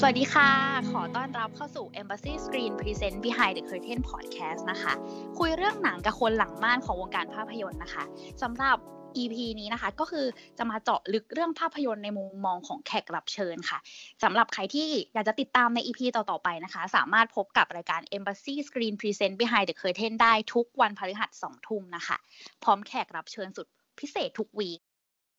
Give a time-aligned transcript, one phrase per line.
[0.00, 0.50] สวัสดีค่ะ
[0.90, 4.92] ขอต้อนรับเข้าสู่ Embassy Screen Present Behind the Curtain Podcast นะคะ
[5.38, 8.04] คุยเรื่องหนังกับคนหลังม่านของวงการภาพยนตร์นะคะ
[8.42, 8.76] สำหรับ
[9.16, 10.26] EP นี้นะคะก็คือ
[10.58, 13.78] จะมาเจาะลึกเรื่องภาพยนตร์ในมุมมองของแขกรับเชิญค่ะ
[14.22, 22.16] สำหรับใครที่อยากจะติดตามใน EP ต่อ ๆ ไปนะคะ สามารถพบกับรายการ Embassy Screen Present Behind the Curtain ได้ทุกวันพฤหัส2ทุ่มนะคะ
[22.62, 23.66] พร้อมแขกรับเชิญสุด
[24.00, 24.70] พิเศษทุกวี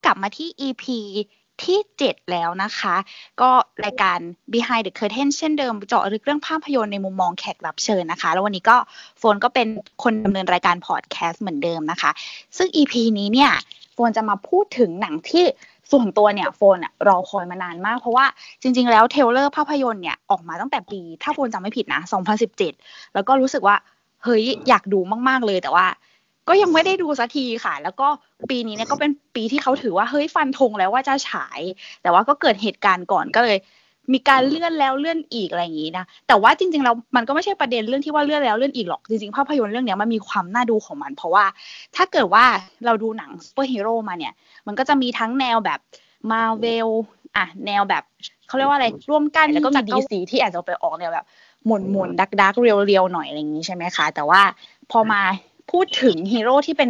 [0.05, 0.85] กลับมาที่ EP
[1.65, 2.95] ที่ 7 แล้วนะคะ
[3.41, 3.49] ก็
[3.85, 4.17] รายการ
[4.53, 8.77] Behind the Curtain เช่นเดิมเจาะลึกเรื่องภาพยนตร์ในมุมมองแขกรับเชิญนะคะ แล้ววันนี้ก็
[9.19, 9.67] โฟนก็เป็น
[10.03, 12.11] คนดำเนินรายการพอดแคสต์เหมือนเดิมนะคะ
[12.57, 13.51] ซึ่ง EP นี้เนี่ย
[13.93, 15.45] โฟนจะมาพูดถึงหนังที่
[15.91, 18.25] ส่วนตัวเนี่ยโฟนรอคอยมานานมาก เพราะว่า
[18.61, 22.01] จริง ๆ แล้วเทเลอร์ภาพยนตร์เนี่ยออกมาตั้งแต่ปี ถ้าโฟนจำไม่ผิดนะ
[22.57, 23.75] 2017 แล้วก็รู้สึกว่า
[24.23, 25.85] เฮ้ยอยากดูมาก ๆ เลยแต่ว่า
[26.47, 28.07] ก็ยังไม่ได้ดูสักทีค่ะ แล้วก็
[28.49, 31.61] ปีนี้เนี่ยก็เป็นปีที่เขาถือว่าเฮ้ยฟันธงแล้วว่าจะฉาย
[32.01, 33.57] แต่ว่าก็เกิดเหตุการณ์ก่อนก็เลย
[34.13, 41.45] มีการเลื่อนแล้วเลื่อนอีกอะไรอย่างนี้นะแต่ว่าจริงๆแล้วมันก็ไม่ใช่ประเด็นเรื่องที่ว่าเลื่อนแล้วเลื่อนอีกหรอกจริงๆภาพยนตร์เรื่องนี้มันมีความน่าดูของมัน เพราะว่า
[41.95, 42.45] ถ้าเกิดว่า
[42.85, 44.33] เราดูหนังซูเปอร์ฮีโร่มาเนี่ย
[44.67, 45.79] มันก็จะมีทั้งแนวแบบ
[46.31, 46.89] มาเวล
[47.35, 48.03] อะแนวแบบ
[48.47, 51.25] เขาเรียกว่าอะไรร่วมกันแล้วก็มี DC ที่อาจจะไปออกแนวแบบ
[51.67, 54.41] หม่นหม่นดาร์กดาร์กเรียลเรียลหน่อยอะไรอย่างนี้ใช่ไหมคะ แต่ว่า
[54.91, 55.21] พอมา
[55.71, 56.89] พูดถึงฮีโร่ที่เป็น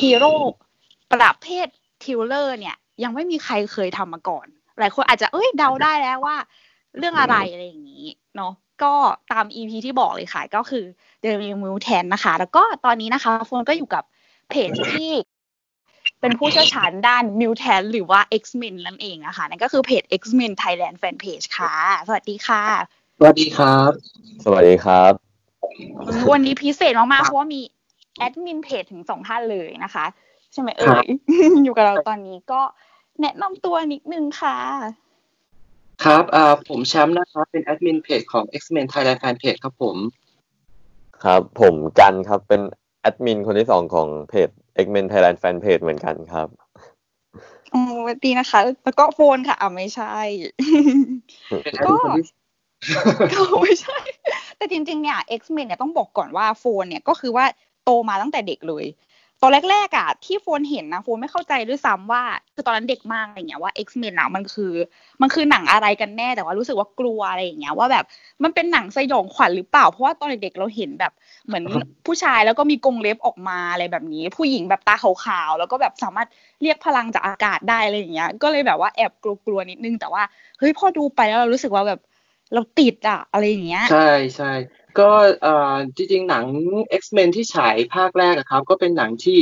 [0.00, 0.32] ฮีโร่
[1.12, 1.66] ประเภท
[2.04, 4.46] thriller เนี่ย ยังไม่มีใครเคยทำมาก่อน
[4.78, 6.36] หลายคนอาจจะเอ้ยเดาได้แล้วว่า
[6.98, 8.92] เรื่องอะไรอะไรอย่างนี้เนาะก็
[9.32, 10.84] ตาม EP ที่บอกเลยค่ะก็คือ
[11.22, 14.04] The New Mutant นะคะ แล้วก็ตอนนี้นะคะโฟนก็อยู่กับ
[14.50, 15.12] เพจที่
[16.20, 21.74] เป็นผู้เชี่ยวชาญด้าน mutant หรือว่า X-Men นั่นเองนะคะนั่นก็คือเพจ X-Men Thailand Fan Page ค่ะ
[22.06, 22.62] สวัสดีค่ะ
[23.18, 23.90] สวัสดีครับ
[24.44, 25.12] สวัสดีครับ
[26.32, 27.60] วันนี้พิเศษมากๆเพราะว่ามี
[28.18, 30.04] แอดมินเพจถึงสองท่านเลยนะคะ
[30.52, 31.06] ใช่ไหมเอ่ย
[31.64, 32.60] อยู่กับเราตอนนี้ก็
[33.20, 34.56] แนะนำตัวนิดนึงค่ะ
[36.04, 39.96] ครับอ่าผมแชมป์นะครับเป็นแอดมินเพจของ X-Men Thailand Fan Page ครับผม
[41.24, 42.62] ครับ ผมกันครับเป็น
[43.00, 44.48] แอดมินคนที่สองของเพจ
[44.84, 46.48] X-Men Thailand Fan Page เหมือนกันครับ
[47.74, 50.14] อ๋อสวัสดีนะคะ แล้วก็โฟนค่ะอ่าไม่ใช่
[51.62, 52.24] เป็นแอดมินคนที่
[53.34, 53.98] ก็ไม่ใช่
[54.56, 57.44] แต่จริงๆเนี่ย X-Men เนี่ยต้องบอกก่อนว่าโฟนเนี่ยก็คือว่า
[57.84, 58.86] โตมาตั้งแต่เด็กเลย
[59.44, 62.22] ตอนแรกๆอะที่โฟนเห็นนะโฟนไม่เข้าใจด้วยซ้ำว่า
[62.54, 64.72] คือตอนนั้นเด็กมากอะไรเงี้ยว่า X-Men อะมันคือ
[65.22, 68.04] มันคือหนังอะไรกันแน่แต่ว่ารู้สึกว่ากลัวอะไรอย่างเงี้ยว่าแบบ
[68.42, 71.12] มันเป็นหนังสยองขวัญหรือเปล่า เพราะว่าตอนเด็กๆเราเห็นแบบ
[71.46, 71.64] เหมือน
[72.06, 76.28] ผู้ชายแล้วก็มีกรงเล็บออกมาอะไรแบบนี้ ผู้หญิงแบบตาขาวๆแล้วก็แบบสามารถ
[76.62, 80.22] เรียกพลังจากอากาศได้อะไรอย่างเงี้ย ก็เลยแบบว่าแอบกลัวๆนิดนึงแต่ว่า
[80.58, 82.00] เฮ้ยพอดูไปแล้วเรารู้สึกว่าแบบ
[82.54, 84.52] เราติดอะอะไรอย่างเงี้ย ใช่ใช่
[84.98, 85.10] ก็
[85.46, 86.46] อ่อจริงๆ หนัง
[87.00, 89.40] X-Men ที่ฉายภาคแรกอะครับ ก็เป็นหนังที่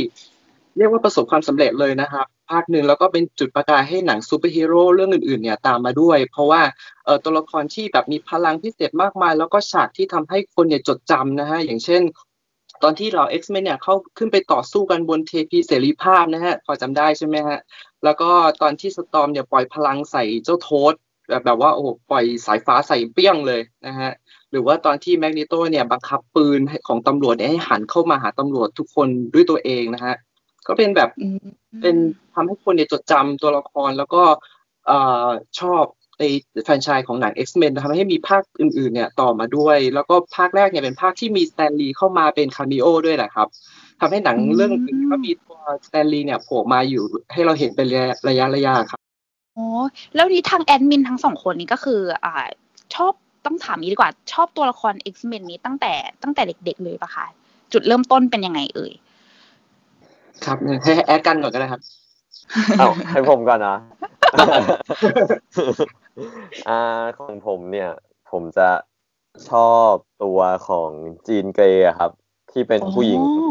[0.77, 6.63] เรียกว่าประสบความสำเร็จเลยนะครับ ภาคหนึ่งแล้วก็เป็นจุดประกายให้หนังซูเปอร์ฮีโร่เรื่องอื่นๆเนี่ยตามมาด้วย เพราะว่า
[7.05, 12.03] เอ่อตัวละครที่แบบมีพลังพิเศษมากมาย แล้วก็ฉากที่ทำให้คนเนี่ยจดจำนะฮะอย่างเช่น
[12.83, 17.59] ตอนที่เรา X-Men เนี่ยเข้าขึ้นไปต่อสู้กันบนเทพีเสรีภาพนะฮะพอจำได้ใช่ไหมฮะ
[18.05, 18.31] แล้วก็
[18.63, 20.95] ตอนที่ Storm เนี่ยปล่อยพลังใส่เจ้า Toad
[21.29, 24.11] แบบแบบว่าโอ้ปล่อยสายฟ้าใส่เปี้ยงเลยนะฮะ
[24.51, 30.17] หรือว่าตอนที่ Magneto เนี่ยบังคับปืนของตำรวจเนี่ยให้หันเข้ามาหาตำรวจทุกคนด้วยตัวเองนะฮะ
[30.67, 31.47] ก็เป็นแบบอืม
[31.83, 31.97] เป็น
[32.35, 34.23] ทำให้คนเนี่ยจดจำตัวละครแล้วก็
[34.87, 35.29] เอ่อ
[35.61, 35.85] ชอบ
[36.19, 36.25] ใน
[36.65, 43.49] แฟรนไชส์ของหนัง X-Men ทำให้มีภาคอื่นๆ เนี่ยต่อมาด้วย แล้วก็ภาคแรกเนี่ยเป็นภาคที่มี Stan Lee เข้ามาเป็น cameo ด้วยแหละครับ
[44.01, 49.01] ทำให้หนังเรื่องอื่นก็มีตัวสแตนลีย์เนี่ยโผล่มาอยู่ให้เราเห็นเป็นระยะระยะระยะครับ
[49.57, 49.67] อ๋อ
[50.15, 52.37] แล้วนี่ทางแอดมินทั้งสองคนนี้ก็คืออ่า
[52.95, 53.13] ชอบ
[53.45, 55.93] ต้องถามนี้ดีกว่า ชอบตัวละคร X-Men นี้ตั้งแต่
[56.23, 57.27] ตั้งแต่เด็กๆเลยปะคะ
[57.73, 58.93] จุดเริ่มต้นเป็นยังไงเอ่ย
[60.45, 61.81] ครับให้แอดกันก่อนก็ได้ครับ
[62.79, 63.77] เอาให้ผมก่อนนะ
[66.69, 66.81] อ่า
[67.19, 67.91] ของผมเนี่ย
[68.31, 68.69] ผมจะ
[69.51, 69.93] ชอบ
[70.23, 70.91] ตัวของ
[71.29, 72.11] Jean Grey อะครับ
[72.53, 73.51] ที่เป็นผู้หญิงอ๋อ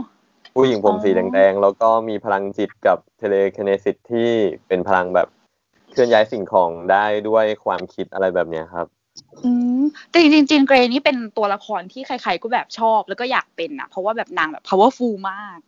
[0.56, 4.30] ผู้หญิงผมสีอ๋อแดงๆแล้วก็มีพลังจิตกับ telekinesis ที่
[4.68, 5.28] เป็นพลังแบบ
[5.92, 8.88] เคลื่อนย้ายสิ่งของได้ด้วยความคิดอะไรแบบเนี้ยครับ
[9.46, 15.60] อืมแต่จริงๆ Jean Grey นี่เป็นตัวละครที่ใคร ๆ ก็แบบชอบแล้วก็อยากเป็นอะเพราะว่าแบบนางแบบ powerful มาก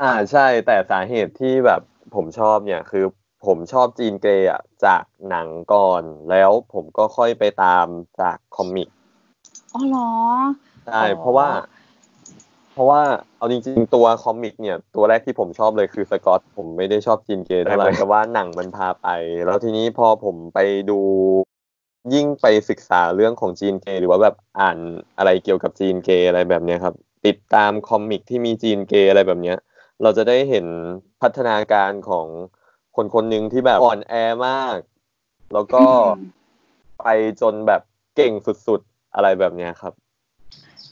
[0.00, 1.80] อ่าใช่แต่สาเหตุที่แบบ
[2.14, 3.04] ผมชอบเนี่ยคือ
[3.46, 7.86] ผมชอบ Jean Grey อะจากหนังก่อน แล้วผมก็ค่อยไปตาม
[8.20, 8.88] จาก comic
[9.74, 10.10] อ๋อเหรอ
[10.86, 11.48] ใช่อ๋อเพราะว่า
[12.72, 13.02] เพราะว่า
[13.38, 19.08] เอาจริงๆตัว comic เนี่ย ตัวแรกที่ผมชอบเลยคือสกอต ผมไม่ได้ชอบ Jean Grey เท่าไหร่แต่ว่าหนังมันพาไป
[19.44, 20.58] แล้วทีนี้พอผมไป
[20.90, 21.00] ดู
[22.14, 24.78] ยิ่งไปศึกษาเรื่องของ Jean Grey หรือว่าแบบอ่าน
[25.18, 26.94] อะไรเกี่ยวกับ Jean Grey อะไรแบบเนี้ยครับ
[27.26, 29.56] ติดตาม comic ที่มี Jean Grey อะไรแบบเนี้ย
[30.02, 30.66] เราจะได้เห็น
[31.22, 32.26] พัฒนาการของ
[32.96, 34.14] คนคนหนึ่งที่แบบอ่อนแอ
[34.46, 34.76] มาก
[35.52, 35.82] แล้วก็
[36.16, 36.38] อืม
[37.00, 37.06] ไป
[37.40, 37.82] จนแบบ
[38.16, 39.92] เก่งสุดๆอะไรแบบเนี้ยครับ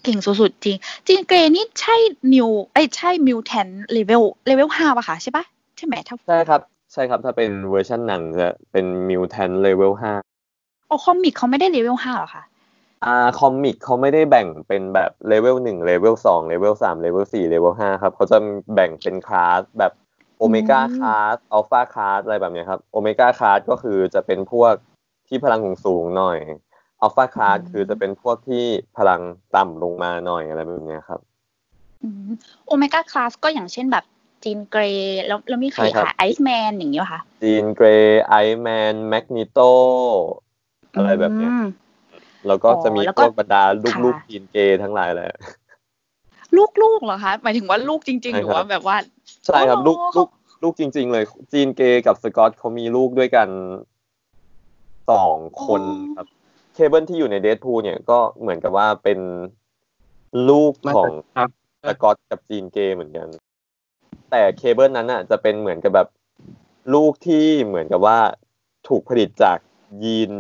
[0.03, 0.77] เก่งสุดๆจริง
[1.07, 1.97] จริง Jean Grey นี่ใช่
[2.35, 5.45] นิวไอ้ยใช่ mutant level level ห้าป่ะคะใช่ปะ
[5.77, 6.61] ใช่ไหมถ้าใช่ครับ
[6.93, 10.13] ใช่ครับถ้าเป็นเวอร์ชันหนังจะเป็น mutant level ห้า
[10.88, 12.44] โอ้ comic เขาไม่ได้เลเวลห้าหรอคะ
[13.05, 18.38] อ่า comic เขาไม่ได้แบ่งเป็นแบบเลเวลหนึ่งเลเวลสองเลเวลสามเลเวลสี่เลเวลห้าครับเขาจะ
[18.75, 19.93] แบ่งเป็นคลาสแบบ
[20.38, 24.75] omega class alpha class อะไรแบบเนี้ยครับ omega class ก็คือจะเป็นพวก
[25.29, 26.38] ที่พลังสูงๆหน่อย
[27.00, 28.65] alpha class คือจะเป็นพวกที่
[28.97, 29.21] พลัง
[29.56, 31.21] ต่ำลงมาหน่อยอะไรแบบเนี้ยครับ
[32.67, 34.05] omega class ก็อย่างเช่นแบบ
[34.44, 39.58] Jean Grey แล้วแล้วมีใครใช่ครับคะไอซ์แมนอย่างนี้ป่ะคะ Jean Grey Iceman Magneto
[40.96, 41.66] อะไรแบบเนี้ยอืม
[42.46, 45.31] แล้วก็จะมีอ๋อแล้วก็พวกบรรดาลูกค่ะๆ Jean Grey ทั้งหลายแหละ
[46.82, 48.96] ลูกๆเหรอคะหมายถึงว่าลูกจริงๆใช่หครับรือว่าแบบว่า
[49.46, 50.28] ใช่ครับอ๋อลูกลูก
[50.62, 53.48] ลูกจริง ๆ เลย Jean Grey กับสกอตเขามีลูกด้วยกัน
[55.10, 55.82] สองคน
[56.16, 56.26] ครับ
[56.75, 59.19] เคเบิลที่อยู่ในเด p พูเนี่ยก็เหมือนกับว่าเป็น
[60.48, 61.50] ลูกมาจากของครับ
[61.88, 63.28] สกอตกับ Jean Grey เหมือนกัน
[64.31, 66.08] แต่เคเบิลนั้นอะ จะเป็นเหมือนกับแบบ
[66.94, 68.19] ลูกที่เหมือนกับว่า
[68.88, 69.58] ถูกผลิตจาก
[70.04, 70.32] ยีน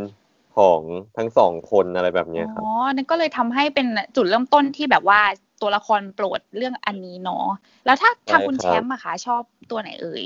[0.56, 0.80] ของ
[1.16, 3.86] ทั้งสองคนอะไรแบบเนี้ยครับอ๋อนั่นก็เลยทำให้เป็น
[4.16, 5.20] จุดเริ่มต้นที่แบบว่า
[5.62, 7.46] ตัวละครโปรดเรื่องอันนี้เนาะ
[7.86, 10.24] แล้วถ้าทางคุณใช่ครับแชมป์อะคะชอบตัวไหนเอ่ย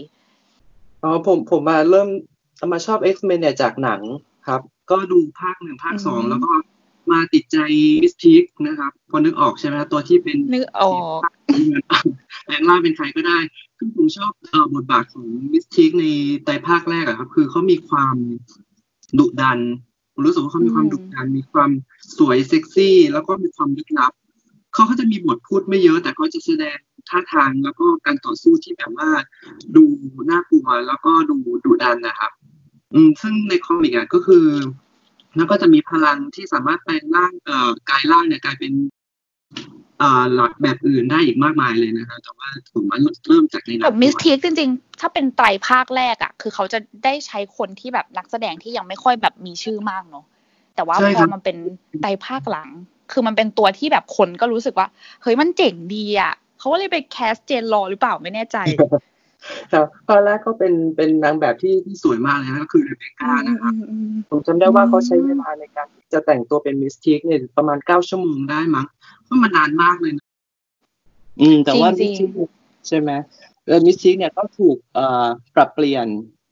[1.02, 2.08] อ๋อผมผมมาเริ่ม
[2.72, 4.00] มาชอบ X-Men เนี่ยจากหนัง
[4.46, 4.60] ครับ
[4.90, 6.52] ก็ดูภาคหนึ่งภาคสองอืมแล้วก็
[7.12, 7.56] มาติดใจ
[8.02, 11.20] มิสทีกนะครับพอนึกออกใช่ไหมครับตัวที่เป็นนึกออก
[12.44, 13.38] แปลงร่างเป็นใครก็ได้
[13.78, 16.04] คือผมชอบเอ่อบทบาทของมิสทีกใน
[16.44, 18.16] ไตรภาคแรกอะครับ คือเขามีความ
[19.18, 19.58] ดุดัน
[20.20, 21.70] ผมรู้สึกว่าเขามีความอืมดุดันมีความ
[22.18, 24.12] สวยเซ็กซี่ แล้วก็มีความลึกลับ
[24.74, 26.76] เขาก็จะมีบทพูดไม่เยอะ แต่เขาจะแสดง
[27.08, 29.08] ท่าทางแล้วก็การต่อสู้ที่แบบว่า
[29.76, 29.84] ดู
[30.30, 32.30] น่ากลัวแล้วก็ดูดุดันนะครับ
[32.94, 34.46] อืมซึ่งในคอมิกอะก็คือ
[35.36, 38.72] แล้วก็จะมีพลังที่สามารถแปลงร่างเอ่อกายร่างเนี่ยกลายเป็น
[39.98, 50.24] เอ่อหลักแบบอื่นได้อีกมากมายเลยนะครับแต่ว่าผมว่าเริ่มจากในหนัแบบงมิสก่อนทีกจริงๆ ถ้าเป็นไตรภาคแรกอะคือเขาจะได้ใช้คนที่แบบนักแสดงที่ยังไม่ค่อยแบบมีชื่อมากเนาะ
[50.74, 51.56] แต่ว่าใช่พครัอบมันเป็น
[52.02, 52.70] ไตรภาคหลัง
[53.12, 54.88] คือมันเป็นตัวที่แบบคนก็รู้สึกว่า
[55.22, 58.56] เฮ้ยมันเจ๋งดีอะเขาก็เลยไปแคสเจนรอหรือเปล่าไม่แน่ใจ
[59.72, 68.86] ครับตอนแรกก็เป็นเป็นนางแบบที่ที่สวยมากเลยนะก็คือเรเบคก้านะครับอืมผมจำได้ว่าอืมเขาใช้เวลาในการที่จะแต่งตัวเป็นมิสทีกเนี่ยประมาณเก้าชั่วโมงได้มั้ง
[69.26, 70.26] ก็มันนานมากเลยนะ
[71.40, 72.48] อืม แต่ว่าจริมิงสๆทีก
[72.88, 73.49] ใช่ไหมแล้ว
[73.86, 76.06] มิสทีกเนี่ยก็ถูกเอ่อปรับเปลี่ยน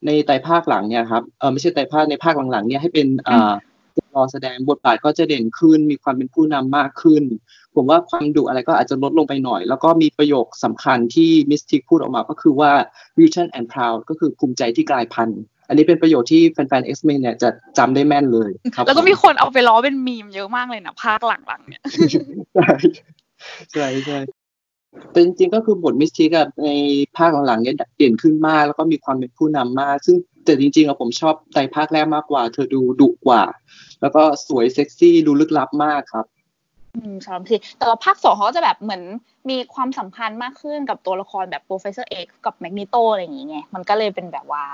[0.06, 3.52] ในไตรภาคหลังเนี่ยครับเออไม่ใช่ไตรภาคในภาคหลังๆเนี่ยให้เป็นเอ่อ
[4.16, 7.22] รอแสดงบทบาทก็จะเด่นขึ้น มีความเป็นผู้นำมากขึ้น
[7.74, 12.70] ผมว่าความดุอะไรก็อาจจะลดลงไปหน่อย แล้วก็มีประโยคสำคัญที่มิสติกพูดออกมาก็คือว่า
[13.18, 17.48] mutant and proud ก็คือภูมิใจที่กลายพันธุ์ อันนี้เป็นประโยชน์ที่แฟนๆ X-Men เนี่ยจะ
[17.78, 21.82] จำได้แม่นเลยครับแล้วก็ผมีคนเอาไปล้อเป็นมีมเยอะมากเลยนะภาคหลังๆเนี่ย
[22.54, 22.66] ใช่
[23.72, 24.18] ใช่ใช่
[25.12, 26.70] แต่จริงๆก็คือบทมิสติกอะใน
[27.16, 33.42] ภาคหลังๆเนี่ยเด่นขึ้นมาก แล้วก็มีความเป็นผู้นำมาก ซึ่งแต่จริงๆอะผมชอบไตรภาคแรกมากกว่า เธอดูดุกว่า
[34.00, 36.26] แล้วก็สวยเซ็กซี่ดูลึกลับมากครับ
[36.96, 39.02] อืมสำหรับทีแต่ว่าภาคสองเขาก็จะแบบเหมือน
[39.50, 44.64] มีความสัมพันธ์มากขึ้นกับตัวละครแบบ Professor X กับ Magneto อะไรอย่างเงี้ยมันก็เลยเป็นแบบว่า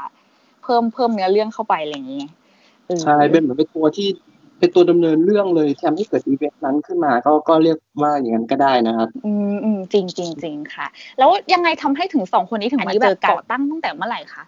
[0.62, 2.28] เพิ่มเพิ่มเนื้อเรื่องเข้าไปอะไรอย่างเงี้ย
[2.86, 4.08] เออใช่เป็นเหมือนเป็นตัวที่
[4.58, 10.86] เป็นตัวดำเนินเรื่องเลยทำให้เกิดอีเวนต์นั้นขึ้นมา ก็ก็เรียกว่าอย่างนั้นก็ได้นะครับ อืมอืมจริงจริงจริงค่ะ
[11.18, 14.44] แล้วยังไงทำให้ถึงสองคนนี้ถึงมาเจอกันตั้งตั้งแต่เมื่อไหร่คะ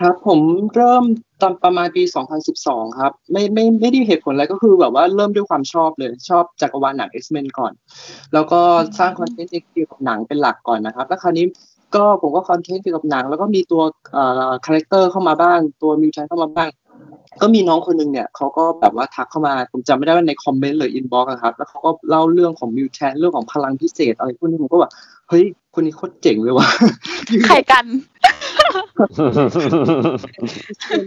[0.00, 0.40] ครับผม
[0.74, 1.04] เริ่ม
[1.42, 2.02] ตอนประมาณปี
[2.50, 7.72] 2012 ครับ ไม่ไม่ไม่ได้เหตุผลอะไรก็คือแบบว่าเริ่มด้วยความชอบเลย ชอบจักรวาลหนัง X-Men ก่อน
[8.34, 8.60] แล้วก็
[8.98, 11.46] สร้างคอนเทนต์เกี่ยวกับหนังเป็นหลักก่อนนะครับ แล้วคราวนี้
[11.94, 13.82] ก็ผมก็ content เกี่ยวกับหนัง แล้วก็มีตัว
[14.12, 16.68] เอ่อ character เข้ามาบ้าง ตัว mutant เข้ามาบ้าง
[17.42, 24.92] ก็มีน้องคนหนึ่งเนี่ยเขาก็แบบว่าทักเข้ามา ผมจำไม่ได้ว่าใน comment หรือ inbox ครับ แล้วเขาก็เล่าเรื่องของ mutant เรื่องของพลังพิเศษอะไรพวกนี้ผมก็แบบ
[25.28, 26.68] เฮ้ยคนนี้โคตรเจ๋งเลยว่ะ
[27.46, 27.86] ใครกัน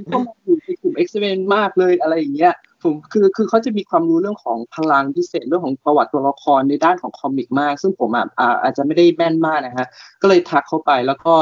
[0.07, 9.87] เข้ามาอยู่ในกลุ่ม X-Men มากเลยอะไรอย่างเงี้ยผมคือคือเขาจะมีความรู้เรื่องของพลังพิเศษเรื่องของประวัติตัวละครในด้านของ comic มาก ซึ่งผมอะอ่าอาจจะไม่ได้แม่นมากนะฮะ
[10.21, 11.33] ก็เลยทักเข้าไปแล้วก็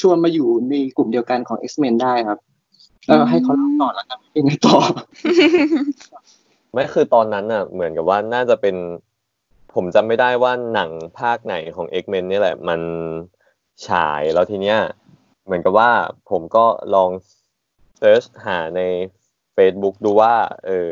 [0.00, 2.38] ชวนมาอยู่ในกลุ่มเดียวกันของ X-Men ได้ครับ
[3.06, 4.78] แล้วให้เขาเล่าต่อแล้วกันเป็นไงต่อ
[6.72, 8.76] ไม่คือตอนนั้นน่ะ เหมือนกับว่าน่าจะเป็น
[9.74, 12.80] ผมจำไม่ได้ว่าหนังภาคไหนของ X-Men นี่แหละ มัน
[13.86, 14.78] ฉายแล้วทีเนี้ย
[15.44, 15.90] เหมือนกับว่า
[16.30, 17.10] ผมก็ลอง
[17.98, 18.80] เซิร์ชหาใน
[19.56, 20.34] Facebook ดูว่า
[20.66, 20.88] เออ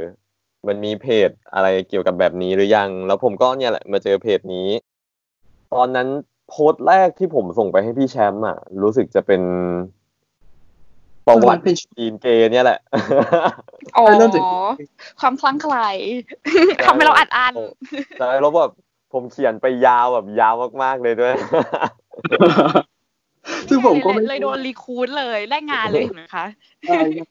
[0.66, 4.68] มันมีเพจอะไรเกี่ยวกับแบบนี้หรือยัง แล้วผมก็เนี่ยแหละมาเจอเพจนี้
[5.75, 6.09] ตอนนั้น
[6.49, 9.42] โพสต์แรกที่ผมส่งไปให้พี่แชมป์อะ รู้สึกจะเป็น
[11.26, 12.78] ประวัติเป็นจีนเกย์เนี่ยแหละ
[13.97, 14.43] อ๋อเริ่มจาก
[15.21, 15.88] ความคลั่งไคล้
[16.87, 17.54] ทำให้เราอัดอั้น
[18.19, 18.71] ใช่แล้วแบบ
[19.12, 21.35] ผมเขียนไปยาวแบบยาวมากๆเลยด้วย
[23.69, 26.47] ซึ่งผมก็ไม่เลยโดนรีคูดเลย ได้งานเลยเห็นไหมคะ
[26.87, 27.28] ใช่ครับ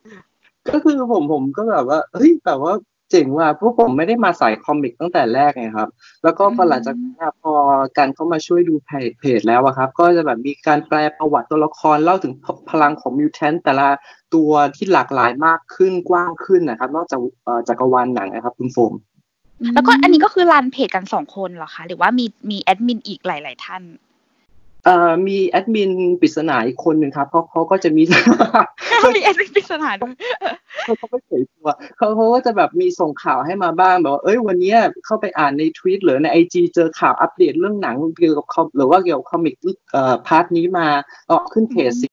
[0.69, 2.73] ก็คือผมผมก็แบบว่า เฮ้ยแบบว่า
[3.13, 5.89] เจ๋งว่ะเพราะผมไม่ได้มาสายคอมิกตั้งแต่แรกไงครับ
[6.23, 7.53] แล้วก็พอหลังจากนั้นอะพอ
[7.97, 12.33] การเข้ามาช่วยดูเพจเพจแล้วอะครับ ก็จะแบบมีการแปลประวัติตัวละครเล่าถึง
[12.69, 13.87] พลังของมิวแทนแต่ละ
[14.35, 18.93] ตัวที่หลากหลายมากขึ้นกว้างขึ้นนะครับ นอกจากเอ่อจักรวาลหนังนะครับ คุณโฟม
[19.73, 23.81] แล้วก็อันนี้ก็คือรันเพจกันสองคนเหรอคะ หรือว่ามีมีแอดมินอีกหลาย ๆ ท่าน
[24.85, 28.03] เอ่อมีแอดมินปริศนาอีกคนหนึ่งครับเขาเขาก็จะมี
[29.15, 30.13] มีแอดมินปริศนาด้วย
[30.83, 39.55] เขาเขาไม่เผยตัวเขาเขาก็จะแบบมีส่งข่าวให้มาบ้างแบบว่าเอ้ยวันเนี้ยเข้าไปอ่านในทวีตหรือใน IG เจอข่าวอัปเดตเรื่องหนังเกี่ยวกับ com หรือว่าเกี่ยวกับ comic
[39.91, 40.87] เอ่อ part นี้มา
[41.27, 42.07] เอาขึ้นเพจสิ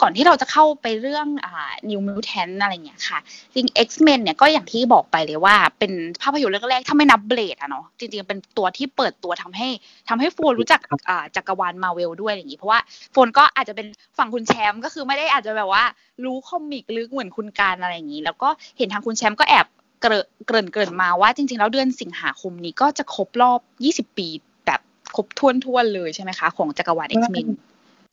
[0.00, 3.18] ก่อนที่เราจะเข้าไปเรื่องอ่า New Mutant อะไรเงี้ยค่ะ
[3.54, 5.92] จริง X-Men เนี่ยก็อย่างที่บอกไปเลยว่าเป็น
[6.22, 9.68] ภาพยนตร์เรื่องแรกถ้าไม่นับ Blade อะเนาะจริงๆเป็นตัวที่เปิดตัวทำให้
[10.08, 12.80] ทำให้โฟนรู้จักอ่าจักรวาลมาเวลด้วยอย่างงี้ เพราะว่า
[13.12, 13.86] โฟนก็อาจจะเป็น
[14.18, 15.84] ฝั่งคุณแชมป์ก็คือไม่ได้อาจจะแบบว่า
[16.24, 19.66] รู้คอมิกลึกเหมือนคุณการอะไรอย่างงี้ แล้วก็เห็นทางคุณแชมป์ก็แอบ
[20.00, 20.22] เกริ่
[20.64, 23.60] นเกริ่นมาว่าจริง ๆ แล้วเดือนสิงหาคมนี้ก็จะครบรอบ
[24.10, 24.28] 20 ปี
[24.66, 24.80] แบบ
[25.16, 27.48] ครบถ้วนท้วนๆเลยใช่ไหมคะ ของจักรวาล X-Men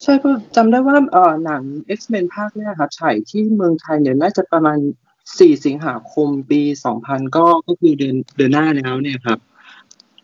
[0.04, 1.64] ใช่เพราะจำได้ว่าเอ่อหนัง
[2.00, 4.78] X-Men ภาคแรกครับฉายที่เมืองไทยเนี่ยน่าจะประมาณ
[5.20, 6.62] 4สิงหาคมปี
[6.98, 9.40] 2000ก็ก็คือเดือนเดือนหน้าแล้วเนี่ยครับ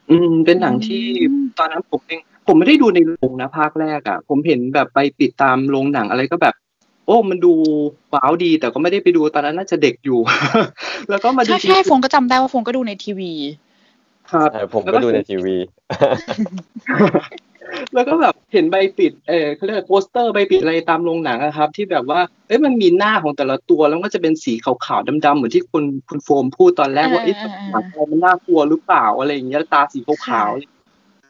[0.10, 6.56] อืม เป็นหนังที่อืมตอนนั้นผมเองผมไม่ได้ดูในโรงนะภาคแรกอะ ผมเห็นแบบไปปิดตามโรงหนังอะไรก็แบบ
[7.06, 7.54] โอ้มันดู
[8.14, 10.20] ว้าวดี แต่ก็ไม่ได้ไปดูตอนนั้นน่าจะเด็กอยู่
[11.10, 13.32] แล้วก็มาดูใช่ใช่โฟนก็จำได้ว่าโฟนก็ดูในทีวี
[14.32, 15.56] ครับใช่ผมก็ดูในทีวี
[17.96, 30.74] แล้วก็แบบเห็นใบปิดเออเขาเรียกว่าโปสเตอร์ใบปิดอะไรตามโรงหนังอะครับ ที่แบบว่าเอ้ยมันมีหน้าของแต่ละตัวแล้วก็จะเป็นสีขาวๆดำๆเหมือนที่คุณคุณโฟมพูดตอนแรกว่าเอเอ้อยเออเออหนังอะไรมันน่ากลัวหรือเปล่าอะไรอย่างเงี้ยตาสีขาวๆ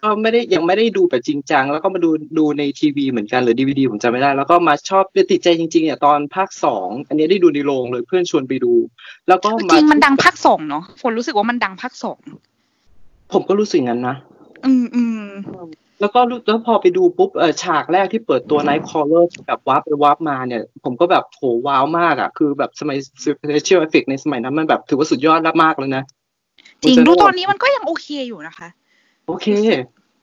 [0.03, 8.73] ก็ไม่ได้ยังไม่ได้ดูแบบจริงจังแล้วก็มาดูดูในทีวีเหมือนกันหรือดีวีดีผมจำไม่ได้ แล้วก็มาชอบติดใจจริงๆเนี่ยตอนภาคสองอันนี้ได้ดูในโรงเลยเพื่อนชวนไปดู
[9.27, 12.19] แล้วก็จมาริงๆมันดังภาคสองเนาะฝนรู้สึกว่ามันดังภาคสอง
[13.33, 14.15] ผมก็รู้สึกงั้นนะ
[14.65, 15.23] อืมอืม
[16.01, 26.03] แล้วก็รู้แล้วพอไปดูปุ๊บเออฉากแรกที่เปิดตัว Nightcrawler ที่แบบวาร์ปไปวาร์ปมาเนี่ย ผมก็แบบโหว้าวมากอะ คือแบบสมัย Special Effect ในสมัยนั้นมันแบบถือว่าสุดยอดมากๆเลยนะ
[26.81, 28.69] จริงผมจะดูได้ตอนนี้มันก็ยังโอเคอยู่นะคะ
[29.27, 29.47] โอเค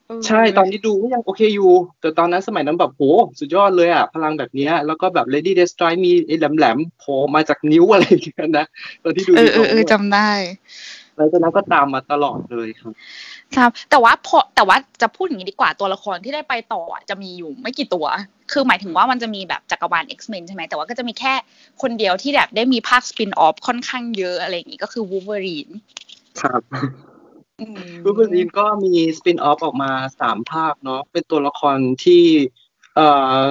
[0.08, 1.70] เออใช่ตอนนี้ดูก็ยังโอเคอยู่
[2.00, 3.02] แต่ตอนนั้นสมัยนั้นแบบโห
[3.40, 8.66] สุดยอดเลยอะ พลังแบบเนี้ยแล้วก็แบบ Lady Deathstrike มีไอ้แหลมๆโผล่มาจากนิ้วอะไรอย่างเงี้ยนะ
[9.02, 10.30] ตอนที่ดูเอในอเออเออโรงจำได้
[11.16, 12.92] แล้วจากนั้นก็ตามมาตลอดเลยครับ
[13.56, 18.06] ครับแต่ว่าพอแต่ว่าจะพูดอย่างนี้ดีกว่าตัวละครที่ได้ไปต่ออะจะมีอยู่ไม่กี่ตัว
[18.52, 21.34] คือหมายถึงว่ามันจะมีแบบจักรวาล X-Men ใช่ไหมแต่ว่าก็จะมีแค่
[21.82, 25.68] คนเดียวที่แบบได้มีภาค spin-off ค่อนข้างเยอะอะไรอย่างงี้ก็คือวูเวอรีน
[26.40, 26.62] ครับ
[28.04, 32.22] รูเบอรีนก็มี spin-off ออกมาสามภาคเนาะเป็นตัวละครที่
[32.94, 33.08] เอ่
[33.40, 33.42] อ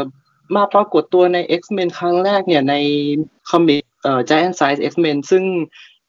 [0.56, 2.76] มาปรากฏตัวใน X-Men ครั้งแรกเนี่ยใน
[3.50, 5.44] comic เอ่อ Giant Size X-Men ซึ่ง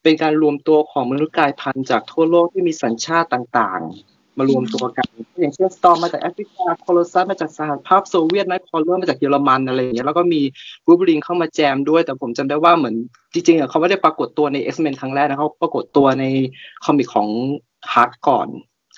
[0.03, 5.07] เป็นการรวมตัวของมนุษย์กลายพันธุ์จากทั่วโลกที่มีสัญชาติต่างๆ มารวมตัวกัน
[5.41, 10.41] อย่างเช่น Storm มาจากแอฟริกา Colossus มาจากสหภาพโซเวียต Nightcrawler มาจากเยอรมันอะไรอย่างเงี้ยแล้วก็มี
[10.87, 12.95] วูบลินเข้ามาแจมด้วย แต่ผมจำได้ว่าเหมือน
[13.33, 16.25] จริงๆอะเขาไม่ได้ปรากฏตัวใน X-Men ครั้งแรกนะเขาปรากฏตัวใน
[16.85, 17.29] comic ของ
[17.93, 18.49] ฮาร์ดก่อน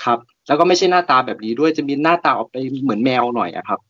[0.04, 0.18] ครับ
[0.48, 3.80] แล้วก็ไม่ใช่หน้าตาแบบนี้ด้วยจะมีหน้าตาออกไปเหมือนแมวหน่อยอะครับ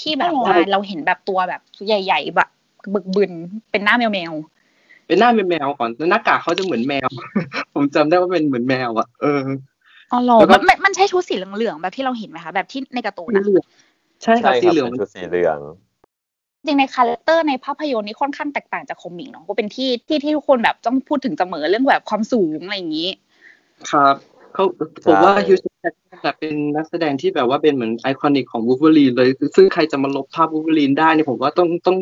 [0.00, 2.48] ที่แบบว่าเราเห็นแบบตัวแบบใหญ่ ๆ แบบ
[2.94, 3.32] บึกบึน
[3.70, 4.32] เป็นหน้าแมวแมว
[5.10, 7.08] เป็นหน้าเป็นแมวก่อนแล้วหน้ากากเขาจะเหมือนแมว
[7.74, 13.66] ผมจำได้ว่าเป็นเหมือนแมวอะเออๆอ๋อเหรอแล้วก็มันมันมันใช่ชุดสีเหลืองๆแบบที่เราเห็นไหมคะแบบที่ในการ์ตูนสีนะเหลือง
[14.22, 15.58] ใช่คใช่รับคสีรับเหลืองเป็นชุดสีเหลือง
[16.66, 23.10] จริงใน character ในภาพยนตร์นี่ค่อนข้างแตกต่างจาก comic เนาะก็เป็นที่ที่ที่ทุกคนแบบต้องพูดถึงเสมอเรื่องแบบความสูงอะไรอย่างนี้
[23.90, 24.16] ครับ
[24.54, 24.64] เขา
[25.04, 31.96] ผมว่าใช่ Hugh Jackman แบบเป็นนักแสดงที่แบบว่าเป็นเหมือน iconic ของวูฟเวอรีนเลย ซึ่งใครจะมาลบภาพวูฟเวอรีนได้เนี่ยผมว่าต้องต้อง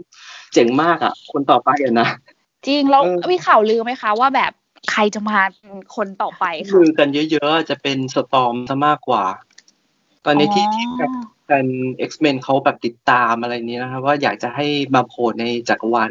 [0.52, 2.08] เจ๋งมากอะ คนต่อไปอะนะ
[2.66, 4.52] จริงแล้วเออมีข่าวลือไหมคะ ว่าแบบ
[4.90, 9.24] ใครจะมาเป็นคนต่อไปค่ะคือกันเยอะๆ จะเป็น Storm ซะมากกว่า
[10.24, 11.12] ตอนนี้ที่ที่แบบ
[11.44, 11.66] แฟน
[12.10, 16.10] X-Men เขาแบบติดตามอะไรนี้นะครับ ว่าอยากจะให้มาโผล่ในจักรวาล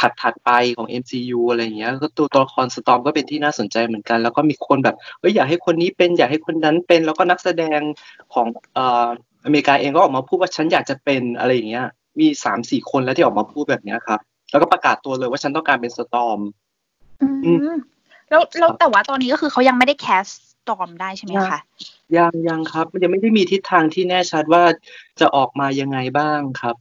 [0.00, 7.80] ถัดถัดๆไปของ MCU อะไรอย่างเงี้ย ก็ตัวตัวละครสตอมก็เป็นที่น่าสนใจเหมือนกัน แล้วก็มีคนแบบเอ้ยอยากให้คนนี้เป็นอยากให้คนนั้นเป็น แล้วก็นักแสดง
[8.34, 9.06] ของเอ่อ
[9.44, 11.86] อเมริกาเองก็ออกมาพูดว่าฉันอยากจะเป็นอะไรอย่างเงี้ย
[12.20, 14.20] มีสามสี่คนแล้วที่ออกมาพูดแบบเนี้ยครับ
[14.50, 16.40] แล้วก็ประกาศตัวเลยว่าฉันต้องการเป็นสตอม
[17.22, 17.76] อือืม
[18.28, 20.26] แล้วแล้วแต่ว่าตอนนี้ก็คือเขายังไม่ได้แคส
[20.68, 21.60] Storm ได้ใช่ไหมคะ
[22.16, 24.62] ยังยังครับ มันยังไม่ได้มีทิศทางที่แน่ชัดว่า
[25.20, 26.76] จะออกมายังไงบ้างครับ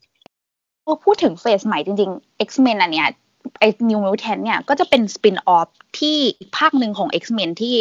[1.06, 3.10] พูดถึง phase ใหม่จริงๆ X-Men อันเนี้ย
[3.60, 5.68] ไอ้ New Mutant เนี่ยก็จะเป็น spin-off
[6.00, 7.76] ที่อีกภาคหนึ่งของ X-Men ที่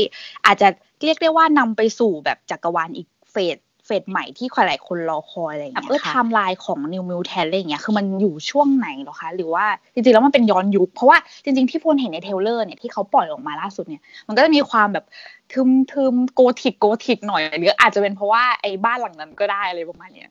[0.46, 0.68] อาจจะ
[1.02, 3.56] เรียกได้ว่านำไปสู่แบบจักรวาลอีก phase
[3.88, 9.64] phase ใหม่ที่หลายคนรอคอยอะไรอย่างเงี้ยเออไทม์ไลน์ของ New Mutant อะไรอย่างเงี้ยคือมันอยู่ช่วงไหนหรอคะ หรือว่า
[9.94, 15.04] จริงๆ แล้วมันเป็นย้อนยุค เพราะว่าจริงๆ ที่ฝนเห็นใน trailer เนี่ยที่เขาปล่อยออกมาล่าสุดเนี่ยมันก็จะมีความแบบ
[15.52, 20.30] ทึมทึม gothic gothic หน่อย หรืออาจจะเป็นเพราะว่าไอ้บ้านหลังนั้นก็ได้อะไรประมาณเนี้ย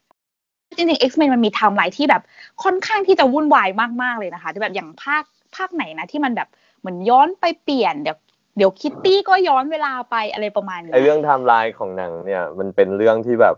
[0.78, 2.22] จริงๆ X-Men มันมีไทม์ไลน์ที่แบบ
[2.64, 3.70] ค่อนข้างที่จะวุ่นวาย
[4.02, 5.24] มากๆเลยนะคะที่แบบอย่างภาค
[5.56, 6.50] ภาคไหนนะที่มันแบบ
[6.80, 8.18] เหมือนย้อนไปเปลี่ยนเดี๋ยว
[8.58, 13.56] เดี๋ยวคิตตี้ก็ย้อนเวลาไปอะไรประมาณนี้ไอเรื่องไทม์ไลน์ของหนังเนี่ย มันเป็นเรื่องที่แบบ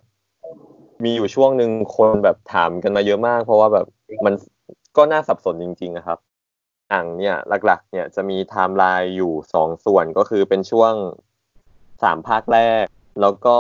[1.03, 3.85] มีอยู่ช่วงหนึ่งคนแบบถามกันมาเยอะมาก เพราะว่าแบบ
[4.25, 4.33] มัน
[4.97, 6.19] ก็น่าสับสนจริง ๆ นะครับ
[6.89, 10.93] หนังเนี่ยหลัก ๆ เนี่ยจะมีไทม์ไลน์อยู่สองส่วนก็คือเป็นช่วง
[12.03, 12.85] สามภาคแรก
[13.21, 13.57] แล้วก็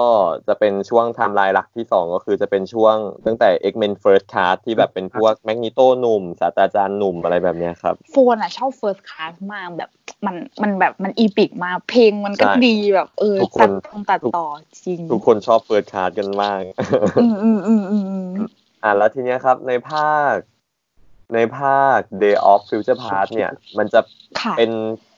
[0.47, 9.89] จะเป็นช่วงไทม์ไลน์หลักที่สองก็คือจะเป็นช่วงตั้งแต่ X-Men First Class ที่แบบเป็นพวก Magneto หนุ่มศาสตราจารย์หนุ่มอะไรแบบนี้ครับฝนอะชอบ First Class มากแบบ
[10.25, 14.47] มันมันแบบมัน epic มากเพลงมันก็ดีแบบเออตัดตรงตัดต่อ
[14.85, 16.61] จริง ทุกคนชอบ First Class กันมาก
[17.21, 18.09] อืมอืมอืมอืม
[18.83, 20.33] อ่าแล้วทีเนี้ยครับในภาค
[21.33, 23.99] ในภาค Day of Future Past เนี่ย มันจะ
[24.57, 24.71] เป็น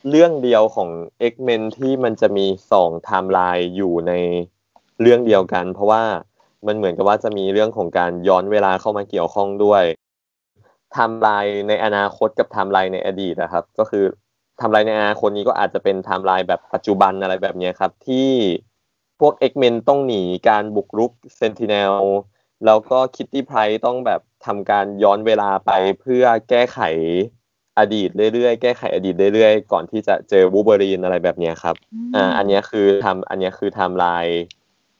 [0.09, 0.89] เรื่องเดียวของ
[1.31, 4.13] X-Men ที่มันจะมีสองไทม์ไลน์อยู่ใน
[5.01, 6.03] เรื่องเดียวกัน เพราะว่า
[6.67, 14.03] มันเหมือนกับว่าจะมีเรื่องของการย้อนเวลาเข้ามาเกี่ยวข้องด้วยไทม์ไลน์ในอนาคตกับไทม์ไลน์ในอดีตนะครับ ก็คือ
[14.57, 18.29] ไทม์ไลน์ในอนาคตนี้ก็อาจจะเป็นไทม์ไลน์แบบปัจจุบันอะไรแบบนี้ครับ ที่
[19.19, 21.93] พวก X-Men ต้องหนีการบุกรุก Sentinel
[22.65, 26.79] แล้วก็ Kitty Pryde ต้องแบบทำการย้อนเวลาไปเพื่อแก้ไข
[27.81, 31.75] อดีตเรื่อยๆ แก้ไขอดีตเรื่อยๆ ก่อนที่จะเจอบูเบอรีนอะไรแบบนี้ครับ
[32.15, 34.41] อ่า อันนี้คือทำอันนี้คือไทม์ไลน์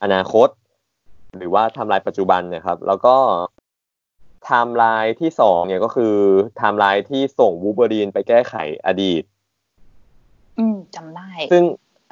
[0.03, 0.49] อนาคต
[1.37, 3.15] หรือว่าไทม์ไลน์ปัจจุบันเนี่ยครับ แล้วก็
[4.45, 6.15] ไทม์ไลน์ที่สองเนี่ยก็คือ
[6.57, 8.53] ไทม์ไลน์ที่ส่งบูเบอรีนไปแก้ไข
[8.85, 9.23] อดีต
[10.59, 11.63] อืมจำได้ ซึ่ง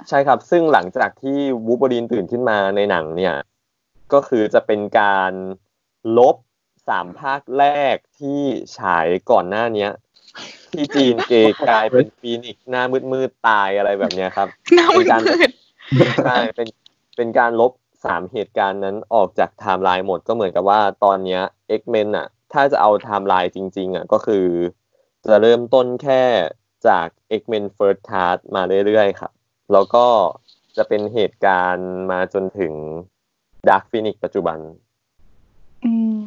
[0.09, 3.35] ใช่ครับ ซึ่งหลังจากที่บูเบอรีนตื่นขึ้นมาในหนังเนี่ย
[4.13, 5.31] ก็คือจะเป็นการ
[6.17, 6.35] ลบ
[6.87, 8.41] สามภาคแรกที่
[8.77, 9.91] ฉายก่อนหน้าเนี้ย
[10.71, 15.05] ที่ Jean Grey กลายเป็น Phoenix หน้ามืดๆตายอะไรแบบเนี้ยครับหน้ามืด
[16.25, 16.67] ใช่เป็น
[17.15, 17.71] เป็นการลบ
[18.05, 21.41] สามเหตุการณ์นั้นออกจากไทม์ไลน์หมดก็เหมือนกับว่าตอนเนี้ย
[21.79, 24.45] X-Men อะ ถ้าจะเอาไทม์ไลน์จริง ๆ อะ ก็คือ
[25.27, 26.23] จะเริ่มต้นแค่
[26.87, 27.07] จาก
[27.39, 29.31] X-Men First Class มาเรื่อยๆครับ
[29.73, 30.05] แล้วก็
[30.77, 32.73] จะเป็นเหตุการณ์มาจนถึง
[33.67, 34.57] Dark Phoenix ปัจจุบัน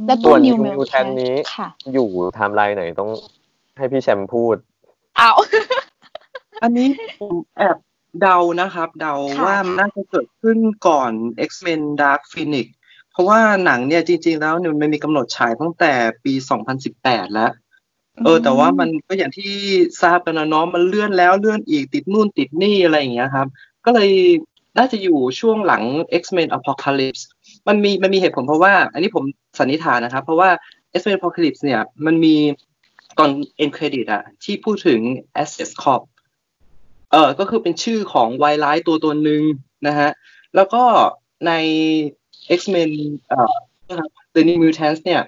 [0.07, 1.35] แล้วตัว New Mutant นี้
[1.92, 3.11] อยู่ไทม์ไลน์ไหนต้อง
[3.76, 4.56] ให้พี่แชมพูด
[5.16, 5.30] เอา
[6.62, 6.88] อันนี้
[7.20, 7.76] ผมแอบ
[8.20, 11.12] เดานะครับ เดาว่าน่าจะเกิดขึ้นก่อน
[11.48, 12.66] X-Men Dark Phoenix
[13.12, 15.92] เพราะว่าหนังเนี่ยจริง ๆ แล้วเนี่ยมันมีกำหนดฉายตั้งแต่
[16.24, 16.32] ปี
[16.85, 17.52] 2018 แล้ว
[18.24, 19.52] เออ แต่ว่ามันก็อย่างที่
[20.02, 23.46] ทราบกันนะน้องมันเลื่อนแล้วเลื่อนอีกติดนู่นติดนี่อะไรอย่างเงี้ยครับ
[23.85, 24.11] ก็เลย
[24.78, 25.82] น่าจะอยู่ช่วงหลัง
[26.22, 27.22] X-Men Apocalypse
[27.68, 29.24] มันมีมันมีเหตุผลเพราะว่า อันนี้ผม
[29.58, 30.50] สันนิษฐานนะครับ เพราะว่า
[30.98, 32.37] X-Men Apocalypse เนี่ยมันมี
[33.18, 33.31] ตอน
[33.62, 35.01] end credit อะที่พูดถึง
[35.42, 36.03] Access Corp
[37.12, 39.42] เออก็คือเป็นชื่อของไวไลท์ตัวตัวหนึ่ง
[39.87, 40.11] นะฮะ
[40.55, 40.83] แล้วก็
[41.46, 41.53] ใน
[42.59, 42.90] X-Men
[43.29, 43.57] เอ่อ
[44.35, 45.22] The New Mutants เนี่ย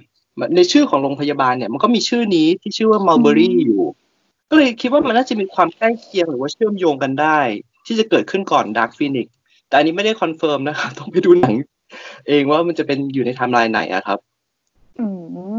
[0.56, 3.82] ในชื่อของโรงพยาบาลเนี่ยมันก็มีชื่อนี้ที่ชื่อว่า Milbury อยู่
[4.50, 7.38] ก็เลยคิดว่ามันน่าจะมีความใกล้เคียงหรือว่าเชื่อมโยงกันได้
[7.86, 9.26] ที่จะเกิดขึ้นก่อน Dark Phoenix
[9.68, 11.54] แต่อันนี้ไม่ได้ confirm นะครับต้องไปดูหนัง
[12.28, 14.18] เองว่ามันจะเป็นอยู่ในไทม์ไลน์ไหนอะครับ
[14.98, 15.06] อื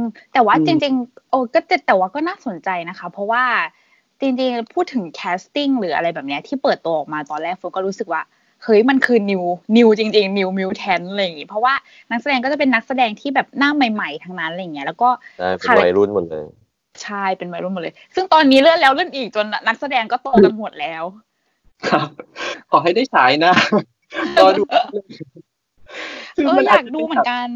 [0.02, 3.43] มแต่ว่าจริง ๆ โอ้ก็แต่ว่าก็น่าสนใจนะคะ เพราะว่า
[4.21, 8.21] จริงๆพูดถึง casting หรืออะไรแบบนี้ที่เปิดตัวออกมาตอนแรกโฟก็รู้สึกว่า
[8.63, 9.43] เฮ้ยมันคือนิว
[9.78, 11.74] นิวจริง ๆ นิวมิวแทนอะไรอย่างงี้เพราะว่า
[12.12, 15.10] นักแสดงก็จะเป็นนักแสดงที่แบบหน้าใหม่ๆทั้งนั้นอะไรเงี้ยแล้วก็
[15.60, 16.45] เป็นวัยรุ่นหมดเลย
[17.04, 21.04] ใช่เป็นวัยรุ่นหมดเลย ซึ่งตอนนี้เลื่อนแล้วเลื่อนอีกจนนักแสดงก็โตกันหมดแล้ว
[21.89, 22.10] ครับ
[22.71, 23.54] ขอให้ได้ฉายนะ
[24.41, 24.76] รอดูเอ
[26.56, 27.48] ออยากดูเหมือนกัน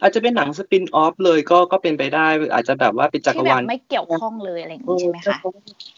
[0.00, 5.38] อาจจะเป็นหนังสปินออฟเลยก็ก็เป็นไปได้ อาจจะแบบว่าเป็นจักรวาลไม่เกี่ยวข้องเลยอะไรอย่างนี้ใช่ไหมคะ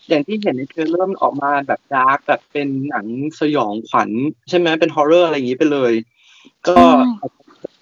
[0.08, 3.06] อย่างที่เห็นใน trailer มันออกมาแบบ dark แบบเป็นหนัง
[3.40, 4.10] สยองขวัญ
[4.48, 5.92] ใช่ไหมเป็น horror อะไรอย่างนี้ไปเลย
[6.68, 6.76] ก็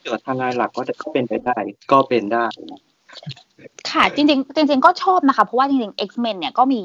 [0.03, 1.57] เกิดทางงานหลักก็จะก็เป็นไปได้
[1.93, 2.47] ก็เป็นได้
[3.91, 6.83] ค่ะ จริงๆจริง ๆ ก็ชอบนะคะ เพราะว่าจริงๆ X-Men เนี่ยก็มี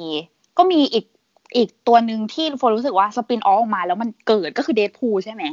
[0.58, 1.06] ก็มีอีก
[1.56, 5.44] อีกตัวหนึ่งที่โฟรู้สึกว่า spin-off ออกมาแล้วมันเกิดก็คือ Deadpool ใช่ไหม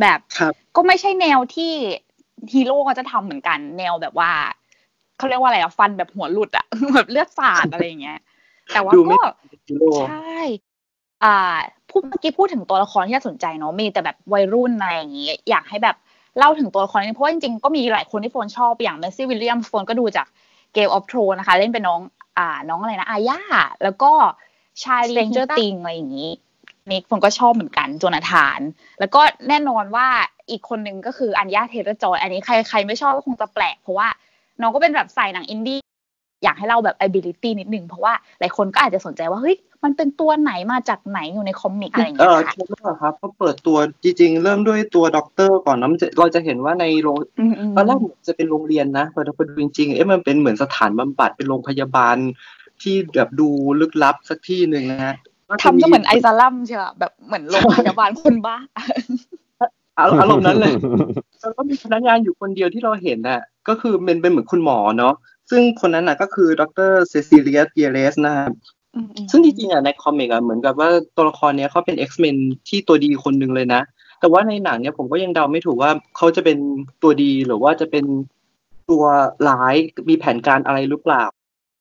[0.00, 0.18] แบบ
[0.76, 1.72] ก็ไม่ใช่แนวที่
[2.52, 4.30] ฮีโร่เขาจะทำเหมือนกัน แนวแบบว่า
[5.18, 8.20] เขาเรียกว่าอะไรอะฟันแบบหัวหลุดอะแบบเลือดสาดอะไรอย่างเงี้ย
[8.72, 9.20] แต่ว่าก็
[10.08, 10.40] ใช่
[11.24, 11.56] อ่า
[11.90, 15.96] พูดเมื่อกี้พูดถึงตัวละครที่น่าสนใจเนาะมีแต่แบบวัยรุ่นอะไรอย่างเงี้ยอยากให้แบบ
[16.38, 20.26] เล่าถึงตัวละครนี้เพราะว่าจริงๆก็มีหลายคนที่โฟนชอบอย่างเมสซี่วิลเลียมโฟนก็ดูจาก
[20.76, 22.00] Game of Thrones นะคะ เล่นเป็นน้อง
[22.38, 23.40] อ่าน้องอะไรนะอาญา
[23.82, 24.12] แล้วก็
[24.84, 26.30] ชาย Stranger Things อะไรอย่างนี้
[26.90, 28.60] นี่คนก็ชอบเหมือนกันโจนาธาน
[29.00, 30.06] แล้วก็แน่นอนว่า
[30.50, 34.08] อีกคนนึงก็คือ Anya Taylor-Joy อันนี้ใครใครไม่ชอบก็คงจะแปลก เพราะว่า
[34.60, 35.80] น้องก็เป็นแบบใส่หนังอินดี้
[36.44, 52.16] อยากให้เราแบบ ability นิดนึง เพราะว่าหลายคนก็อาจจะสนใจว่า เฮ้ย มันเป็นตัวไหนมาจากไหนอยู่ใน comic อะไรอย่างเอเงี้อยค่ะคิดว่าครับเขาเปิดตัวจริง ๆ เริ่มด้วยตัวด็อกเตอร์ก่อนนะมันจะเราจะเห็นว่าในโรงอืมอืมตอนแรกเหมือนจะเป็นโรงเรียนนะพอพอดูจริงๆเอ๊ะมันเป็นเหมือนสถานบำบัดเป็นโรงพยาบาล
[52.82, 53.48] ที่แบบดู
[53.80, 55.14] ลึกลับสักที่หนึ่งนะฮะ
[55.62, 58.56] ทำจะเหมือนไอซาลัมใช่ไหมแบบเหมือนโรงพยาบาลคนบ้า
[59.98, 60.74] อารอารมณ์นั้นเลย
[61.40, 65.14] แล้วก็มีพนักงานอยู่คนเดียวที่เราเห็นน่ะ ก็คือเป็นเป็นเหมือนคุณหมอเนาะ
[65.50, 68.50] ซึ่งคนนั้นน่ะก็คือดรเซซิเลียเปียเรสนะครับ
[68.94, 72.36] อืมอืมซึ่งจริงๆอะในคอมิกอะเหมือนกับว่าตัวละครเนี้ยเขาเป็น X-Men
[72.68, 73.82] ที่ตัวดีคนหนึ่งเลยนะ
[74.20, 76.58] แต่ว่าในหนังเนี้ยผมก็ยังเดาไม่ถูกว่าเขาจะเป็น
[77.02, 78.04] ตัวดีหรือว่าจะเป็น
[78.90, 79.04] ตัว
[79.48, 79.76] ร้าย
[80.08, 81.24] มีแผนการอะไรหรือเปล่า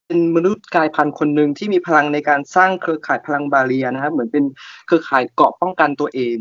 [0.08, 4.44] เป็นมนุษย์กลายพันธุ์คนหนึ่งที่มีพลังในการสร้างเครือข่ายพลัง barrier นะครับเหมือนเป็น
[4.88, 6.38] เครือข่ายเกราะป้องกันตัวเอง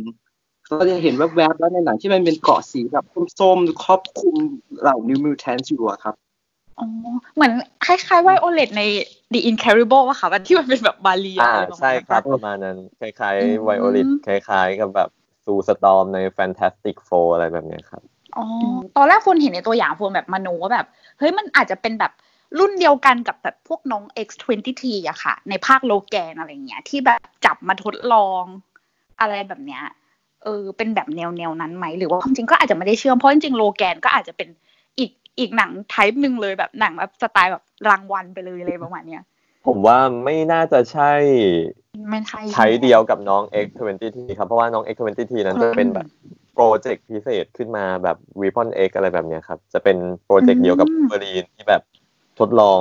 [0.68, 3.04] เราจะเห็นแวบๆแล้วในหนังที่มันเป็นเกราะสีแบบ
[3.40, 4.36] ส้มๆครอบคลุม
[4.80, 6.14] เหล่า New Mutants อยู่อะครับ
[6.78, 6.86] อ๋อ
[7.34, 7.52] เหมือน
[7.86, 8.82] คล้ายๆ Violet ใน
[9.32, 15.10] The Incredibles อะค่ะมันที่มันเป็นแบบบาเลียอ่าอะไรประมาณใช่ครับนั้นประมาณนั้น คล้ายอืมๆ Violet คล้ายๆ กับแบบ
[15.44, 18.02] Sue Storm ใน Fantastic Four อะไรแบบเนี้ยครับ
[18.36, 18.44] อ๋อ
[18.96, 20.86] ตอนแรกคนเห็นในตัวอย่างโฟนแบบมโนว่าแบบ
[21.18, 22.12] เฮ้ยมันอาจจะเป็นแบบ
[22.58, 28.44] รุ่นเดียวกันกับแบบพวกน้อง X23 อะค่ะ ในภาคโลแกนอะไรเงี้ยที่แบบจับมาทดลอง
[29.20, 29.82] อะไรแบบเนี้ย
[30.44, 34.48] เออเป็นแบบแนวแนวนั้นไหมหรือว่าความจริงก็อาจจะไม่ได้เชื่อมเพราะจริงๆโลแกนก็อาจจะเป็น
[34.98, 39.22] อีกอีกหนังไทป์หนึ่งเลยแบบหนังแบบสไตล์แบบรางวัลไปเลยอะไรประมาณเนี้ย
[39.66, 41.12] ผมว่าไม่น่าจะใช่
[42.08, 46.06] ไม่ใช่ใช้เดียวกับน้อง X23 ครับ เพราะว่าน้อง X23 นั้นจะเป็นแบบ
[46.54, 51.82] โปรเจกต์พิเศษขึ้นมาแบบ Weapon X อะไรแบบเนี้ยครับ จะเป็นโปรเจกต์เดียวกับ b อรีนที่แบบ
[52.40, 52.80] ทดลอง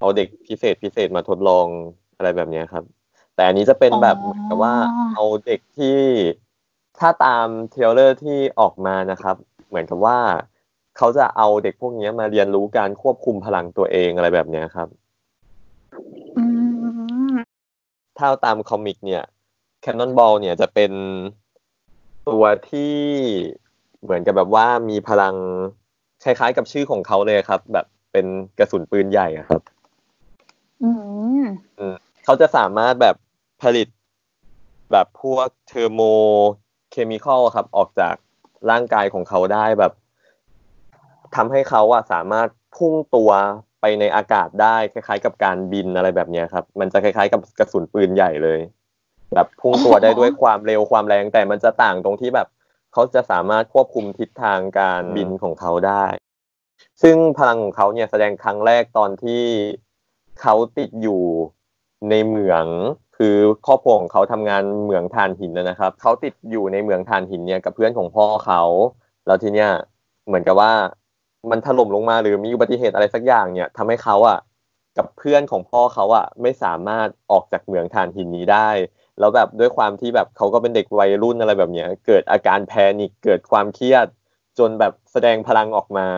[0.00, 1.66] เอาเด็กพิเศษพิเศษมาทดลอง
[2.16, 2.84] อะไรแบบเนี้ยครับ
[3.34, 4.74] แต่อันนี้จะเป็นแบบเหมือนกับว่า
[5.14, 5.98] เอาเด็กที่
[6.98, 9.36] ถ้าตาม trailer ที่ออกมานะครับ
[9.68, 10.18] เหมือนกับว่า
[10.96, 14.88] เขาจะเอาเด็กพวกนี้มาเรียนรู้การควบคุมพลังตัวเองอะไรแบบเนี้ยครับ
[16.36, 16.44] อื
[17.32, 17.34] ม
[18.18, 19.22] ถ้าตามคอมิกเนี่ย
[19.84, 20.92] Cannon Ball เนี่ยจะเป็น
[22.28, 22.94] ตัวที่
[24.02, 25.36] เหมือนกับแบบว่ามีพลัง
[26.24, 28.26] คล้ายๆกับชื่อของเขาเลยครับ แบบเป็น
[28.58, 29.62] กระสุนปืนใหญ่อะครับ
[30.82, 30.90] อื
[31.40, 31.44] ม
[31.78, 33.16] อืมเขาจะสามารถแบบ
[33.62, 33.88] ผลิต
[34.92, 36.00] แบบพวกเทอร์โม
[36.94, 38.14] เคมีคอลครับ ออกจาก
[38.70, 39.92] ร่างกายของเขาได้แบบ
[41.36, 43.30] ทำให้เขาอะสามารถพุ่งตัว
[43.80, 48.60] ไปในอากาศได้คล้ายๆ กับการบินอะไรแบบเนี้ยครับ มันจะคล้ายๆ กับกระสุนปืนใหญ่เลย
[49.34, 52.48] แบบพุ่งตัวได้ด้วยความเร็วความแรงแต่มันจะต่างตรงที่แบบ
[52.92, 56.06] เขาจะสามารถควบคุมทิศทางการบินของเขาได้
[57.02, 59.42] ซึ่งพลังของเขาเนี่ยแสดงครั้งแรกตอนที่
[60.40, 61.22] เขาติดอยู่
[62.10, 62.66] ในเหมือง
[63.16, 68.62] คือครอบครัวของเขาทำงานเหมืองถ่านหินนะนะครับเขาติดอยู่ในเหมืองถ่านหินเนี่ยกับเพื่อนของพ่อเขา
[69.26, 69.70] แล้วทีเนี้ย
[70.26, 70.72] เหมือนกับว่า
[71.50, 74.38] มันถล่มลงมาหรือมีอุบัติเหตุอะไรสักอย่างเนี่ยทำให้เขาอะ
[74.98, 78.70] กับเพื่อนของพ่อเขาอะไม่สามารถออกจากเหมืองถ่านหินนี้ได้
[79.18, 84.06] แล้วแบบด้วยความที่แบบเขาก็เป็นเด็กวัยรุ่นอะไรแบบเนี้ย เกิดอาการแพนิคเกิดความเครียด
[84.58, 86.08] จนแบบแสดงพลังออกมา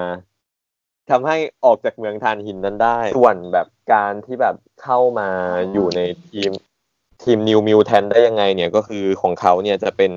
[1.11, 5.29] ทำให้ออกจากเมืองทานหินนั้นได้ ส่วนแบบการที่แบบเข้ามา
[5.73, 6.51] อยู่ในทีม
[7.23, 10.13] ทีมนิวมิวแทนได้ยังไงเนี่ยก็คือของเขาเนี่ยจะเป็น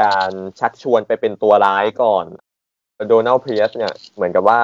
[0.00, 2.24] การชักชวนไปเป็นตัวร้ายก่อน
[3.08, 4.60] โดนัลด์เพรียสเนี่ยเหมือนกับว่า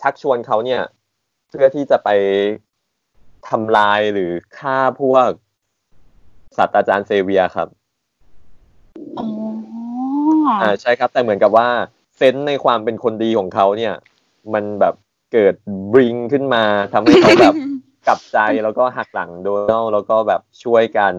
[0.00, 0.82] ชักชวนเขาเนี่ย
[1.48, 2.08] เพื่อที่จะไป
[3.48, 5.28] ทำลายหรือฆ่าพวก
[6.56, 7.68] ศาสตราจารย์เซเวียร์ครับ
[9.18, 9.26] อ๋อ
[10.62, 11.68] อ่าใช่ครับ แต่เหมือนกับว่า
[12.16, 13.94] เซนส์ในความเป็นคนดีของเขาเนี่ย
[14.54, 14.94] มันแบบ
[15.32, 15.54] เกิด
[15.92, 17.54] บริงขึ้นมาทำให้เขาแบบ
[18.10, 21.14] กลับใจแล้วก็หักหลังโดนัลแล้วก็แบบช่วยกัน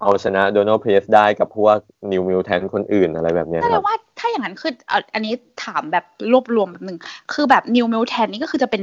[0.00, 1.76] เอาชนะ Donald Pierce ได้กับพวก
[2.12, 6.98] New Mutants คนอื่นอะไรแบบเนี้ยครับ แสดงว่าถ้าอย่างนั้นคืออะอันนี้ถามแบบรวบรวมแบบหนึ่ง
[7.32, 8.82] คือแบบ New Mutants นี่ก็คือจะเป็น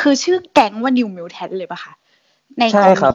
[0.00, 1.92] คือชื่อแก๊งว่า New Mutants เลยปะคะ
[2.58, 3.14] ใน comic ใช่ครับ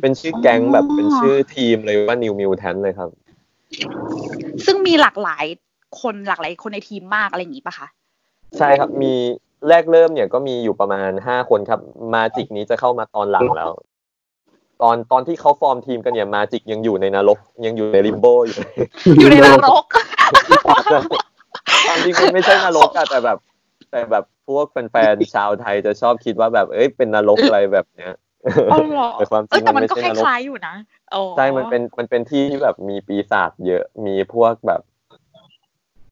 [0.00, 3.10] เป็นชื่อแก๊งอ๋อแบบเป็นชื่อทีมเลยว่า New Mutants เลยครับ
[4.64, 5.44] ซึ่งมีหลากหลาย
[6.00, 7.86] คนหลากหลายคนในทีมมากอะไรอย่างนี้ปะคะ
[8.58, 9.12] ใช่ครับมี
[9.68, 11.80] แรกเริ่มเนี่ยก็มีอยู่ประมาณห้าคนครับ
[12.14, 13.70] มาจิกนี้จะเข้ามาตอนหลังแล้ว
[14.82, 18.56] ตอนตอนที่เขาฟอร์มทีมกันเนี่ยมาจิกยังอยู่ในนรกยังอยู่ในลิมโบอยู่
[19.18, 19.84] อยู่ในนรก
[21.86, 23.38] ความจริงมันไม่ใช่นรกอะแต่แบบ
[23.90, 28.12] แต่แบบพวกแฟนๆชาวไทยจะชอบคิดว่าแบบเอ้ยเป็นนรกอะไรแบบเนี้ย
[28.72, 30.74] อ๋อเหรอแต่ความจเอริองแต่มัมันนไม่ก็ใช่คนรกล้ายๆอยู่นะ
[31.14, 34.80] อ๋อใช่มันเป็นมันเป็นที่ที่แบบมีปีศาจเยอะมีพวกแบบ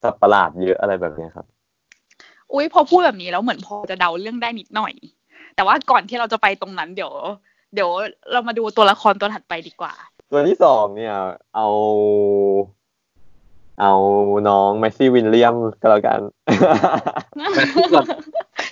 [0.02, 1.46] สัตว์ประหลาดเยอะอะไรแบบเนี้ยครับ
[2.52, 4.92] อุ้ยพอพูดแบบนี้แล้วเหมือนพอจะเดาเรื่องได้นิดหน่อย
[5.54, 7.12] แต่ว่าก่อนที่เราจะไปตรงนั้นเดี๋ยว
[7.74, 7.90] เดี๋ยว
[8.32, 9.92] เรามาดูตัวละครตัวถัดไปดีกว่า
[10.30, 11.14] ตัวที่สองเนี่ย
[11.56, 11.68] เอา
[13.80, 13.92] เอา
[14.48, 16.20] น้องแมสซี่วินเลียมก็แล้วกัน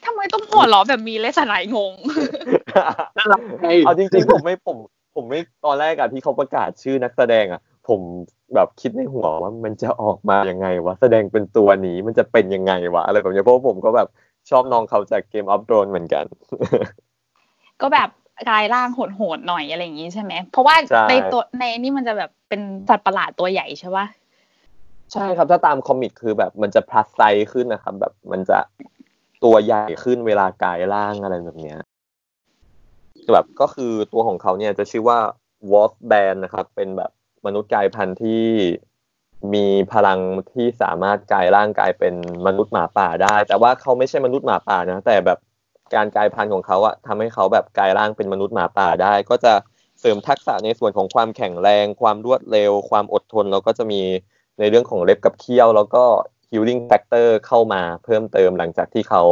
[0.05, 1.93] ทำไมต้องหัวเราะแบบมีเลสไนงง
[3.17, 4.77] น่ารักไงเอาจริงๆผมไม่ผม
[5.15, 8.01] ผมไม่ตอนแรกอะที่เขาประกาศชื่อนักแสดงอะ ผม
[8.55, 14.09] แบบคิดในหัวว่ามันจะออกมายังไงวะแสดงเป็นตัวนี้มันจะเป็นยังไงวะอะไรแบบนี้เพราะว่าผมก็แบบ
[14.51, 16.25] ชอบน้องเขาจากเกมออฟโดนเหมือนกัน
[17.81, 18.09] ก็แบบ
[18.49, 24.07] กลายร่างโหดๆหน่อยอะไรอย่างงี้ใช่ไหม เพราะว่าใช่ในตัวในนี่มันจะแบบเป็นสัตว์ประหลาดตัวใหญ่ใช่ปะ
[25.13, 28.59] ใช่ครับถ้าตามคอมิกคือแบบมันจะพลัสไซส์ขึ้นนะครับ แบบมันจะ
[29.45, 31.79] ตัวใหญ่ขึ้นเวลากายร่างอะไรแบบเนี้ย
[33.33, 35.19] แบบก็คือตัวของเขาเนี่ยจะชื่อว่า
[35.71, 37.11] Wolf Band นะครับ เป็นแบบ
[37.47, 38.45] มนุษย์กายพันธุ์ที่
[39.55, 40.21] มีพลัง
[40.53, 42.15] ที่สามารถกลายร่างกายเป็น
[42.47, 45.39] มนุษย์หมาป่าได้ แต่ว่าเขาไม่ใช่มนุษย์หมาป่านะ แต่แบบ
[45.95, 49.53] การกลายพันธุ์ของเขาอะทำให้เขาแบบกลายร่างเป็นมนุษย์หมาป่าได้ ก็จะ
[50.01, 54.03] เสริมทักษะในส่วนของความแข็งแรง ความรวดเร็ว ความอดทน แล้วก็จะมี
[54.59, 56.05] ในเรื่องของเล็บกับเขี้ยว แล้วก็
[56.51, 59.23] healing factor เข้ามาเพิ่มเติมหลังจากที่เขา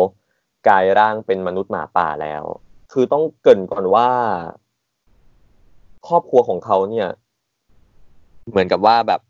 [0.69, 2.43] กลายร่างเป็นมนุษย์หมาป่าแล้ว
[2.93, 4.11] คือต้องเกรินก่อนว่า
[6.09, 7.09] ครอบครัวของเขาเนี่ย
[8.51, 9.21] เหมือนกับว่าแบบ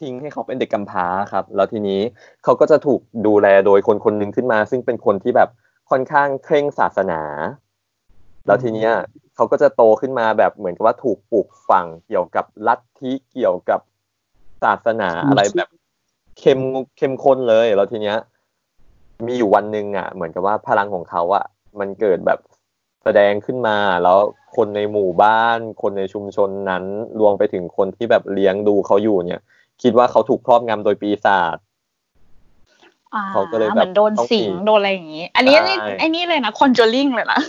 [0.00, 2.00] ทิ้งให้เขาเป็นเด็กกำพร้าครับ แล้วทีนี้
[2.44, 5.48] เขาก็จะถูกดูแลโดยคนคนหนึ่งขึ้นมา ซึ่งเป็นคนที่แบบ
[5.90, 7.20] ค่อนข้างเคร่งศาสนา
[8.46, 8.92] แล้วทีเนี้ย
[9.34, 13.80] เขาก็จะโตขึ้นมาแบบเหมือนกับว่าถูกปลูกฝังเกี่ยวกับลัทธิเกี่ยวกับ
[14.62, 15.70] ศาสนาอะไรแบบ
[16.38, 16.60] เข้ม
[16.96, 18.16] เข้มข้นเลย แล้วทีเนี้ย
[19.26, 21.44] มีอยู่วันหนึ่งอะ เหมือนกับว่าพลังของเขาอะ
[21.80, 22.38] มันเกิดแบบ
[23.04, 24.18] แสดงขึ้นมาแล้ว
[24.56, 26.84] คนในหมู่บ้าน คนในชุมชนนั้น
[27.20, 29.40] รวมไปถึงคนที่แบบเลี้ยงดูเขาอยู่เนี่ย
[29.82, 31.56] คิดว่าเขาถูกครอบงำโดยปีศาจ
[33.14, 37.40] อ่าเขาก็เลยแบบเหมือนโดนต้องสิงหนีโดนอะไรอย่างงี้ อันนี้ใช่นี่ไอ้นี่เลยนะคอนเจอริงเลยนะ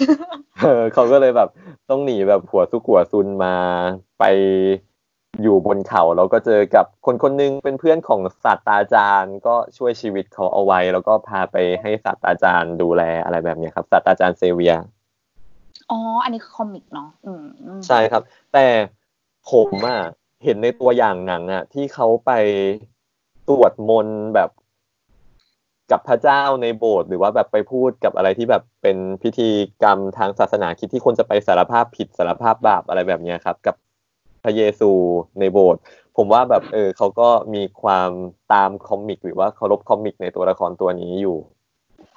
[0.62, 1.50] เออเขาก็เลยแบบ
[1.90, 3.56] ต้องหนีแบบหัวซุกหัวซุนมา
[4.20, 4.24] ไป
[5.44, 14.74] อยู่บนเขาแล้วก็เจอกับคนคนหนึงเป็นเพื่อนของศาสตราจารย์ ก็ช่วยชีวิตเขาเอาไว้ แล้วก็พาไปให้ศาสตราจารย์ดูแลอะไรแบบเนี้ยครับศาสตราจารย์เซเวีย
[15.92, 17.10] อ๋อ อันนี้คือคอมิกเนาะ
[17.88, 18.68] ใช่ครับ แต่
[19.52, 20.00] ผมอะ
[20.44, 22.32] เห็นในตัวอย่างหนังอะ ที่เขาไป
[23.50, 24.50] ตรวจมนแบบ
[25.92, 29.50] กับพระเจ้าในโบสถ์หรือว่าแบบไปพูดกับอะไรที่แบบเป็นพิธี
[29.84, 33.76] กรรมทางศาสนาคิดที่คนจะไปสารภาพผิดสารภาพบาปอะไรแบบนี้ครับ กับ
[34.44, 34.92] พระเยซู
[35.40, 35.82] ในโบสถ์
[36.18, 38.10] ผมว่าแบบเออเขาก็มีความ
[38.54, 41.38] ตาม comic หรือว่าเคารพ comic ในตัวละครตัวนี้อยู่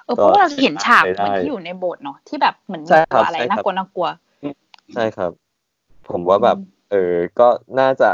[0.09, 4.07] ออเพราะว่าเราจะเห็นฉากได้เหมือนที่อยู่ในโบสถ์เนาะที่แบบเหมือนใช่ครับอะไรใช่ครับน่ากลัวน่ากลัว
[4.93, 5.31] ใช่ครับ
[6.09, 6.57] ผมว่าแบบ
[6.91, 7.47] เออ ก็
[7.79, 8.09] น่าจะ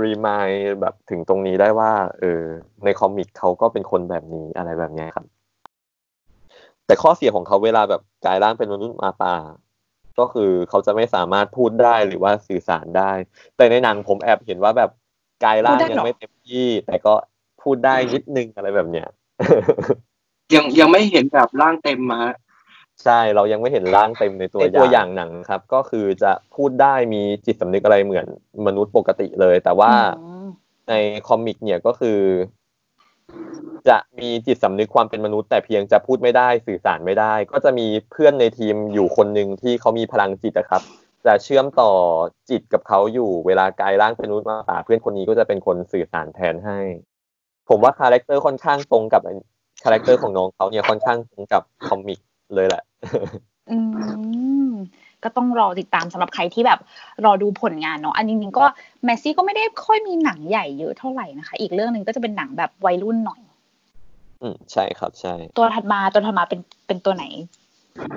[0.00, 0.48] remind
[0.80, 2.42] แบบถึงตรงนี้ได้ว่า เออ
[2.84, 5.26] ใน comic เขาก็เป็นคนแบบนี้อะไรแบบเนี้ยครับ
[6.86, 9.34] แต่ข้อเสียของเขาเวลาแบบกลายร่างเป็นมนุษย์หมาป่า
[10.18, 13.12] ก็คือเขาจะไม่สามารถพูดได้หรือว่าสื่อสารได้
[13.56, 14.90] แต่ในหนังผมแอบเห็นว่าแบบ
[15.44, 17.14] กายร่างยังไม่เต็มที่ แต่ก็
[17.62, 19.08] พูดได้นิดนึงอะไรแบบเนี้ย
[20.54, 22.20] ยังยังไม่เห็นแบบร่างเต็มมา
[23.04, 28.26] ใช่เรายังไม่เห็นร่างเต็มในตัวตัวอย่างหนังครับ ก็คือจะพูดได้มีจิตสำนึกอะไรเหมือน
[28.66, 30.46] มนุษย์ปกติเลย แต่ว่าอืม
[30.88, 30.94] ใน
[31.28, 32.20] คอมิกเนี่ยก็คือ
[33.88, 40.82] จะมีจิตสำนึกความเป็นมนุษย์ แต่เพียงจะพูดไม่ได้สื่อสารไม่ได้ ก็จะมีเพื่อนในทีมอยู่คนหนึ่งที่เขามีพลังจิตนะครับ
[41.26, 41.92] จะเชื่อมต่อ
[42.50, 46.78] จิตกับเขาอยู่เวลากลายร่างเป็นมนุษย์หมาป่าเพื่อนคนนี้ก็จะเป็นคนสื่อสารแทนให้
[47.68, 49.22] ผมว่า character ค่อนข้างตรงกับ
[49.82, 52.20] character ของน้องเขาเนี่ยค่อนข้างตรงกับ comic
[52.54, 52.82] เลยแหละ
[53.70, 53.78] อื
[54.68, 54.70] ม
[55.24, 56.78] ก็ต้องรอติดตามสำหรับใครที่แบบ
[57.24, 58.64] รอดูผลงานเนาะอันจริงๆก็
[59.04, 63.40] Maisie ก็ไม่ได้ค่อยมีหนังใหญ่เยอะเท่าไหร่นะคะ อีกเรื่องหนึ่งก็จะเป็นหนังแบบวัยรุ่นหน่อย
[64.42, 67.24] อืมใช่ครับใช่ ตัวถัดมาตัวถัดมาเป็นเป็นตัวไหน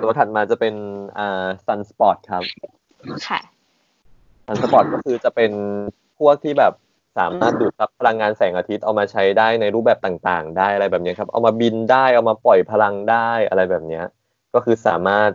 [0.02, 0.74] ตัวถัดมาจะเป็น
[1.18, 2.42] อ่า Sunspot ครับ
[3.26, 3.40] ค่ะ
[4.46, 5.52] Sunspot ก็คือจะเป็น
[6.18, 6.72] พวกที่แบบ
[7.18, 14.04] สามารถดูดซับพลังงานแสงอาทิตย์เอามาใช้ได้ในรูปแบบต่างๆ ได้อะไรแบบนี้ครับ เอามาบินได้เอามาปล่อยพลังได้อะไรแบบเนี้ย
[14.54, 15.30] ก็คือสามารถ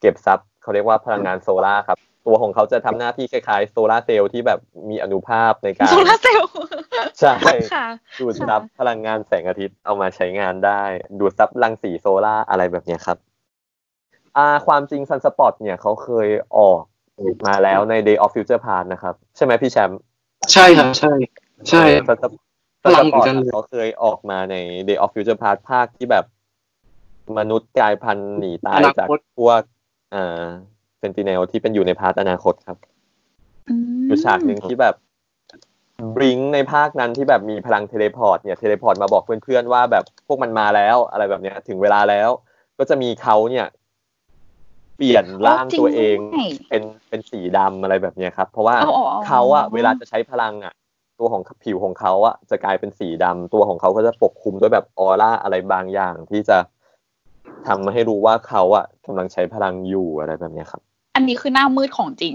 [0.00, 6.50] เก็บซับเขาเรียกว่าพลังงานโซลาร์ครับ ตัวของเขาจะทำหน้าที่คล้ายๆโซลาร์เซลล์ที่แบบมีอานุภาพในการโซลาร์เซลล์
[7.20, 7.34] ใช่
[7.72, 7.86] ค่ะ
[8.20, 10.82] ดูดซับพลังงานแสงอาทิตย์เอามาใช้งานได้
[11.18, 13.18] ดูดซับรังสีโซลาร์อะไรแบบเนี้ยครับ
[14.36, 16.82] อ่าความจริง Sunspot เนี่ยเขาเคยออก
[17.46, 20.00] มาแล้วใน Days of Future Past นะครับ ใช่ไหมพี่แชมป์
[20.52, 21.12] ใช่ครับ ใช่
[21.68, 22.24] ใช่ Sunspot
[22.84, 24.56] พลังเหมือนกันเลย เขาเคยออกมาใน
[24.88, 26.24] Days of Future Past ภาคที่แบบ
[27.38, 29.62] มนุษย์กลายพันธุ์หนีตายจากอนาคตพวก
[30.14, 30.44] อ่า
[31.00, 32.78] Sentinel ที่เป็นอยู่ใน part อนาคตครับ
[33.68, 34.94] อืมอยู่ฉากหนึ่งที่แบบ
[36.16, 42.30] Blink ในภาคนั้นที่แบบมีพลัง teleport เนี่ย teleport มาบอกเพื่อนๆว่าแบบพวกมันมาแล้วอะไรแบบเนี้ยถึงเวลาแล้ว
[42.78, 46.18] ก็จะมีเขาเนี่ยเปลี่ยนร่างตัวเอง
[46.70, 48.76] เป็นเป็นสีดำอะไรแบบเนี้ยครับ เพราะว่า
[49.26, 50.74] เขาอะเวลาจะใช้พลังอะ
[51.18, 56.58] ตัวของผิวของเขาอะจะกลายเป็นสีดำตัวของเขาก็จะปกคลุมด้วยแบบออร่าอะไรบางอย่างที่จะ
[57.66, 60.82] ทำให้รู้ว่าเขาอะกำลังใช้พลังอยู่อะไรแบบเนี้ยครับ
[61.14, 62.34] อันนี้คือหน้ามืดของจริง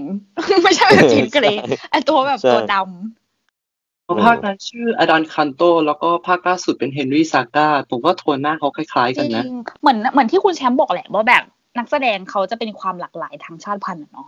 [0.62, 9.44] ไม่ใช่จีนเกรย์ไอตัวแบบตัวดำภาคนั้นชื่ออดันคันโต แล้วก็ภาคล่าสุดเป็นเฮนรี่ซาก้าผมว่าโทนหน้าเขาคล้าย ๆ กันนะ
[9.80, 11.42] เหมือนเหมือนที่คุณแชมป์บอกแหละว่าแบบ
[11.76, 14.26] นักแสดงเขาจะเป็นความหลากหลายทางชาติพันธุ์เนาะ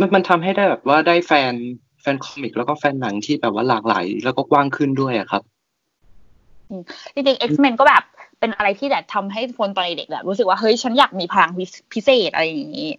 [0.00, 1.54] มันมันทำให้ได้แบบว่าได้แฟน
[2.00, 5.42] แฟนคอมิก แล้วก็แฟนหนังที่แบบว่าหลากหลาย แล้วก็กว้างขึ้นด้วยอะครับ
[7.14, 8.02] จริงๆ X-Men ก็แบบ
[8.40, 11.50] เป็นอะไรที่แบบทำให้คนตอนเด็กแบบรู้สึกว่าเฮ้ยฉันอยากมีพลัง
[11.92, 12.90] พิเศษอะไรอย่างนี้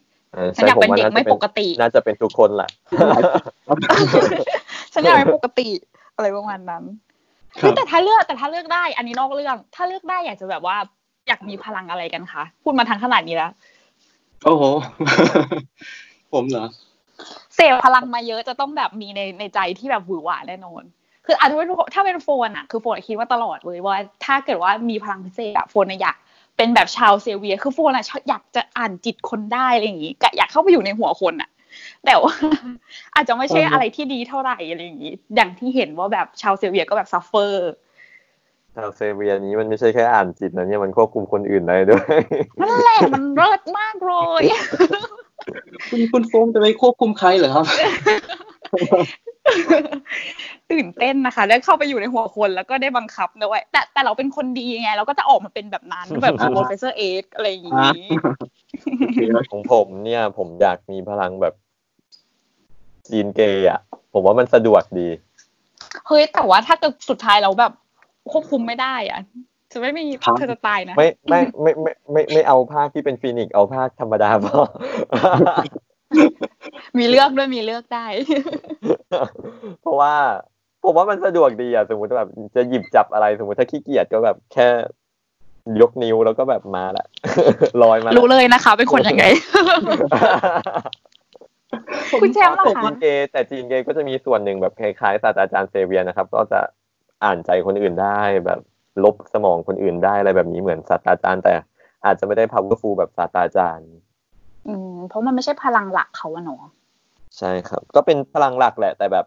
[0.56, 2.70] ฉันอยากเป็นเด็กไม่ปกติ น่าจะเป็นทุกคนแหละ
[4.94, 5.68] ฉันอยากเป็นปกติ
[6.16, 6.84] อะไรประมาณนั้น
[7.60, 10.78] คือแต่ถ้าเลือกแต่ถ้าเลือกได้ อันนี้นอกเรื่อง ถ้าเลือกได้อยากจะแบบว่า
[11.28, 13.52] อยากมีพลังอะไรกันคะพูดมาทางขนาดนี้แล้ว
[14.46, 14.64] โอ้โห
[16.34, 16.66] ผมเหรอ
[17.56, 20.84] เสพพลังมาเยอะจะต้องแบบมีในในใจที่แบบหวือหวาแน่นอน
[21.26, 26.18] คืออาจจะเป็นถ้าเป็นโฟนอะคือโฟนคิดว่าตลอดเลยว่า ถ้าเกิดว่ามีพลังพิเศษอะโฟนอยาก
[26.58, 31.50] เป็นแบบชาวเซเวีย คือโฟนอะอยากจะอ่านจิตคนได้อะไรอย่างงี้กอยากเข้าไปอยู่ในหัวคนอะ
[32.06, 32.34] แต่ว่า
[33.16, 37.72] อาจจะไม่ใช่อะไรที่ดีเท่าไหร่อะไรอย่างงี้ อย่างที่เห็นว่าแบบชาวเซเวียก็แบบ suffer
[38.78, 42.16] ชาวเซเวียนี้มันไม่ใช่แค่อ่านจิตนะเนี่ยมันควบคุมคนอื่นได้ด้วย
[42.62, 44.44] นั่นแหละมันเลิศมากเลย
[45.90, 47.66] คุณคุณโฟนจะไปควบคุมใครเหรอครับ
[50.72, 58.02] ตื่นเต้นนะคะได้เข้าไปอยู่ในหัวคนแล้วก็ได้บังคับด้วยแต่แต่เราเป็นคนดีไง เราก็จะออกมาเป็นแบบนั้นแบบ Professor X อะไรอย่างนี้
[59.52, 61.54] ของผมเนี่ย ผมอยากมีพลังแบบ
[63.10, 63.80] Jean Grey อะ
[64.14, 65.08] ผมว่ามันสะดวกดี
[66.08, 67.74] เฮ้ย แต่ว่าถ้าเกิดสุดท้ายเราแบบ
[68.34, 69.22] ควบคุมไม่ได้อะ
[69.72, 70.04] จะไม่มี
[70.38, 74.62] เธอจะตายนะไม่ไม่ไม่ไม่ไม่ไม่เอาภาคที่เป็น Phoenix เอาภาคธรรมดาพอ
[76.98, 78.06] มีเลือกด้วยมีเลือกได้
[79.82, 80.14] เพราะว่า
[80.84, 84.68] ผมว่ามันสะดวกดีอะสมมติแบบจะหยิบจับอะไรสมมติถ้าขี้เกียจก็แบบแค่
[85.82, 87.06] ยกนิ้วแล้วก็แบบมาละ
[87.82, 89.24] ลอยมา รู้เลยนะคะเป็นคนยังไง
[92.22, 96.60] คุณแชมป์ล่ะคะจีนเกแต่จีนเกก็จะมีส่วนหนึ่งแบบคล้ายๆศาสตราจารย์เซเวียนะครับ ก็จะ
[97.24, 98.60] อ่านใจคนอื่นได้แบบ
[99.04, 101.54] ลบสมองคนอื่นได้อะไรแบบนี้เหมือนศาสตราจารย์ แต่
[102.06, 103.90] อาจจะไม่ได้ powerful แบบศาสตราจารย์
[104.68, 106.62] อืม เพราะมันไม่ใช่พลังหลักเขาอะเนาะ
[107.38, 109.26] ใช่ครับ ก็เป็นพลังหลักแหละ แต่แบบ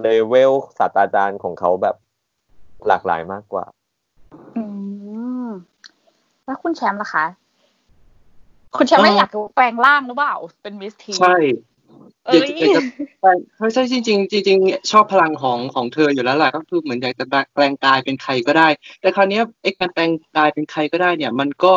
[0.00, 1.96] เลเวลศาสตราจารย์ของเขาแบบ
[2.86, 3.64] หลากหลายมากกว่า
[4.56, 4.64] อื
[5.46, 5.48] ม
[6.44, 7.24] แล้วคุณแชมป์ล่ะคะ
[8.76, 11.36] คุณแชมป์ไม่อยากแปลงร่างหรือเปล่า เป็นมิสที ใช่
[12.32, 12.82] อยากจะ
[13.60, 14.58] ไม่ใช่จริงจริงจริง
[14.90, 18.68] ชอบพลังของของเธออยู่แล้วแหละก็คือเหมือนอยากจะแปลงกายเป็นใครก็ได้
[19.00, 21.74] แต่คราวนี้ไอ้การแปลงกายเป็นใครก็ได้เนี่ย มันก็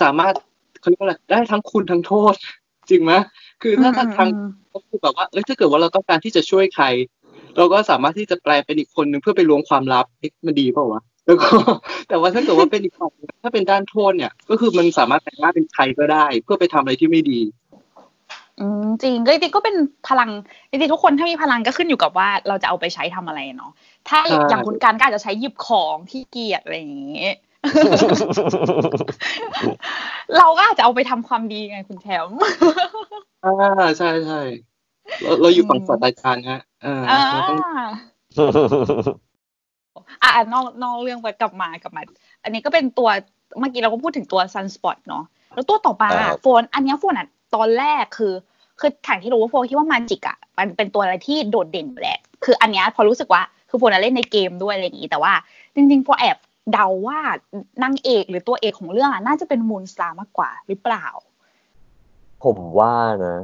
[0.00, 0.34] สามารถ
[0.80, 2.34] เขาเรียกว่าอะไรได้ทั้งคุณทั้งโทษ
[2.90, 3.12] จริงไหม
[3.62, 4.28] คือถ้าทาง
[4.72, 6.86] ก็คือแบบว่าเอ้ยถ้าเกิดว่าเราต้องการที่จะช่วยใคร
[7.56, 11.48] เราก็สามารถที่จะแปลเป็นอีกคนหนึ่งเพื่อไปล้วงความลับเอ๊ะมันดีเปล่าวะแล้วก็
[12.08, 13.10] แต่ว่าถ้าเกิดว่าเป็นอีกฝั่ง
[13.42, 17.40] ถ้าเป็นด้านโทษเนี่ย ก็คือมันสามารถแต่งหน้าเป็นใครก็ได้ เพื่อไปทำอะไรที่ไม่ดี
[18.60, 19.76] อืมจริงก็จริงก็เป็น
[20.08, 20.30] พลัง
[20.70, 23.72] จริงๆทุกคนถ้ามีพลังก็ขึ้นอยู่กับว่าเราจะเอาไปใช้ทำอะไรเนาะ
[24.08, 24.18] ถ้า
[24.48, 27.36] อย่างคุณการก็อาจจะใช้หยิบของที่เกียดอะไรอย่างเงี้ย
[30.38, 32.38] เราก็อาจจะเอาไปทำความดีไงคุณแชมป์
[33.44, 34.40] อ่าใช่ใช่
[35.22, 36.94] เราเราอยู่ฝั่งศาสตราจารย์ฮะอ่า
[40.22, 42.02] อ่านอกนอกเรื่องไปกลับมากลับมา
[42.42, 43.08] อันนี้ก็เป็นตัว
[43.58, 48.32] เมื่อกี้เราก็พูดถึงตัวซันสปอตเนาะแล้วตัวต่อมาโฟนอันนี้โฟนอะตอนแรกคือ
[48.80, 55.32] คือถ่างที่รู้ว่าโฟคิดว่า Magik อะมันเป็นตัวอะไรที่โดดเด่นแหละ คืออันนี้พอรู้สึกว่าคือโฟนเล่นในเกมด้วยอะไรอย่างนี้แต่ว่า
[55.74, 56.36] จริงๆโฟแอบ
[56.72, 57.20] เดาว่า
[57.82, 61.06] นางเอกหรือตัวเอกของเรื่องอะน่าจะเป็น Moonstar มากกว่าหรือเปล่า
[62.44, 62.94] ผมว่า
[63.26, 63.36] นะ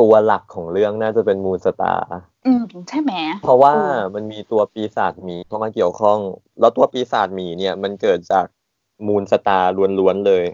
[0.00, 2.08] ตัวหลักของเรื่องน่าจะเป็น Moonstar
[2.46, 3.74] อืมใช่ไหมเพราะว่า
[4.14, 6.18] มันมีตัวปีศาจหมีเข้ามาเกี่ยวข้อง
[6.60, 8.44] แล้วตัวปีศาจหมีเนี่ย มันเกิดจาก
[9.06, 10.44] มูนสตาร์ล้วนๆเลย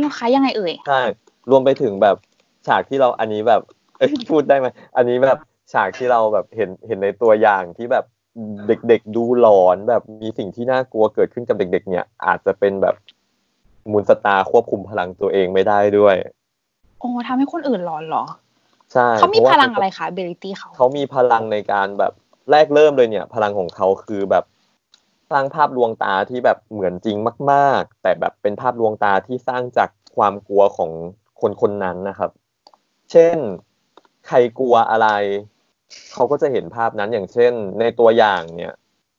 [0.00, 1.02] แล้วคะยังไงเอ่ยใช่
[1.50, 2.16] รวมไปถึงแบบ
[2.68, 3.62] ฉากที่เราอันนี้แบบ
[3.98, 4.66] เอ้ยพูดได้ไหม
[4.96, 5.38] อันนี้แบบ
[5.72, 8.04] ฉากที่เราแบบเห็นเห็นในตัวอย่างที่แบบ
[8.68, 12.94] เด็กๆดูหลอนแบบมีสิ่งที่น่ากลัวเกิดขึ้นกับเด็ก ๆ เนี่ย อาจจะเป็นแบบ
[13.90, 16.16] มูลสตาควบคุมพลังตัวเองไม่ได้ด้วย
[17.00, 18.24] โอ้ทำให้คนอื่นหลอนเหรอ
[18.92, 22.12] ใช่เขามีพลังอะไรคะเบลิตี้เขาเขามีพลังในการแบบ
[22.50, 24.44] แรกเริ่มเลยเนี่ย พลังของเขาคือแบบ
[25.30, 27.16] สร้างภาพลวงตาที่แบบเหมือนจริง
[27.52, 30.90] มาก ๆ แต่แบบเป็นภาพลวงตาที่สร้างจากความกลัวของ
[31.40, 32.30] คนคนนั้นนะครับ
[33.12, 33.36] เช่น
[34.26, 35.08] ใครกลัวอะไร
[36.12, 38.74] เขาก็จะเห็นภาพนั้นอย่างเช่น ในตัวอย่างเนี่ย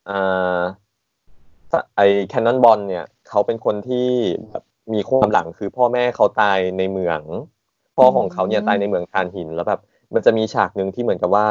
[0.10, 0.60] อ่า
[1.96, 4.08] ไอแคนนอนบอลเนี่ย เขาเป็นคนที่
[4.50, 4.64] แบบ
[4.94, 7.20] มีความหลังคือพ่อแม่เขาตายในเมือง
[7.96, 9.82] พ่อของเขาเนี่ยตายในเมืองทานหินแล้วแบบ
[10.14, 11.48] มันจะมีฉากหนึ่งที่เหมือนกับว่า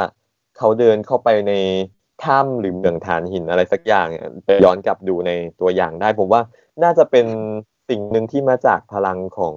[0.59, 1.53] เขาเดินเข้าไปใน
[2.24, 4.07] ถ้ำหรือเมืองฐานหินอะไรสักอย่าง
[4.45, 5.30] ไปย้อนกลับดูใน
[5.61, 6.41] ตัวอย่างได้ ผมว่า
[6.82, 7.26] น่าจะเป็น
[7.89, 9.57] สิ่งหนึ่งที่มาจากพลังของ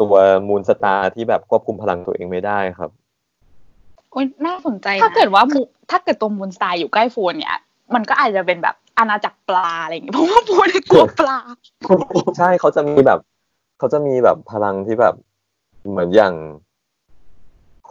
[0.00, 0.14] ตัว
[0.48, 2.90] Moonstar ที่แบบควบคุมพลังตัวเองไม่ได้ครับ
[4.12, 5.42] โอ้ยน่าสนใจ ถ้าเกิดว่า
[5.90, 7.56] ถ้าเกิดตัว Moonstar อยู่ใกล้โฟนเนี่ย
[7.94, 11.38] มันก็อาจจะเป็นแบบอาณาจักรปลาอะไรอย่างเงี้ยเพราะว่าโฟนกลัวปลา
[12.38, 13.20] ใช่เขาจะมีแบบ
[13.78, 15.14] เขาจะมีแบบพลังที่แบบ
[15.90, 16.34] เหมือนอย่าง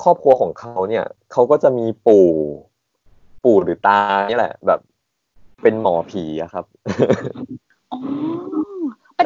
[0.04, 2.28] ครอบครัวของเขาเนี่ยเขาก็จะมีปู่
[3.44, 4.00] ปู่หรือตา
[4.30, 4.80] นี่แหละ แบบ
[5.62, 6.66] เป็นหมอผีอะครับ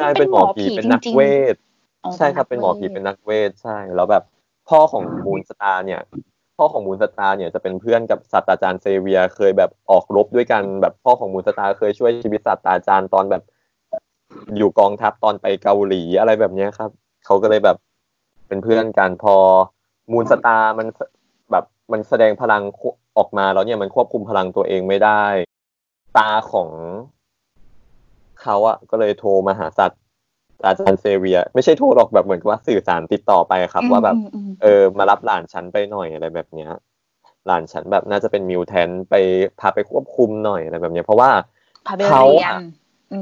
[0.00, 1.20] ช่เป็นหมอผีเป็นนักเว
[1.54, 1.56] ท
[2.16, 4.24] ใช่ครับเป็นหมอผีเป็นนักเวทใช่ แล้วแบบ
[4.68, 6.00] พ่อของ Moonstar เนี่ย
[6.56, 13.42] พ่อของ Moonstar เนี่ยจะเป็นเพื่อนกับศาสตราจารย์เซเวียเคยแบบออกรบด้วยกันแบบพ่อของ Moonstar เคยช่วยชีวิตศาสตราจารย์ตอนแบบ
[14.56, 16.90] อยู่กองทัพตอนไปเกาหลีอะไรแบบนี้ครับ
[17.26, 17.76] เขาก็เลยแบบ
[18.48, 19.36] เป็นเพื่อนกันพอ
[20.12, 20.86] Moonstar มัน
[21.50, 22.62] แบบมันแสดงพลัง
[23.18, 25.24] ออกมาแล้วเนี่ยมันควบคุมพลังตัวเองไม่ได้
[26.16, 26.68] ตาของ
[28.42, 34.16] เขาอะก็เลยโทรมาหาศาสตราจารย์ Xavier ไม่ใช่โทรหรอกแบบเหมือนว่าสื่อสารติดต่อไปครับ ว่าแบบ
[34.62, 36.70] เออมารับหลานฉันไปหน่อยอะไรแบบเนี้ย
[37.46, 39.14] หลานฉันแบบน่าจะเป็น mutant ไป
[39.60, 41.30] พาไปควบคุมหน่อยอะไรแบบเนี้ย เพราะว่า
[42.10, 42.24] เขา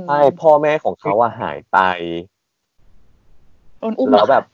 [0.08, 1.78] ใช่พ่อแม่ของเขาอะหายไป
[4.12, 4.44] แล้วแบบ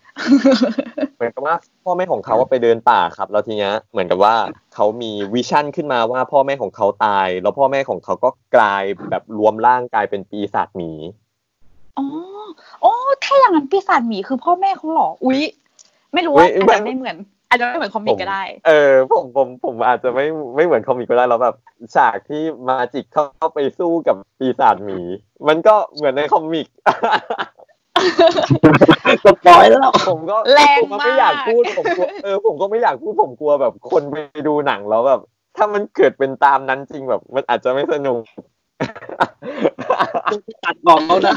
[1.16, 1.54] เหมือนกับว่า
[1.84, 4.34] พ่อแม่ของเขาไปเดินป่าครับ แล้วทีเนี้ยเหมือนกับว่า
[4.74, 10.90] เขามีวิชั่นขึ้นมาว่าพ่อแม่ของเขาตาย แล้วพ่อแม่ของเขาก็กลายแบบรวมร่างกายเป็นปีศาจหมี
[11.98, 12.06] อ๋อ
[12.82, 12.92] โอ้
[13.24, 15.40] ถ้าอย่างนั้นปีศาจหมีคือพ่อแม่เขาหรออุ๊ย
[16.12, 17.16] ไม่รู้ว่าอาจจะไม่เหมือน
[17.48, 20.26] อาจจะไม่เหมือน comic ก็ได้ เออผมผมผมอาจจะไม่
[20.56, 21.56] ไม่เหมือน comic ก็ได้แล้วแบบ
[21.94, 25.00] ฉากที่ Magik เข้าไปสู้กับปีศาจหมี
[25.48, 26.66] มันก็เหมือนใน comic
[29.24, 34.16] spoil แล้วผมก็แรงมากไม่อยากพูดผมกลัวเออผมก็ไม่อยากพูดผมกลัวแบบ คนไป
[34.46, 35.20] ดูหนังแล้วแบบ
[35.56, 38.20] ถ้ามันเกิดเป็นตามนั้นจริงแบบ มันอาจจะไม่สนุก
[40.64, 41.36] ตัดบอกเขานะ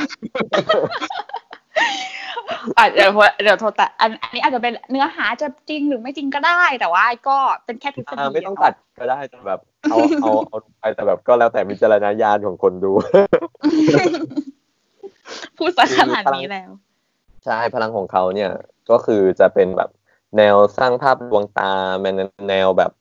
[2.80, 3.06] อาจจะ
[3.44, 9.60] เดี๋ยวโทรตัดอันอันนี้อาจจะเป็นเนื้อหาจะจริงหรือไม่จริงก็ได้ แต่ว่าก็เป็นแค่ทฤษฎีไม่ต้องตัดก็ได้แต่แบบ
[9.92, 12.92] เอาเอาเอาไปแต่แบบก็แล้วแต่วิจารณญาณของคนดู
[15.58, 16.70] พูดซะขนาดนี้แล้ว
[17.46, 18.52] ใช่พลังของเขาเนี่ย
[18.92, 19.90] ก็คือจะเป็นแบบ
[20.38, 21.72] แนวสร้างภาพดวงตา
[22.50, 22.92] แนวแบบ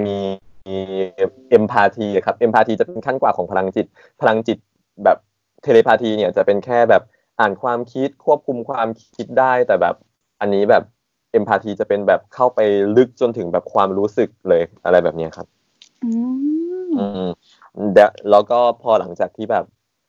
[0.00, 0.14] มี
[0.64, 3.86] เอ็มพาทีครับเอ็มพาทีจะเป็นขั้นกว่าของพลังจิต
[4.20, 4.58] พลังจิต
[5.04, 5.18] แบบ
[5.62, 7.02] เทเลพาธีเนี่ยจะเป็นแค่แบบ
[7.40, 9.94] อ่านความคิดควบคุมความคิดได้ แต่แบบ
[10.40, 10.82] อันนี้แบบ
[11.32, 12.60] เอ็มพาทีจะเป็นแบบเข้าไป
[12.96, 15.46] ลึกจนถึงแบบความรู้สึกเลยอะไรแบบนี้ครับ
[16.04, 17.26] อืม
[17.92, 19.64] เดี๋ยวแล้วก็พอหลังจากที่แบบ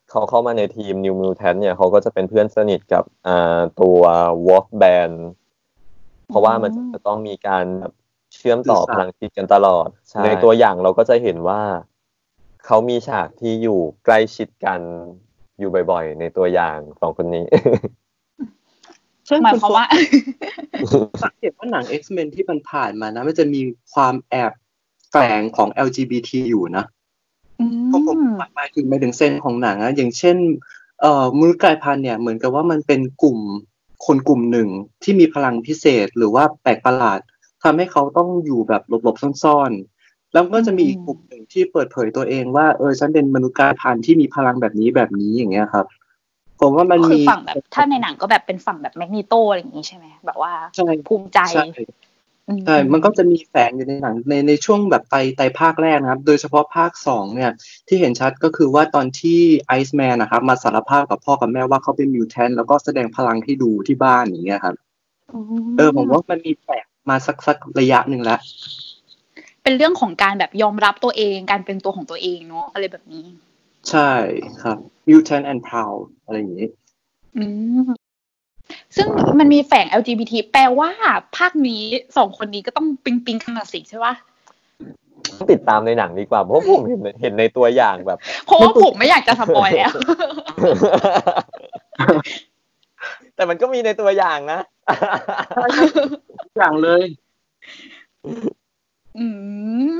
[0.09, 3.99] เขาเข้ามาในทีม New Mutant เนี่ยเขาก็จะเป็นเพื่อนสนิทกับอ่าตัว
[4.45, 5.15] Wolf Band
[6.27, 7.65] เพราะว่ามันจะต้องมีการ
[8.36, 9.88] เชื่อมต่อพลังจิตกันตลอด
[10.23, 11.61] ในตัวอย่างเราก็จะเห็นว่า
[12.65, 14.79] เขามีฉากที่อยู่ใกล้ชิดกัน
[15.59, 17.45] อยู่บ่อยๆ ในตัวอย่างสองคนนี้
[19.43, 19.86] หมายความว่า
[21.23, 23.61] สังเกตว่าหนัง X-Men ที่มันผ่านมานะ มันจะมี
[23.93, 24.51] ความแอบ
[25.11, 26.86] แฝงของ LGBT อยู่นะ
[27.88, 28.17] เพราะผม
[28.55, 30.38] หมายถึงหมายถึงเซนของหนังอะอย่างเช่น
[31.01, 33.38] เอ่อมือกลายพันธุ์เนี่ย เหมือนกับว่ามันเป็นกลุ่ม
[34.05, 34.69] คนกลุ่มหนึ่ง
[35.03, 37.19] ที่มีพลังพิเศษหรือว่าแปลกประหลาด
[37.66, 45.86] ทำให้เขาต้องอยู่แบบหลบๆซ่อนๆ แล้วก็จะมีอีกกลุ่มหนึ่งที่เปิดเผยตัวเองว่าเออฉันเป็นมนุษย์กลายพันธุ์ที่มีพลังแบบนี้แบบนี้อย่างเงี้ยครับ
[46.61, 50.51] ผมว่ามันมีฝั่งแบบถ้าในหนังก็แบบเป็นฝั่งแบบแมกนีโตอะไรอย่างนี้ใช่ไหมแบบว่า
[51.07, 51.39] ภูมิใจ
[52.66, 57.51] ใช่มันก็จะมีแฝงอยู่ในหนังในในช่วงแบบไตไตภาคแรกนะครับ โดยเฉพาะภาคสองเนี่ย
[57.88, 64.76] ที่เห็นชัดก็คือว่าตอนที่ไอซ์แมนนะครับ มาสารภาพกับพ่อกับแม่ว่าเขาเป็นมิวแทนแล้วก็แสดงพลังให้ดูที่บ้านอย่างเงี้ยครับ
[65.78, 68.39] เออผมว่ามันมีแฝง มาสักสักระยะหนึ่งแล้ว
[69.63, 73.25] เป็นเรื่องของการแบบยอมรับตัวเองการเป็นตัวของตัวเองเนาะอะไรแบบนี้
[73.89, 74.11] ใช่
[74.61, 74.77] ครับ
[75.07, 76.67] mutant and proud อะไรอย่างนี้
[77.37, 77.43] อื
[77.87, 77.89] ม
[78.95, 79.07] ซึ่ง
[79.39, 80.89] มันมีแฝง LGBT แปลว่า
[81.37, 81.83] ภาคนี้
[82.17, 84.13] สองคนนี้ก็ต้องปิงปิงขนาดสิใช่ปะ
[85.51, 89.93] ติดตามในหนังดีกว่า เพราะผมเห็นเห็นในตัวอย่างแบบ เพราะว่าผมไม่อยากจะสปอยแล้ว
[93.36, 94.59] แต่มันก็มีในตัวอย่างนะ
[96.57, 97.03] อย่างเลย
[99.17, 99.25] อื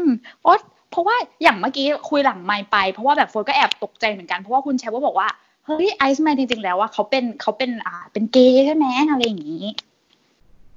[0.04, 0.06] ม
[0.42, 0.58] เพราะ
[0.92, 5.30] เพราะว่าอย่างเมื่อกี้คุยหลังไมค์ไป เพราะว่าแบบโฟนก็แอบตกใจเหมือนกัน เพราะว่าคุณแชมป์บอกว่า
[5.66, 9.66] เฮ้ยไอซ์แมนจริง ๆ แล้วว่าเขาเป็นเขาเป็นอ่า เป็นเกย์ใช่ไหมอะไรอย่างนี้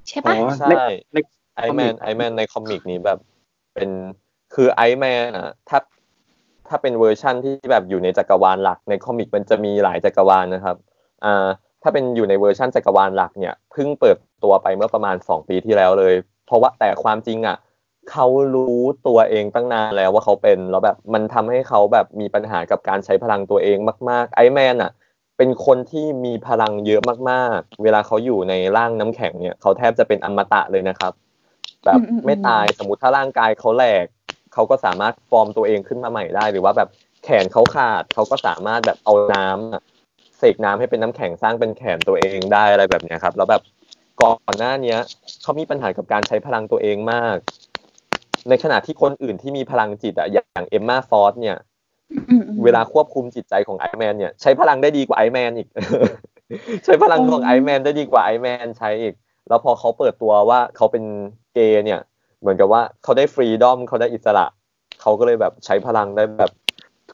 [0.09, 0.85] ใช่ปะใช่
[1.57, 3.19] Iceman Iceman ใน comic นี้แบบ
[3.75, 3.91] เเป็น
[4.55, 5.79] คือ Iceman อะถ้า
[6.69, 10.77] ถ้าเป็นเวอร์ชั่นที่แบบอยู่ในจักรวาลหลักใน comic มันจะมีหลายจักรวาลนะครับ
[11.25, 11.47] อ่า
[11.83, 16.15] ถ้าเป็นอยู่ในเวอร์ชั่นจักรวาลหลักเนี่ยเพิ่งเปิดตัวไปเมื่อประมาณสองปีที่แล้วเลย
[16.47, 17.57] เพราะว่าแต่ความจริงอะ
[18.11, 23.79] เขารู้ตัวเองตั้งนานแล้วว่าเขาเป็นแล้วแบบมันทำให้เขาแบบมีปัญหากับการใช้พลังตัวเอง
[24.11, 24.91] มาก ๆ Iceman อะ
[25.37, 27.01] เป็นคนที่มีพลังเยอะ
[27.31, 31.13] มาก ๆ เวลาเขาอยู่ในร่างน้ำแข็งเนี่ยเขาแทบจะเป็นอมตะเลยนะครับ
[31.85, 34.05] แบบไม่ตายสมมติถ้าร่างกายเขาแหลก
[34.55, 36.89] เขาก็สามารถฟอร์มตัวเองขึ้นมาใหม่ได้ หรือว่าแบบ
[37.25, 39.98] แขนเขาขาดเขาก็สามารถแบบเอาน้ำ
[40.39, 43.63] เสกน้ำให้เป็นน้ำแข็งสร้างเป็นแขนตัวเองได้อะไรแบบเนี้ยครับ แล้วแบบ
[44.23, 44.99] ก่อนหน้าเนี้ย
[45.43, 47.37] เขามีปัญหากับการใช้พลังตัวเองมาก
[48.49, 51.57] ในขณะที่คนอื่นที่มีพลังจิตอะอย่างเอมมาฟอร์สเนี่ย
[52.65, 55.69] เวลาควบคุมจิตใจของไอแมนเนี่ยใช้พลังได้ดีกว่าไอแมนอีก
[56.85, 59.15] ใช้พลังของไอแมนได้ดีกว่าไอแมนใช้อีก
[59.49, 61.05] แล้วพอเขาเปิดตัวว่าเขาเป็น
[61.55, 62.01] เกย์เนี่ย
[62.41, 64.47] เหมือนกับว่าเขาได้ freedom เขาได้อิสระ
[65.01, 66.53] เขาก็เลยแบบใช้พลังได้แบบ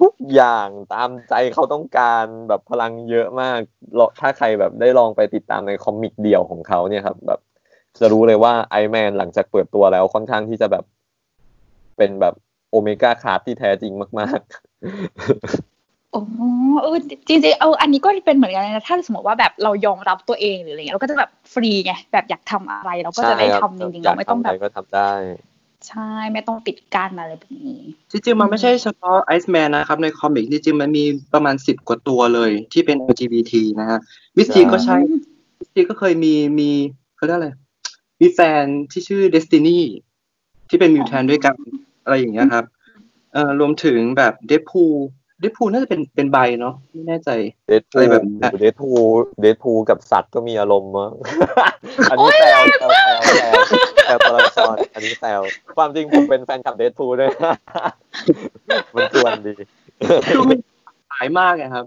[0.00, 3.58] ทุกอย่างตามใจเขาต้องการแบบพลังเยอะมาก
[4.20, 7.40] ถ้าใครแบบได้ลองไปติดตามใน comic เดี่ยวของเขาเนี่ยครับ แบบ
[8.00, 10.84] จะรู้เลยว่า Iceman หลังจากเปิดตัวแล้วค่อนข้างที่จะแบบ
[11.96, 12.34] เป็นแบบ
[12.70, 16.22] Omega class ที่แท้จริงมาก ๆ โอ้
[16.82, 16.96] เออ
[17.28, 25.12] จริงๆเอาอันนี้ก็เป็นเหมือนกันนะถ้าสมมติว่าแบบเรายอมรับตัวเองหรืออะไรเงี้ยเราก็จะแบบฟรีไงแบบอยากทำอะไรเราก็จะได้ทำจริงๆเราไม่ต้องแบบก็ทำได้
[25.88, 27.80] ใช่ไม่ต้องปิดกั้นอะไรแบบนี้
[28.10, 31.04] จริงๆ มันไม่ใช่เฉพาะไอซ์แมนนะครับ ใน comic จริงๆ มันมี
[31.34, 33.98] ประมาณสิบกว่าตัวเลยที่เป็น LGBT นะฮะ
[34.36, 34.96] Mystique ก็ใช่
[35.58, 36.70] Mystique ก็เคยมีมี
[37.16, 37.50] เขาเรียกอะไร
[38.20, 39.78] มีแฟนที่ชื่อ Destiny
[40.68, 41.54] ที่เป็น mutant ด้วยกัน
[42.04, 42.64] อะไรอย่างเงี้ยครับ
[43.32, 47.30] เอ่อรวมถึงแบบ Deadpool Deadpool น่าจะเป็นเป็น bi เนาะไม่แน่ใจ
[47.68, 48.22] Deadpool แบบ
[48.58, 51.12] Deadpool Deadpool กับสัตว์ก็มีอารมณ์มั้ง
[52.10, 52.90] อันนี้แซวแซว
[53.26, 53.54] แซว
[54.04, 55.40] แซวตัวละครอันนี้แซว
[55.76, 57.30] ความจริงผมเป็นแฟนคลับเดดพูด้วย
[58.94, 59.54] มันชวนดี
[61.10, 61.84] หลายมากนะครับ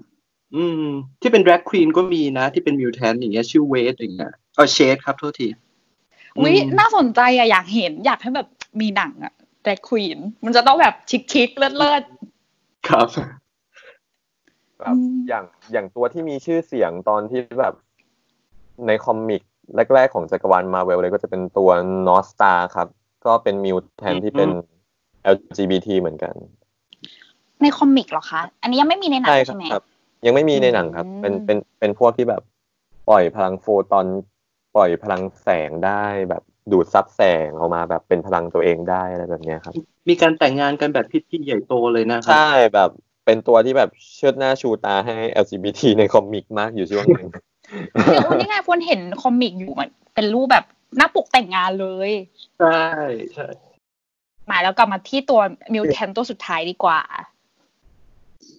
[0.56, 0.84] อืม
[1.22, 5.48] ที่เป็นแดร็กควีนก็มีนะ ที่เป็นมิวแทนอย่างเงี้ยชื่อเวสอย่างเงี้ยเออเชดครับโทษที
[6.38, 8.48] อุ้ยน่าสนใจอะอยากเห็นอยากให้แบบ
[8.82, 9.34] มีหนังอะ
[9.64, 10.96] แดร็กควีนมันจะต้องแบบ
[11.32, 12.04] ชิคๆเลิศ
[12.90, 13.08] ครับ
[14.80, 14.96] แบบ
[15.28, 17.74] อย่างอย่างตัวที่มีชื่อเสียงตอนที่แบบ
[18.88, 19.42] ใน comic
[19.94, 21.70] แรกๆของจักรวาลมาเวลเลยก็จะเป็นตัว
[22.08, 22.88] Northstar ครับ
[23.26, 24.50] ก็เป็น mutant ที่เป็น
[25.36, 26.34] LGBT เหมือนกัน
[27.62, 29.84] ใน comic เหรอคะ อันนี้ยังไม่มีในหนังใช่ไหมครับ
[30.26, 32.42] ยังไม่มีในหนังครับ เป็นเป็นเป็นพวกที่แบบ
[33.10, 34.06] ปล่อยพลังโฟตอน
[34.76, 39.74] ปล่อยพลังแสงได้แบบดูดซับแสงออกมาแบบเป็นพลังตัวเองได้อะไรแบบนี้ครับ
[40.10, 42.90] มีการแต่งงานกันแบบพิธีใหญ่โตเลยนะครับ ใช่แบบ
[43.28, 47.28] เป็นตัวที่แบบเชิดหน้าชูตาให้ LGBT ในคอมิกมากอยู่ช่วงนึง
[48.40, 50.66] นี่ไงควรเห็นคอมิกอยู่มันเป็นรูปแบบ
[50.98, 52.12] หน้าปกแต่งงานเลย
[52.60, 52.86] ใช่
[53.34, 53.48] ใช่
[54.50, 55.42] มาแล้วกลับมาที่ตัว
[55.74, 57.00] มิวแทนตัวสุดท้ายดีกว่า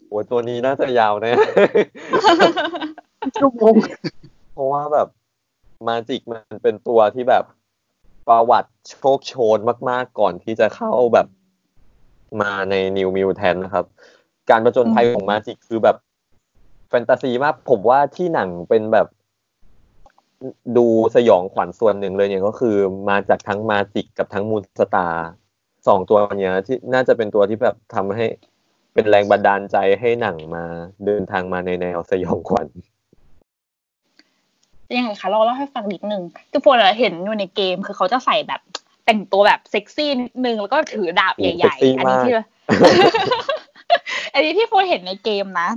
[0.08, 1.32] โอ้ตัวนี้น่าจะยาวแน่
[3.40, 3.74] ชั่วโมง
[4.52, 5.08] เพราะว่าแบบ
[5.88, 7.44] มาจิกมันเป็นตัวที่แบบ
[8.28, 9.58] ประวัติโชคโชน
[9.90, 11.26] มาก ๆ ก่อนที่จะเข้าแบบ
[12.42, 13.86] มาใน New Mutants นะครับ
[14.51, 15.96] การประจนภัยของ Magik คือแบบ
[16.88, 19.07] แฟนตาซีมากผมว่าที่หนังเป็นแบบ
[20.76, 20.86] ดู
[21.16, 22.76] สยองขวัญส่วนหนึ่งเลยเนี่ยก็คือ
[23.11, 25.28] มาจากทั้ง Magik กับทั้ง Moonstar
[25.88, 28.26] สองตัวเนี้ยที่น่าจะเป็นตัวที่แบบทำให้
[28.94, 30.64] เป็นแรงบันดาลใจให้หนังมา
[31.07, 32.66] เดินทางมาในแนวสยองขวัญ
[34.96, 36.22] ยังไงคะเราเล่าให้ฟังนิดนึง
[36.53, 38.61] ทุกคนเห็นอยู่ในเกมคือเขาจะใส่แบบ
[39.05, 42.34] แต่งตัวแบบเซ็กซี่นิดนึงแล้วก็ถือดาบใหญ่ ๆ อันนี้ที่
[44.35, 45.68] อันนี้ที่โฟเห็นในเกมนะ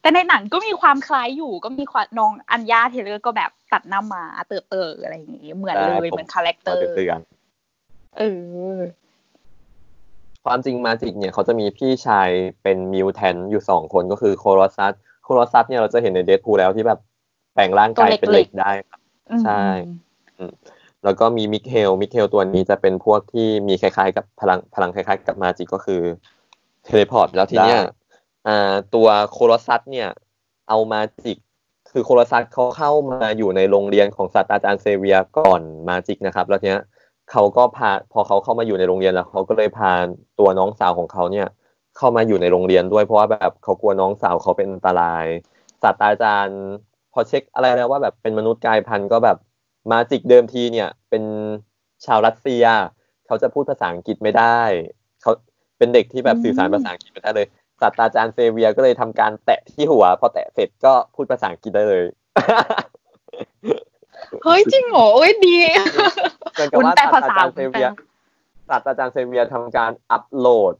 [0.00, 6.82] แต่ในหนังก็มีความคล้ายอยู่ก็มีความน้อง Anya Taylor ก็แบบตัดหน้าม้าเต่อเต่ออะไรอย่างงี้เหมือนเลยเหมือน character
[8.18, 8.22] เอ
[8.74, 8.78] อ
[10.44, 12.28] ความจริง Magik เนี่ยเขาจะมีพี่ชาย
[12.62, 14.92] เป็น mutant อยู่สองคนก็คือ Colossus
[15.24, 17.00] Colossus เนี่ยเราจะเห็นใน Deadpool แล้วที่แบบ
[17.54, 19.00] แปลงร่างกายเป็นเหล็กได้ครับ
[19.44, 19.62] ใช่
[21.04, 26.02] แล้วก็มีมิเคลมิเคลตัวนี้จะเป็นพวกที่มีคล้ายๆ กับพลังพลังคล้ายๆ กับมาจิกก็คือ
[26.90, 27.80] teleport แล้วทีเนี้ย
[28.48, 30.08] อ่าตัว Colossus เนี่ย
[30.68, 31.38] เอามาจิก
[31.90, 36.84] คือ Colossus เขาเข้ามาอยู่ในโรงเรียนของศาสตราจารย์เซเวียก่อนมาจิกนะครับ แล้วทีเนี้ย
[37.30, 39.90] เขาก็พาพอเขาเข้ามาอยู่ในโรงเรียนแล้วเขาก็เลยพา
[40.38, 41.46] ตัวน้องสาวของเขาเนี่ย
[41.96, 45.24] เข้ามาอยู่ในโรงเรียนด้วยเพราะว่าแบบเขากลัวน้องสาวเขาเป็นอันตราย
[45.82, 46.60] ศาสตราจารย์
[47.12, 49.36] พอเช็คอะไรแล้วว่าแบบเป็นมนุษย์กายพันธุ์ก็แบบ
[49.90, 51.24] มาจิกเดิมทีเนี่ย เป็น
[52.04, 52.64] ชาวรัสเซีย
[53.26, 54.60] เขาจะพูดภาษาอังกฤษไม่ได้
[55.22, 55.32] เขา
[55.80, 57.46] เป็นเด็กที่แบบสื่อสารภาษาอังกฤษไม่ได้เลย
[57.80, 62.04] ศาสตราจารย์เซเวียก็เลยทำการแตะที่หัว พอแตะเสร็จก็พูดภาษาอังกฤษได้เลย
[64.44, 65.56] เฮ้ยจริงเหรอเอ้ยดี
[66.78, 67.92] คุณแปลภาษาเซเวียศ
[68.68, 70.74] ศาสตราจารย์เซเวียทำการอัปโหลด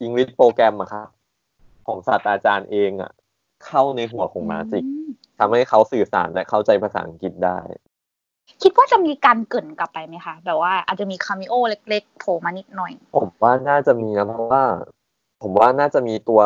[0.00, 1.08] อังกฤษโปรแกรมอะครับ
[1.86, 3.12] ของศาสตราจารย์เองอะ
[3.66, 5.08] เข้าในหัวของมาจิกอืม
[5.38, 7.58] ทำให้เขาสื่อสารและเข้าใจภาษาอังกฤษได้
[8.62, 11.54] คิดว่าจะมีการเกรินกลับไปไหมคะ แบบว่าอาจจะมีคาเมโอ
[11.88, 14.62] เล็กๆโผล่มานิดหน่อย ผมว่าน่าจะมีนะเพราะว่า
[15.42, 16.40] ผมว่าน่าจะมีตัว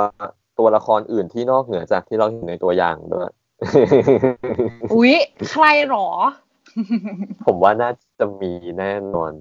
[0.58, 3.30] ตัวละครอื่นที่นอกเหนือจากที่เราเห็นในตัวอย่างด้วย
[4.92, 5.14] อุ๊ย
[5.50, 6.08] ใครหรอ
[7.46, 7.90] ผมว่าน่า
[8.20, 9.32] จะมีแน่นอน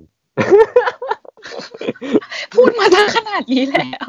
[2.55, 4.07] พูดมาตั้งขนาดนี้แล้ว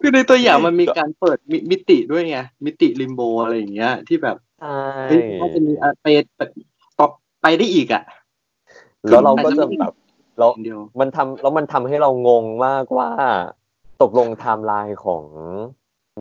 [0.00, 4.78] คือในตัวอย่างมันมีการเปิดมิมิติด้วยไง มิติลิมโบอะไรอย่างเงี้ย ที่แบบใช่
[5.08, 6.06] เฮ้ยน่าจะมีอะไป
[7.46, 8.04] ไปต่อไปได้อีกอะ
[9.08, 9.92] แล้วเราก็จะแบบ
[10.38, 13.10] เราอย่างเดียวมันทำแล้วมันทำให้เรางงมากว่า
[14.02, 15.24] ตกลงไทม์ไลน์ของ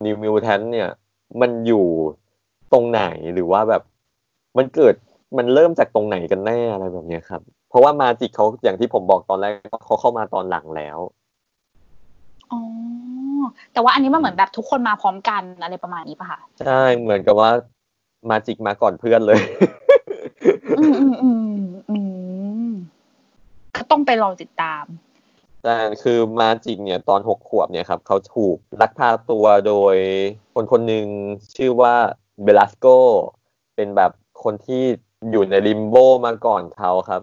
[0.05, 0.89] นิวมิวแทนเนี่ย
[1.41, 1.86] มันอยู่
[2.73, 3.01] ตรงไหน
[3.34, 3.82] หรือว่าแบบ
[4.57, 4.95] มันเกิด
[5.38, 9.53] มันเริ่มจากตรงไหนกันแน่อะไรแบบเนี้ยครับ เพราะว่ามาจิกเขาอย่างที่ผมบอกตอนแรก
[9.86, 10.97] เขาเข้ามาตอนหลังแล้ว
[12.51, 12.61] อ๋อ
[13.73, 17.51] แต่ว่าอันนี้มันเหมือนแบบทุกคนมาพร้อมกันอะไรประมาณนี้ป่ะคะใช่เหมือนกับว่า
[18.30, 19.39] มาจิกมาก่อนเพื่อนเลย
[20.80, 21.59] อืมอืมอืม
[21.89, 21.97] อื
[22.69, 22.71] ม
[23.74, 24.86] ก็ ต้องไปรอติดตาม
[25.63, 29.95] แต่คือมาจิกเนี่ยตอนหกขวบเนี่ยครับเขาถูกลักพาตัวโดย
[30.53, 31.05] คนคนหนึ่ง
[31.57, 31.95] ชื่อว่า
[32.43, 32.86] เบลัสโก
[33.75, 34.11] เป็นแบบ
[34.43, 34.83] คนที่
[35.31, 37.21] อยู่ในลิมโบมาก่อนเขาครับ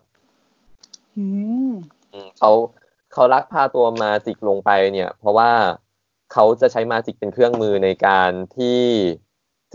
[1.17, 1.25] อื
[1.69, 1.71] ม
[2.13, 2.51] อืมเขา
[3.13, 5.51] เขาลักพาตัวมาจิกลงไปเนี่ย เพราะว่า
[6.33, 8.83] เขาจะใช้มาจิกเป็นเครื่องมือในการที่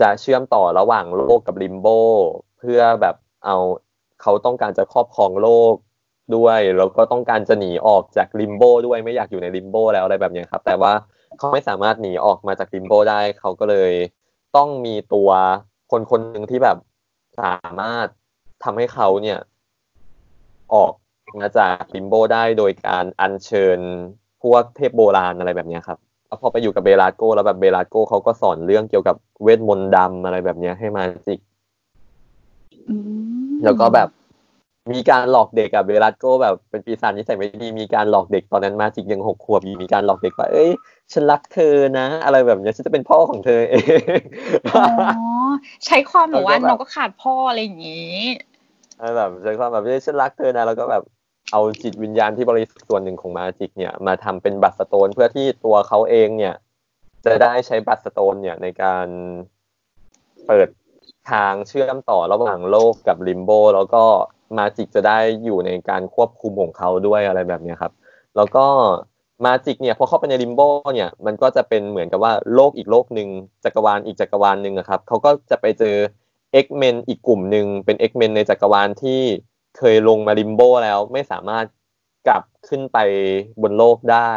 [0.00, 1.86] จะเชื่อมต่อระหว่างโลกกับลิมโบ
[2.58, 3.56] เพื่อแบบเอา
[4.22, 5.74] เขาต้องการจะครอบครองโลก
[6.36, 10.92] ด้วยแล้วก็ต้องการจะหนีออกจากลิมโบด้วยไม่อยากอยู่ในลิมโบแล้วอะไรแบบเนี้ยครับ แต่ว่า
[11.38, 13.92] เขาไม่สามารถหนีออกมาจากลิมโบได้เขาก็เลย
[14.56, 15.30] ต้องมีตัว
[15.90, 16.76] คนคนหนึ่งที่แบบ
[17.40, 18.06] สามารถ
[18.64, 19.38] ทำให้เขาเนี่ย
[20.74, 20.92] ออก
[21.40, 23.78] มาจากลิมโบได้โดยการอัญเชิญ
[24.42, 31.40] พวกเทพโบราณอะไรแบบเนี้ยครับแล้วพอไปอยู่กับเบลาโกแล้วแบบเบลาโกเขาก็สอนเรื่องเกี่ยวกับเวทมนต์ดำอะไรแบบเนี้ยให้มาจิก
[32.88, 32.94] อื
[33.48, 34.08] มแล้วก็แบบ
[34.92, 40.70] มีการหลอกเด็กอะเบลาโกแบบเป็นปีศาจนิสัยไม่ดีมีการหลอกเด็กตอนนั้นมาจิกยังหกขวบอยู่มีการหลอกเด็กว่าเอ้ย
[41.12, 43.76] ฉันรักเธอนะ อะไรแบบเนี้ยฉันจะเป็นพ่อของเธอเอ
[44.18, 44.22] ง
[44.70, 44.84] อ๋อ
[45.86, 48.18] ใช้ความแบบว่าแล้วก็แบบน้องก็ขาดพ่ออะไรอย่างงี้
[48.98, 51.02] อะไรแบบใช้ความแบบเอ้ยฉันรักเธอนะ แล้วก็แบบ
[51.52, 56.54] เอาจิตวิญญาณที่บริสุทธิ์ส่วนหนึ่งของมาจิกเนี่ยมาทำเป็นบัตรสโตนเพื่อที่ตัวเขาเองเนี่ย
[57.24, 59.06] จะได้ใช้ Bloodstone เนี่ยในการ
[60.46, 60.68] เปิด
[61.30, 64.04] ทางเชื่อมต่อระหว่างโลกกับลิมโบแล้วก็
[64.56, 67.92] มาจิกจะได้อยู่ในการควบคุมของเขาด้วยอะไรแบบนี้ครับ
[68.36, 68.66] แล้วก็
[69.44, 70.60] มาจิกเนี่ยพอเข้าไปในลิมโบ
[70.94, 73.28] เนี่ยมันก็จะเป็นเหมือนกับว่าโลกอีกโลกหนึ่ง
[73.64, 75.96] จักรวาลอีกจักรวาลหนึ่งครับเขาก็จะไปเจอ
[76.64, 79.20] X-Men อีกกลุ่มหนึ่งเป็น X-Men ในจักรวาลที่
[79.78, 81.64] เคยลงมาลิมโบแล้วไม่สามารถ
[82.28, 82.98] กลับขึ้นไป
[83.62, 84.32] บนโลกได้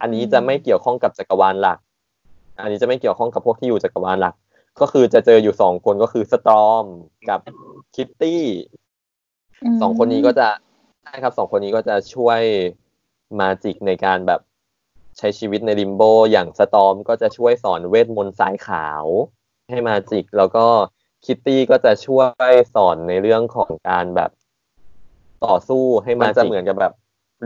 [0.00, 1.78] อันนี้จะไม่เกี่ยวข้องกับจักรวาลหลัก
[2.62, 4.34] อันนี้จะไม่เกี่ยวข้องกับพวกที่อยู่จักรวาลหลัก
[4.80, 6.84] ก็คือจะเจออยู่สองคนก็คือ Storm
[7.28, 7.40] กับ
[7.94, 8.44] คิตตี้
[9.80, 10.48] สองคนนี้ก็จะ
[11.02, 12.40] ใช่ครับสองคนนี้ก็จะช่วย
[13.40, 14.40] มาจิกในการแบบ
[15.18, 19.04] ใช้ชีวิตในลิมโบ อย่าง Storm ก็จะช่วยสอนเวทมนต์สายขาว
[19.70, 20.66] ให้มาจิก แล้วก็
[21.24, 24.30] คิตตี้ก็จะช่วยสอนในเรื่องของการแบบ
[25.44, 26.92] ต่อสู้ให้มาจิก จะเหมือนกับแบบ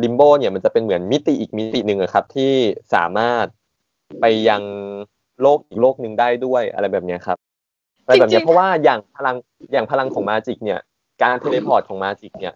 [0.02, 2.52] ลิมโบเนี่ยมันจะเป็นเหมือนมิติอีกมิติหนึ่งอะครับ ที่
[2.94, 3.46] สามารถ
[4.20, 4.62] ไปยัง
[5.42, 7.38] โลกอีกโลกหนึ่งได้ด้วยอะไรแบบเนี้ยครับ
[8.04, 9.36] อะไรแบบเนี้ยเพราะว่าอย่างพลัง
[9.72, 10.80] อย่างพลังของมาจิกเนี่ย
[11.22, 12.54] การ teleport ของมาจิกเนี่ย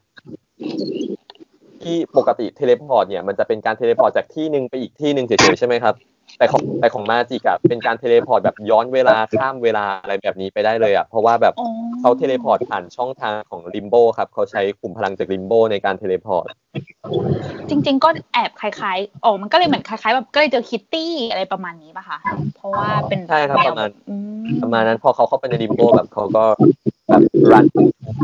[1.83, 5.95] ที่ปกติ teleport เนี่ยมันจะเป็นการ teleport จากที่หนึ่งไปอีกที่หนึ่งเฉยๆใช่ไหมครับ
[6.39, 11.69] แต่ของแต่ของมาจิกอะเป็นการ teleport แบบย้อนเวลาข้ามเวลาอะไรแบบนี้ไปได้เลยอะเพราะว่าแบบอ๋อ
[12.01, 16.47] เขา teleport ผ่านช่องทางของลิมโบครับเขาใช้กลุ่มพลังจากลิมโบในการ teleport
[17.69, 22.19] จริง ๆ ก็แอบคล้ายๆอ๋อมันก็เลยเหมือนคล้าย ๆ แบบก็เลยเจอคิตตี้อะไรประมาณนี้ป่ะคะ
[22.57, 26.45] เพราะว่าเป็นใช่ครับแนวประมาณอืมประมาณนั้นพอเขาเข้าไปในลิมโบแบบเขาก็
[27.09, 27.23] แบบ
[27.53, 27.67] รัน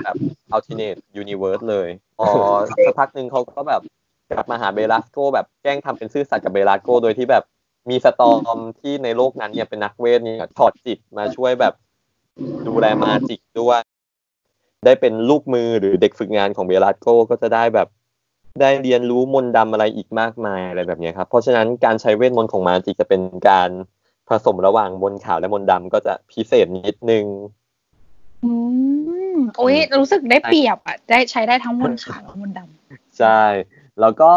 [0.03, 0.17] แบบ
[0.55, 1.89] alternate universe เลย
[2.19, 2.27] พอ
[2.69, 3.83] สักพักหนึ่งเขาก็แบบ
[4.31, 7.45] กลับมาหาเบลาสโกแบบแกล้งทำเป็นซื่อสัตย์กับเบลาสโกโดยที่แบบ
[7.91, 11.75] มี Storm ที่ในโลกนั้นเนี่ยเป็นนักเวทเนี่ยถอดจิตมาช่วยแบบ
[12.67, 13.81] ดูแลมาจิกด้วย
[14.85, 17.89] ได้เป็นลูกมือหรือเด็กฝึกงานของเบลาสโกก็จะได้แบบ
[18.61, 23.71] ได้เรียนรู้มนต์ดำอะไรอีกมากมายอะไรแบบเนี้ยครับ เพราะฉะนั้นการใช้เวทมนต์ของมาจิกจะเป็นการ
[24.29, 27.25] ผสมระหว่างมนต์ขาวและมนต์ดำก็จะพิเศษนิดนึง
[28.45, 28.53] อื
[29.35, 33.43] มโอ้ยรู้สึกได้เปรียบอะได้ใช้ได้ทั้งมนต์ขาวและมนต์ดำใช่
[34.01, 34.33] แล้วก็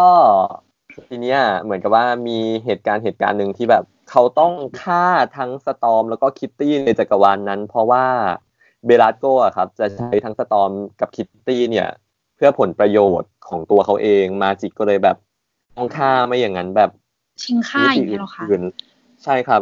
[1.09, 5.05] ทีเนี้ยเหมือนกับว่ามีเหตุการณ์เหตุการณ์หนึ่งที่แบบ เขาต้องฆ่า
[5.37, 8.05] ทั้ง Storm แล้วก็คิตตี้ในจักรวาลนั้น เพราะว่า
[8.85, 11.87] เบลาสโกอะครับ จะใช้ทั้ง Storm กับคิตตี้เนี่ย
[12.35, 15.17] เพื่อผลประโยชน์ของตัวเขาเองมาจิกก็เลยแบบ
[15.77, 16.89] ต้องฆ่าไม่อย่างนั้นแบบ
[17.43, 19.61] ชิงฆ่าอย่างนี้หรอคะอื่นๆใช่ครับ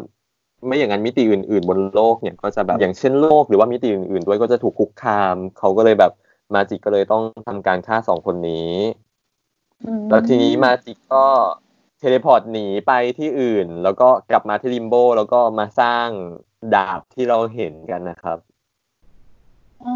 [0.65, 6.11] ไม่อย่างนั้นมิติอื่น ๆ บนโลกเนี่ยก็จะแบบอย่างเช่นโลกหรือว่ามิติอื่น ๆ ด้วยก็จะถูกคุกคาม เขาก็เลยแบบ
[6.53, 9.12] มาจิกก็เลยต้องทำการฆ่าสองคนนี้อืม
[10.09, 11.25] แล้วทีนี้มาจิกก็
[11.99, 16.07] teleport หนีไปที่อื่น แล้วก็กลับมาที่ลิมโบ แล้วก็มาสร้าง
[16.75, 18.37] ดาบที่เราเห็นกันนะครับ
[19.83, 19.93] อ๋อ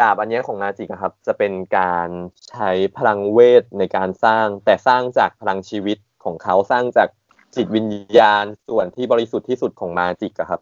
[0.00, 2.08] ดาบอันเนี้ยของมาจิกอะครับ จะเป็นการ
[2.50, 7.08] ใช้พลังเวทในการสร้าง แต่สร้างจากพลังชีวิตของเขาสร้างจาก
[7.54, 7.86] จิตวิญ
[8.18, 10.60] ญาณส่วนที่บริสุทธิ์ที่สุดของมาจิกอะครับ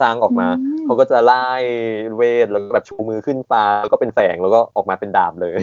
[0.00, 1.46] สร้างออกมาอืมเขาก็จะไล่
[2.16, 5.60] เวทแล้วก็แบบชูมือขึ้นฟ้าแล้วก็เป็นแสงแล้วก็ออกมาเป็นดาบเลย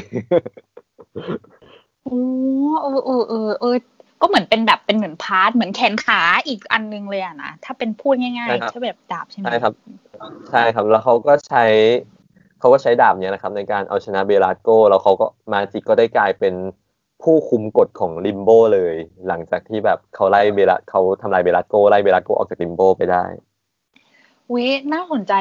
[2.03, 2.19] โอ้
[2.81, 3.75] เออเออเออเออ
[4.21, 9.73] ก็เหมือนเป็นแบบเป็นเหมือน part เหมือนแขนขาอีกอันนึงเลยอะนะถ้าเป็นพูดง่ายใช่ๆครับถ้าแบบดาบใช่ไหมใช่ครับ
[10.51, 11.65] ใช่ครับ แล้วเขาก็ใช้
[12.59, 16.53] เขาก็ใช้ดาบเนี้ยนะครับ ในการเอาชนะเบลาสโกแล้วเขาก็มาจิกก็ได้กลายเป็น
[17.23, 18.95] ผู้คุมกฎของลิมโบเลย
[19.27, 23.23] หลังจากที่แบบเขาไล่เบลาเขาทำลายเบลาสโกไล่เบลาสโกออกจากลิมโบไปได้
[24.55, 25.33] วิน่าสนใจ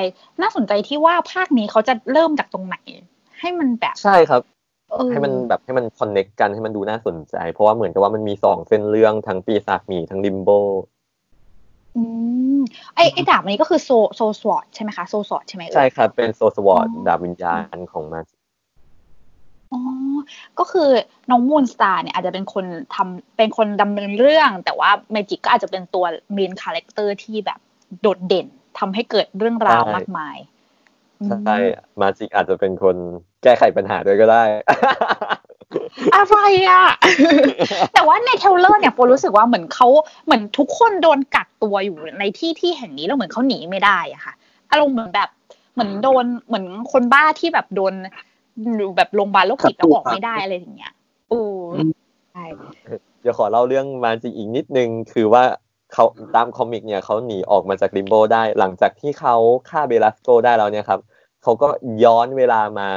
[0.42, 2.76] น่าสนใจที่ว่าภาคนี้เขาจะเริ่มจากตรงไหน
[3.40, 4.42] ให้มันแบบ ใช่ครับ
[4.90, 10.50] เออให้มันแบบให้มัน connect กันให้มันดูน่าสนใจ เพราะว่าเหมือนกับว่ามันมีสองเส้นเรื่องทั้งปีศาจหมีทั้งลิมโบ
[11.96, 12.02] อื
[12.58, 12.60] ม
[12.94, 18.38] ไอไอดาบอันนี้ก็คือโซโซสวอตใช่ไหมคะโซสวอตใช่ไหมเอ่ยใช่ครับ เป็น Soulsword อ๋อดาบวิญญาณของมาจิก
[19.72, 19.80] อ๋อ
[20.58, 20.88] ก็คือ
[21.30, 26.04] น้องมูนสตาร์เนี่ยอาจจะเป็นคนทำเป็นคนดำเนินเรื่อง แต่ว่าเมจิกก็อาจจะเป็นตัว
[26.34, 27.60] main character ที่แบบ
[28.00, 28.46] โดดเด่น
[28.78, 30.36] ทำให้เกิดเรื่องราวมากมาย
[31.26, 31.56] ใช่
[32.00, 32.96] มาจิกอาจจะเป็นคน
[33.42, 34.42] แก้ไขปัญหาด้วยก็ได้
[36.14, 36.84] อะไรอะ
[37.94, 39.88] แต่ว่าใน trailer เนี่ยโปรู้สึกว่าเหมือนเขา
[40.24, 44.34] เหมือนทุกคนโดนกักตัวอยู่ในที่ที่แห่งนี้แล้วเหมือนเขาหนีไม่ได้อะค่ะ
[44.70, 45.28] อารมณ์เหมือนแบบ
[45.72, 47.94] เหมือนโดนเหมือนคนบ้าที่แบบโดน
[48.96, 50.92] แบบโรงพยาบาลโรคจิตแล้วออกไม่ได้อะไรอย่างเงี้ย
[51.28, 51.40] โอ้
[52.32, 52.44] ใช่
[53.20, 55.42] เดี๋ยวขอเล่าเรื่องมาจิกอีกนิดนึงคือว่า
[55.92, 56.04] เขา
[56.36, 59.36] ตาม comic เนี่ยเขาหนีออกมาจากลิมโบได้ หลังจากที่เขา
[59.68, 61.00] ฆ่าเบลาสโกได้แล้วเนี่ยครับ
[61.42, 61.68] เขาก็
[62.04, 62.90] ย้อนเวลามา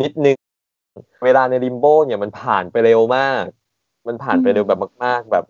[0.00, 0.36] นิดนึง
[1.24, 3.44] เวลาในลิมโบเนี่ยมันผ่านไปเร็วมาก
[4.08, 5.44] มันผ่านไปเร็วแบบมาก ๆ แบบ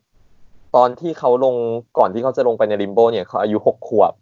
[0.77, 1.55] ตอนที่เขาลง
[1.99, 4.13] ก่อนที่เขาจะลงไปในลิมโบเนี่ยเขาอายุหกขวบ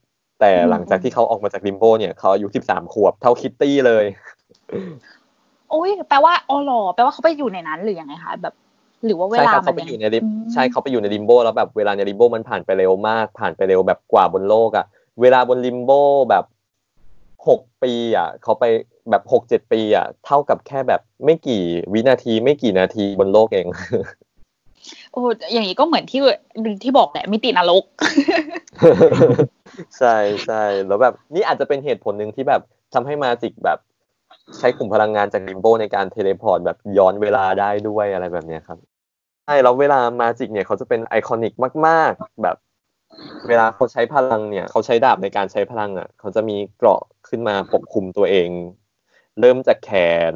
[0.40, 4.04] แต่หลังจากที่เขาออกมาจากลิมโบเนี่ยเขาอายุสิบสามขวบ เท่าคิตตี้เลย
[5.70, 8.54] โอ้ยแปลว่าอ๋อหรอแปลว่าเขาไปอยู่ในนั้นหรือยังไงคะแบบ
[9.04, 14.86] หรือว่าเวใช่ลาครับมัเขานไปยังอยู่ในลิมอืมใช่เขาไปอยู่ในลิมโบแล้วแบบเวลาในลิมโบมันผ่านไปเร็วมาก ผ่านไปเร็วแบบกว่าบนโลกอะ
[15.20, 15.90] เวลาบนลิมโบ
[16.30, 16.44] แบบ
[17.48, 18.64] หกปีอะเขาไป
[19.10, 23.66] แบบหกเจ็ดปีอะเท่ากับแค่แบบไม่กี่วินาทีไม่กี่นาทีบนโลกเอง
[25.12, 25.20] โอ้
[25.52, 26.20] อย่างนี้ก็เหมือนที่
[26.82, 27.84] ที่บอกแหละมิตินรก
[29.98, 32.60] ใช่ใช่แล้วแบบนี่อาจจะเป็นเหตุผลหนึ่งที่แบบ
[32.94, 33.78] ทำให้มาจิกแบบ
[34.58, 41.52] ใช้กลุ่มพลังงานจาก Limbo ในการ teleport แบบย้อนเวลาได้ด้วยอะไรแบบเนี้ยครับใช่แล้วเวลา Magik เนี่ยเขาจะเป็น iconic
[41.86, 42.56] มาก ๆ แบบ
[43.48, 48.48] เวลาเขาใช้พลังเนี่ย เขาใช้ดาบในการใช้พลังอะ เขาจะมีเกราะขึ้นมาปกคลุมตัวเอง
[49.40, 49.90] เริ่มจากแข
[50.32, 50.34] น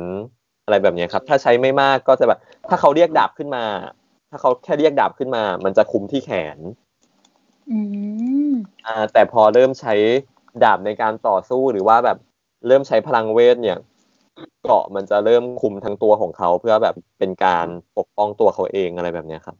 [0.64, 2.38] อะไรแบบเนี้ยครับ ถ้าใช้ไม่มากก็จะแบบ
[2.68, 3.64] ถ้าเขาเรียกดาบขึ้นมา
[4.30, 6.58] ถ้าเขาแค่เรียกดาบขึ้นมา มันจะคลุมที่แขน
[7.70, 7.78] อื
[8.50, 8.52] ม
[8.86, 9.94] อ่าแต่พอเริ่มใช้
[10.64, 12.18] ดาบในการต่อสู้หรือว่าแบบ
[12.66, 13.78] เริ่มใช้พลังเวทเนี่ย
[14.64, 17.66] เกราะมันจะเริ่มคุมทั้งตัวของเขาเพื่อแบบเป็นการ
[17.98, 19.56] ปกป้องตัวเขาเองอะไรแบบนี้ครับ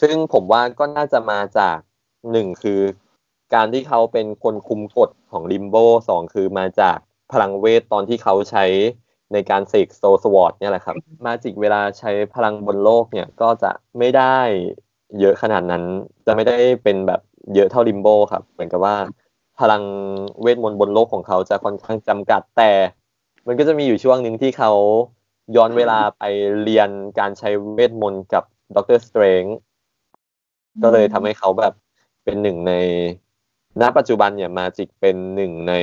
[0.00, 1.78] ซึ่งผมว่าก็น่าจะมาจาก
[2.32, 2.80] หนึ่งคือ
[3.54, 5.76] การที่เขาเป็นคนคุมกฎของลิมโบ
[6.08, 6.98] สองคือมาจาก
[7.32, 8.64] พลังเวทตอนที่เขาใช้
[9.32, 14.36] ในการเสกโซสวอตเนี่ยแหละครับ มาจิกเวลาใช้พลังบนโลกเนี่ยก็จะไม่ได้
[15.20, 15.82] เยอะขนาดนั้น
[16.26, 17.20] จะไม่ได้เป็นแบบ
[17.54, 18.96] เยอะเท่า Limbo ครับ เหมือนกับว่า
[19.60, 19.82] พลัง
[20.42, 22.70] เวทมนต์บนโลกของเขาจะค่อนข้างจำกัดแต่
[23.46, 24.72] มันก็จะมีอยู่ช่วงหนึ่งที่เขา
[25.56, 26.22] ย้อนเวลาไป
[26.62, 28.44] เรียนการใช้เวทมนต์กับ
[28.76, 29.44] Doctor Strange
[30.82, 31.72] ก็เลยทำให้เขาแบบ
[32.24, 32.72] เป็นหนึ่งใน
[33.80, 35.74] ณปัจจุบันเนี่ย Magik เป็นหนึ่งใน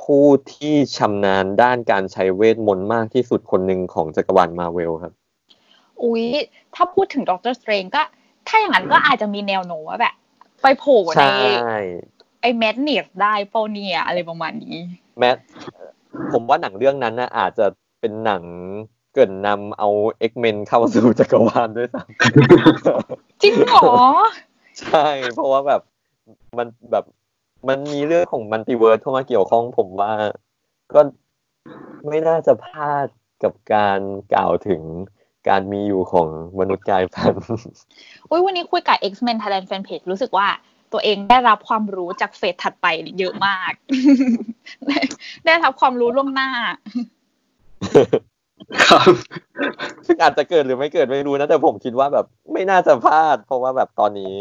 [0.00, 5.12] ผู้ที่ชำนาญด้านการใช้เวทมนต์มากที่สุดคนหนึ่งของจักรวาลมาเวลครับ
[6.02, 6.24] อุ๊ย
[6.74, 8.02] ถ้าพูดถึง Doctor Strange ก็
[8.48, 10.14] ถ้าอย่างนั้นก็อาจจะมีแนวโน้มว่าแบบ
[10.62, 11.80] ไปโผล่ในใช่
[12.40, 14.76] ไอ้ Madness ได้เปล่าเนี่ยอะไรประมาณนี้
[15.18, 15.30] แม้
[16.32, 17.66] ผมว่าหนังเรื่องนั้นนะอาจจะ
[18.00, 18.42] เป็นหนัง
[19.12, 19.88] เกริ่นนำเอา
[20.30, 22.02] X-Men เข้าสู่จักรวาลด้วยซ้ำ
[23.42, 25.80] จริงเหรอ ใช่ เพราะว่าแบบ
[26.58, 27.04] มันแบบ
[27.68, 30.12] มันมีเรื่องของ multiverse เข้ามาเกี่ยวข้องผมว่า
[30.92, 31.00] ก็
[32.08, 33.06] ไม่น่าจะพลาด
[33.42, 34.00] กับการ
[34.34, 34.82] กล่าวถึง
[35.48, 36.28] การมีอยู่ของ
[36.60, 37.46] มนุษย์กลายพันธุ์
[38.28, 40.46] อุ้ยวันนี้คุยกับ X-Men Thailand Fanpage รู้สึกว่า
[40.92, 42.86] ตัวเองได้รับความรู้จากเฟสถัดไป
[43.18, 43.72] เยอะมาก
[44.86, 44.98] ได้
[45.46, 46.50] ได้รับความรู้ล่วงหน้า
[48.88, 49.10] ครับ
[50.06, 54.34] ซึ่งอาจจะเกิดหรือไม่เกิดไม่รู้นะ แต่ผมคิดว่าแบบไม่น่าจะพลาด เพราะว่าแบบตอนนี้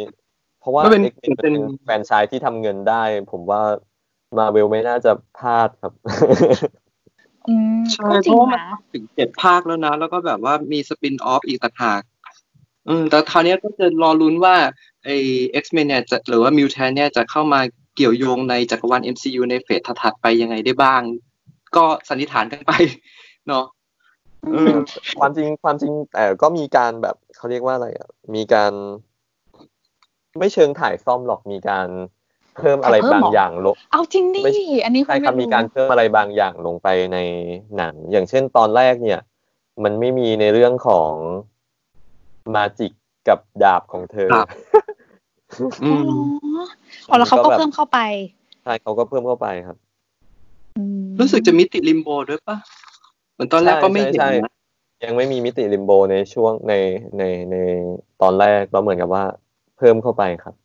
[0.60, 3.62] เพราะว่าก็เป็น X-Men เป็เป็นนแฟรนไชายที่ทำเงินได้ ผมว่า
[4.38, 5.94] มาเวลไม่น่าจะพลาดครับ
[7.48, 12.02] อืมใช่ก็จเพริงราะว่ามันนะถึงเจ็ดภาคแล้วนะ แล้วก็แบบว่ามีสปินออฟอีกต่างหาก
[12.88, 14.56] อืมแต่คราวเนี้ยก็จะรอลุ้นว่า
[15.06, 15.16] ไอ้
[15.64, 17.60] X-Men เนี่ยจะหรือว่า Mutant เนี่ยจะเข้ามา
[17.96, 21.02] เกี่ยวโยงในจักรวาล MCU ในเฟสถัดๆไปยังไงได้บ้าง
[21.76, 22.72] ก็สันนิษฐานกันไป
[23.48, 23.66] เนาะ
[24.54, 24.76] เออ
[25.20, 28.74] ความจริงความจริงแต่ก็มีการแบบเขาเรียกว่าอะไรอะมีการ
[30.40, 31.88] ไม่เชิงถ่ายซ่อมหรอกมีการ
[32.58, 34.52] เพิ่มอะไรแต่เพิ่มบางเหรอออย่างลงเอาจริงดิไม่
[34.84, 37.18] อันนี้คุใช่ณครับไม่มีรู้การเพิ่มอะไรบางอย่างลงไปใน
[37.78, 39.20] หนัง อย่างเช่นตอนแรกเนี่ย
[39.84, 41.14] มันไม่มีในเรื่องของ
[42.56, 42.92] มาจิก
[43.28, 44.50] กับดาบของเธอครับ
[45.84, 46.18] อือ๋อมเหรอ
[47.10, 48.00] อ๋อแล้วเขาก็ก็แบบเพิ่มเข้าไป
[48.64, 49.78] ใช่เขาก็เพิ่มเข้าไปครับ
[50.78, 52.58] อืมรู้สึกจะมิติลิมโบด้วยปะ
[53.34, 54.54] เหมือนตอนแรกก็ไม่เห็นใช่ใช่นะ
[55.06, 56.74] ยังไม่มีมิติ Limbo ในช่วงใน
[57.18, 57.56] ในใน
[58.22, 59.24] ตอนแรกเราเหมือนกับว่า
[59.78, 60.56] เพิ่มเข้าไปครับ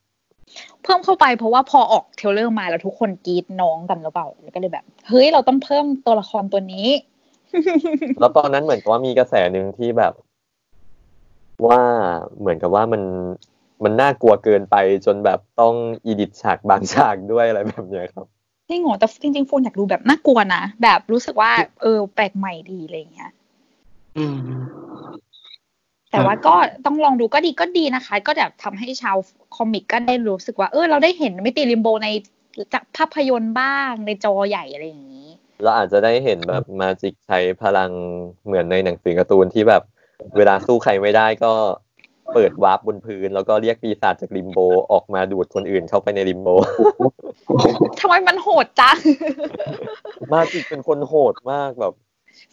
[0.82, 6.88] เพิ่มเข้าไปเพราะว่าพอออก trailer มาแล้วทุกคนกรี๊ดน้องกันหรือเปล่าแล้วก็เลยแบบ เฮ้ยเราต้องเพิ่มตัวละครตัวนี้
[8.20, 10.12] แล้วตอนนั้นเหมือนกับว่ามีกระแสหนึ่งที่แบบ
[11.66, 11.80] ว่า
[12.38, 13.02] เหมือนกับว่ามัน
[13.84, 18.26] มันน่ากลัวเกินไปจนแบบต้อง edit ฉากบางฉากด้วยอะไรแบบเนี้ยครับ
[18.68, 21.52] จริงเหรอแต่จริงๆโฟมอยากดูแบบน่ากลัวนะแบบรู้สึกว่า
[21.82, 23.30] เออ แปลกใหม่ดีอะไรอย่างเงี้ย
[24.16, 24.38] อืม
[26.10, 26.54] แต่ว่าก็
[26.84, 29.16] ต้องลองดูก็ดีก็ดีนะคะ ก็แบบทำให้ชาว
[29.56, 32.08] comic ก็ได้รู้สึกว่า เออ เราได้เห็นมิติ Limbo ใน
[32.74, 35.28] จากภาพยนตร์บ้างในจอใหญ่อะไรอย่างนี้
[35.62, 37.90] เราอาจจะได้เห็นแบบ Magik ใช้พลัง
[38.44, 39.82] เหมือนในหนังสือการ์ตูนที่แบบ
[40.36, 41.52] เวลาสู้ใครไม่ได้ก็
[42.34, 44.58] เปิด warp บนพื้น แล้วก็เรียกปีศาจจาก Limbo
[44.92, 46.48] ออกมาดูดคนอื่นเข้าไปใน Limbo
[48.00, 48.98] ทำไมมันโหดจัง
[50.32, 51.92] Magik เป็นคนโหดมากแบบ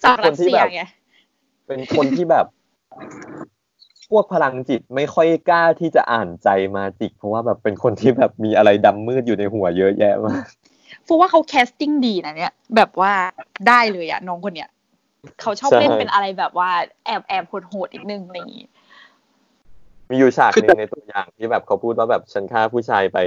[0.02, 0.82] สาวรัสเซียไง
[1.68, 2.46] เป็นคนที่แบบ
[4.10, 10.44] พวกพลังจิตไม่ค่อยกล้าที่จะอ่านใจ Magik เพราะว่าแบบเป็นคนที่แบบมีอะไรดำมืดอยู่ในหัวเยอะแยะมาก
[11.08, 13.14] โฟมว่าเขา casting ดีนะเนี่ยแบบว่า
[13.68, 14.70] ได้เลยอะน้องคนเนี้ย
[15.42, 16.70] เขาชอบใช่เล่นเป็นอะไรแบบว่า
[17.06, 18.68] แอบแอบโหดโหดๆนิดนึงอะไรอย่างงี้
[20.10, 23.18] มีอยู่ฉากหนึ่งในตัวอย่างที่แบบเขาพูดว่าแบบฉันฆ่าผู้ชายไป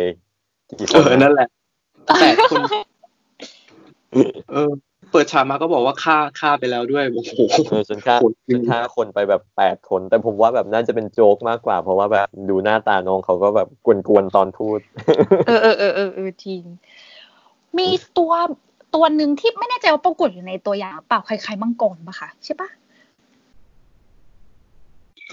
[0.78, 1.48] กี่คเอนอนั่นแหละ
[2.20, 2.62] แปดคน
[4.52, 4.70] เออ
[5.10, 7.32] เปิดฉากมาก็บอกว่าฆ่าฆ่าไปแล้วด้วยโอ้โห
[7.70, 14.78] เออฉันฆ่าโหดจริฉังนฆ่าคนไปแบบแปดคน แต่ผมว่าแบบน่าจะเป็นโจ๊กมากกว่า เพราะว่าแบบดูหน้าตาน้องเขาก็แบบกวนๆตอนพูด
[15.46, 16.62] เออเออเออเออเออจริง
[17.78, 17.88] มี
[18.18, 18.32] ตัว
[18.94, 22.68] ตัวหนึ่งที่ไม่แน่ใจว่าปรากฏอยู่ในตัวอย่างหรือเปล่าคล้ายๆมังกรปะคะใช่ปะ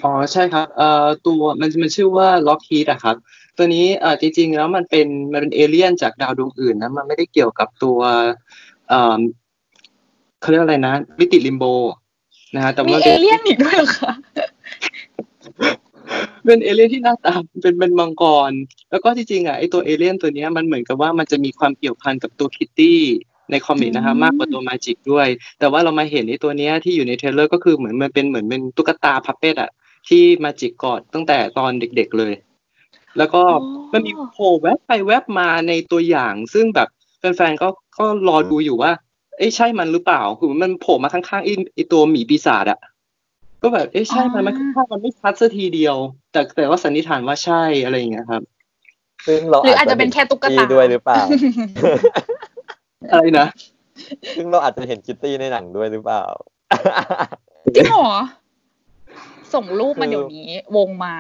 [0.04, 3.16] อ๋อใช่ครับเอ่อตัวมันมันชื่อว่าล็อกฮีดอะครับ
[3.58, 8.00] ตัวนี้เอ่อจริง ๆ แล้วมันเป็นมันเป็นเอเลี่ยนจากดาวดวงอื่นนะมันไม่ได้เกี่ยวกับตัว
[8.90, 9.20] เอ่อ
[10.42, 11.66] เขาเรียกอะไรนะมิติ Limbo
[12.56, 14.12] นะฮะแต่มีว่าเป็นเลี่ยนอีกด้วยเหรอคะ
[16.46, 18.52] เป็นเอเลี่ยนที่หน้าตาเป็นเป็นมังกร
[18.92, 23.02] แล้วก็จริงๆอะไอตัวเอเลี่ยนตัวเนี้ยมันเหมือนกับว่ามันจะมีความเกี่ยวพันกับตัวคิตตี้
[23.52, 25.28] ใน comic นะครับมากกว่าตัว Magik ด้วย
[25.60, 29.70] แต่ว่าเรามาเห็นไอตัวเนี้ยที่อยู่ใน trailer ก็คือเหมือนมันเป็นเหมือนเป็นตุ๊กตา puppet อะ
[30.08, 32.34] ที่มาจิกกอดตั้งแต่ตอนเด็กๆเลย
[33.18, 33.42] แล้วก็
[33.94, 36.88] มันมีโผล่แวบไปแวบมาในตัวอย่าง ซึ่งแบบ
[37.20, 38.92] แฟนๆก็ก็รอดูอยู่ว่า
[39.38, 42.80] เอ้ยใช่มันหรือเปล่าคือมันโผล่มาข้างๆไอ้ไอตัวหมีปีศาจอะ
[43.62, 45.96] ก็แบบเอ้ยใช่มันมันข้างๆมันไม่ชัดสักทีเดียว
[46.32, 48.44] แต่แต่ว่าสันนิษฐานว่าใช่อะไรอย่างเงี้ยครับ
[49.28, 51.22] ซึ่งเราหรืออาจจะเป็นแค่ตุ๊กตาด้วยหรือเปล่า
[53.12, 53.48] อะไรนะ
[54.38, 56.24] ซึ่งเราอาจจะเห็นคิตตี้ในหนังด้วยหรือเปล่า
[57.76, 58.12] จริงเหรอ
[59.54, 61.16] ส่งรูปมาคือเดี๋ยวนี้ วงมา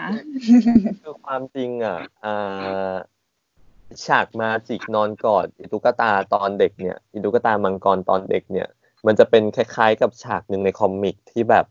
[1.03, 2.91] คือความจริงอะอ่า
[4.05, 8.67] ฉากมาจิกนอนกอดอิตุ๊กตาตอนเด็กเนี่ยอิตุ๊กตามังกรตอนเด็กเนี่ย
[9.05, 11.65] มันจะเป็นคล้ายๆ กับฉากหนึ่งในคอมิกที่แบบ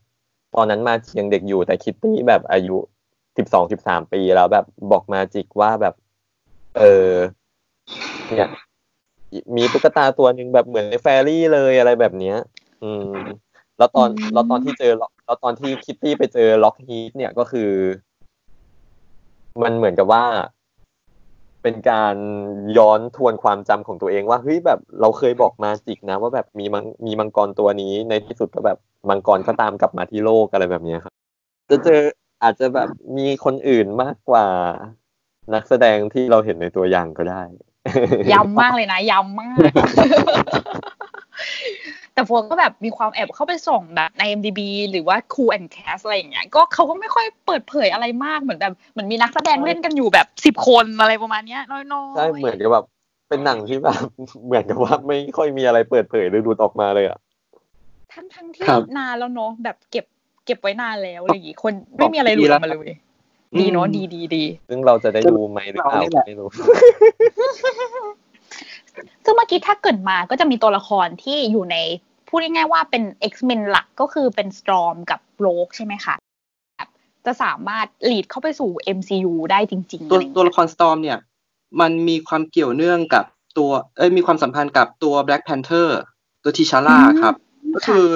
[0.54, 2.76] ตอนนั้นมาจิกยังเด็กอยู่แต่คิตตี้แบบอายุ
[3.36, 5.94] สิบสองสิบสามปีแล้วแบบบอกมาจิกว่าแบบ
[6.78, 7.10] เออ
[8.30, 8.48] เนี่ย
[9.56, 12.36] มีตุ๊กตาตัวหนึ่งแบบเหมือนในแฟรี่เลยอะไรแบบเนี้ย
[12.82, 13.06] อืม
[13.78, 17.70] แล้วตอนอืมแล้วตอนที่เจอล็อกแล้วตอนที่คิตตี้ไปเจอล็อกฮีทเนี่ยก็คือ
[19.62, 20.24] มันเหมือนกับว่า
[21.62, 22.16] เป็นการ
[22.78, 31.14] ย้อนทวนความจำของตัวเองว่าเฮ้ยแบบเราเคยบอกมาจิกนะ ว่าแบบมีมังมีมังกรตัวนี้ในที่สุดก็แบบมังกรก็ตามกลับมาที่โลกอะไรแบบเนี้ยครับ
[31.70, 32.00] จะเจอ
[32.42, 34.46] อาจจะแบบมีคนอื่นมากกว่า
[35.54, 37.42] นักแสดงที่เราเห็นในตัวอย่างก็ได้
[38.32, 39.58] ย้ำมากเลยนะย้ำมาก
[42.14, 44.60] แต่พวกก็แบบมีความแอบเข้าไปส่องแบบใน MDB
[44.90, 52.84] หรือว่า Cool and Cast อะไรอย่างเงี้ยก็เขาก็ไม่ค่อยเปิดเผยอะไรมากเหมือนแบบเหมือนมีนักแสดงเล่นกันอยู่แบบสิบคนอะไรประมาณเนี้ย น้อยๆใช่เหมือนกับแบบ
[53.28, 53.98] เป็นหนังที่แบบ
[54.46, 57.18] เหมือนกับว่าไม่ค่อยมีอะไรเปิดเผยหรือหลุดออกมาเลยอะ
[58.08, 60.04] แททั้งทั้งที่ครับนานแล้วเนาะแบบเก็บ
[60.46, 62.96] เก็บไว้นานแล้วอะไรอย่างงี้คนไม่มีอะไรหลุดออกมาเลย
[63.58, 66.48] ดีเนาะดีดีดีซึ่งเราจะได้ดูไหมหรือเปล่าเรานี่แหละไม่รู้
[69.24, 71.76] ซึ่งเมื่อกี้ถ้าเกิดมาก็จะมีตัวละครที่อยู่ใน
[72.28, 76.14] พูดง่ายๆว่าเป็น X-Men หลักก็คือเป็น Storm กับ Rogue ใช่ไหมคะ
[76.76, 76.88] แบบ
[77.26, 81.18] จะสามารถ lead เข้าไปสู่ MCU ได้จริง ๆ ตัวอะไรอย่างตัวเงี้ละยครสตอมเนี่ย
[81.80, 83.24] มันมีความเกี่ยวเนื่องกับ
[83.58, 85.88] ตัว เอ้ยมีความสัมพันธ์กับตัว Black Panther
[86.42, 87.34] ตัวทิชาร่าครับ
[87.74, 88.06] ก็คือ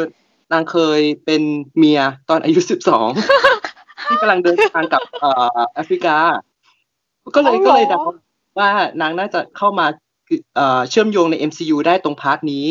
[0.52, 1.42] นางเคยเป็น
[1.76, 3.08] เมียตอนอายุสิบสอง
[4.06, 6.16] ที่กำลังเดินทางกลับเอ่อแอฟริกา
[7.34, 7.98] ก็เลยก็เลยเดา
[8.58, 8.68] ว่า
[9.00, 9.86] นางน่าจะเข้ามา
[10.56, 12.66] เอ่อเชื่อมโยงใน MCU ได้ตรง part นี้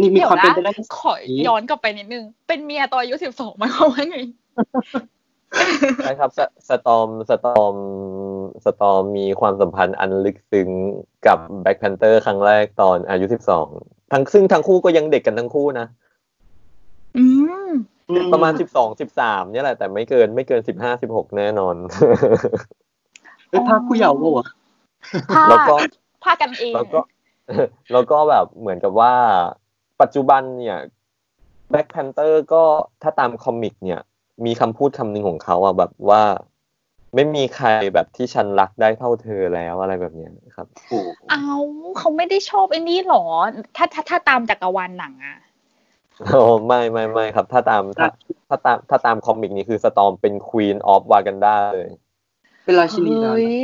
[0.00, 1.14] นี่มีความเป็นไปได้ เดี๋ยวนะขอ
[1.48, 4.18] ย้อนกลับไปนิดนึง เป็นเมียตอนอายุสิบสองหมายความว่าไง
[6.04, 7.74] ใช่ครับส Storm Storm
[8.64, 10.68] Storm มีความสัมพันธ์อันลึกซึ้ง
[11.26, 13.66] กับ Black Panther ครั้งแรกตอนอายุสิบสอง
[14.12, 15.86] ทั้งซึ่งทั้งคู่ก็ยังเด็กกันทั้งคู่นะ
[17.16, 17.24] อื
[17.68, 17.95] มอื
[18.32, 21.74] ประมาณสิบสองสิบสามเนี่ยแหละแต่ไม่เกินไม่เกินสิบห้าสิบหกแน่นอน
[23.50, 24.46] เป็นพรากผู้เยาว์ปะวะ
[25.34, 25.74] พาแล้วก็
[26.24, 27.00] พากันเองแล้วก็
[27.92, 29.14] แล้วก็แบบเหมือนกับว่า
[30.00, 30.78] ปัจจุบันเนี่ย
[31.70, 32.62] Black Panther ก็
[33.02, 34.00] ถ้าตาม comic เนี่ย
[34.44, 36.22] มีคำพูดคำหนึ่งของเขาอะแบบว่า
[37.14, 41.42] ไม่มีใครแบบที่ฉันรักได้เท่าเธอแล้วอะไรแบบเนี้ยครับโอ้โหเอา
[41.98, 43.24] เขาไม่ได้ชอบไอ้นี่หรอ
[43.76, 45.38] ถ้าถ้าถ้าตามจักรวาลหนังอะ
[46.24, 48.08] โอ้ไม่ไม่ไม่ครับ ถ้าตามถ้า
[48.48, 51.90] ถ้าตามถ้าตาม comic นี่คือ Storm เป็น Queen of Wakanda เลย
[52.64, 53.62] เป็นราชินีดาวเฮ้ย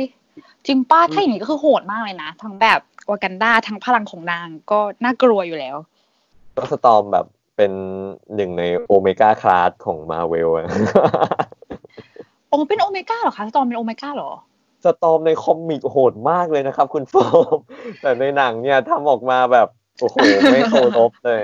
[0.65, 2.79] จริงปะถ้าอย่างนี้ก็คือโหดมากเลยนะ ทั้งแบบ
[3.09, 5.75] วากันดาทั้งพลังของนางก็น่ากลัวอยู่แล้ว
[6.57, 7.25] ก็ Storm แบบ
[7.57, 7.71] เป็น
[8.35, 10.49] หนึ่งใน Omega class ของมาเวล
[12.49, 14.31] โอ้เป็นโอเมก้าเหรอคะสตอมเป็นโอเมก้าเหรอ
[14.85, 17.13] สตอมในคอมิกโหดมากเลยนะครับ คุณโฟ
[17.55, 17.57] ม
[18.01, 19.67] แต่ในหนังเนี่ยทำออกมาแบบ
[19.99, 20.15] โอ้โห
[20.51, 21.43] ไม่เคารพเลย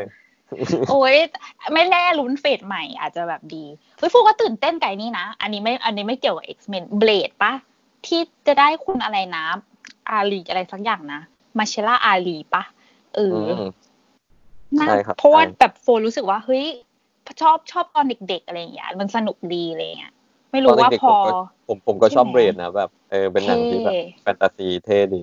[0.89, 1.15] โอ้ย
[1.73, 3.65] ไม่แน่ลุ้นเฟสใหม่อาจจะแบบดี
[3.97, 7.53] เฮ้ยฟูก็ตื่นเต้นไก่นี่นะ อันนี้ไม่อันนี้ไม่เกี่ยวกับ X-Men เบลดปะ
[8.05, 9.43] ที่จะได้คุณอะไรนะ
[10.09, 11.21] อาลีอะไรสักอย่างนะ
[11.57, 12.63] มาเชล่าอาลีปะ
[13.15, 13.69] เอออม
[14.79, 16.65] น่าใช่ครับเพราะว่าใช่แบบโฟรู้สึกว่าเฮ้ย
[17.41, 20.13] ชอบชอบตอนเด็กๆอะไรอย่างเงี้ยมันสนุกดีอะไรอย่างเงี้ย
[20.51, 21.31] ไม่รู้ว่าตนเด็กพๆอผมก็
[21.67, 25.21] ผมผมก็ชอบใช่ไหมเบรดนะแบบเออเป็นหนังที่แบบเท่แฟนตาซีเท่ดี